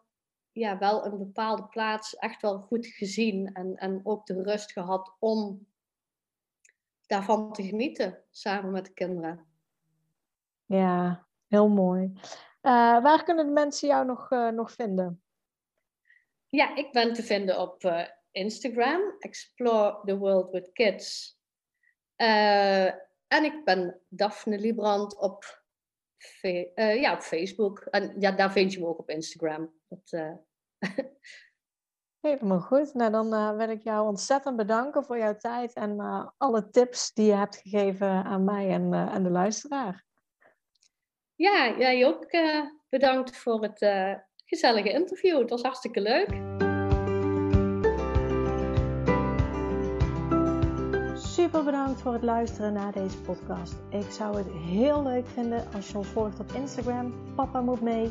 ja, 0.59 0.79
wel 0.79 1.05
een 1.05 1.19
bepaalde 1.19 1.65
plaats 1.65 2.17
echt 2.17 2.43
wel 2.43 2.59
goed 2.59 2.87
gezien 2.87 3.55
en, 3.55 3.77
en 3.77 4.01
ook 4.05 4.27
de 4.27 4.43
rust 4.43 4.73
gehad 4.73 5.17
om 5.19 5.67
daarvan 7.07 7.53
te 7.53 7.63
genieten 7.63 8.23
samen 8.31 8.71
met 8.71 8.87
de 8.87 8.93
kinderen. 8.93 9.47
Ja, 10.67 11.27
heel 11.47 11.69
mooi. 11.69 12.13
Uh, 12.63 13.03
waar 13.03 13.25
kunnen 13.25 13.47
de 13.47 13.53
mensen 13.53 13.89
jou 13.89 14.07
nog, 14.07 14.31
uh, 14.31 14.49
nog 14.49 14.73
vinden? 14.73 15.23
Ja, 16.47 16.77
ik 16.77 16.93
ben 16.93 17.13
te 17.13 17.23
vinden 17.23 17.61
op 17.61 17.85
uh, 17.85 18.07
Instagram, 18.31 19.01
Explore 19.19 20.01
the 20.05 20.19
World 20.19 20.51
with 20.51 20.73
Kids. 20.73 21.39
en 22.17 23.45
ik 23.45 23.65
ben 23.65 24.01
Daphne 24.09 24.59
Librand 24.59 25.17
op, 25.17 25.63
ja, 26.77 27.13
op 27.13 27.21
Facebook. 27.21 27.79
En 27.79 28.21
ja, 28.21 28.31
daar 28.31 28.53
vind 28.53 28.73
je 28.73 28.81
me 28.81 28.87
ook 28.87 28.99
op 28.99 29.11
Instagram. 29.11 29.73
Dat, 29.89 30.39
Helemaal 32.21 32.61
goed. 32.61 32.95
Nou, 32.95 33.11
dan 33.11 33.35
uh, 33.35 33.57
wil 33.57 33.69
ik 33.69 33.83
jou 33.83 34.07
ontzettend 34.07 34.57
bedanken 34.57 35.05
voor 35.05 35.19
jouw 35.19 35.37
tijd 35.37 35.73
en 35.73 35.91
uh, 35.91 36.29
alle 36.37 36.71
tips 36.71 37.13
die 37.13 37.27
je 37.27 37.35
hebt 37.35 37.57
gegeven 37.57 38.09
aan 38.09 38.45
mij 38.45 38.71
en, 38.71 38.93
uh, 38.93 39.15
en 39.15 39.23
de 39.23 39.31
luisteraar. 39.31 40.05
Ja, 41.35 41.77
jij 41.79 42.07
ook 42.07 42.27
bedankt 42.89 43.37
voor 43.37 43.63
het 43.63 43.79
gezellige 44.45 44.91
interview. 44.91 45.39
Het 45.39 45.51
was 45.51 45.63
hartstikke 45.63 46.01
leuk. 46.01 46.31
Super 51.19 51.65
bedankt 51.65 52.01
voor 52.01 52.13
het 52.13 52.23
luisteren 52.23 52.73
naar 52.73 52.93
deze 52.93 53.21
podcast. 53.21 53.75
Ik 53.91 54.11
zou 54.11 54.37
het 54.37 54.53
heel 54.53 55.03
leuk 55.03 55.27
vinden 55.27 55.67
als 55.75 55.91
je 55.91 55.99
ons 55.99 56.09
volgt 56.09 56.41
op 56.41 56.53
Instagram. 56.53 57.35
Papa 57.35 57.61
moet 57.61 57.81
mee. 57.81 58.11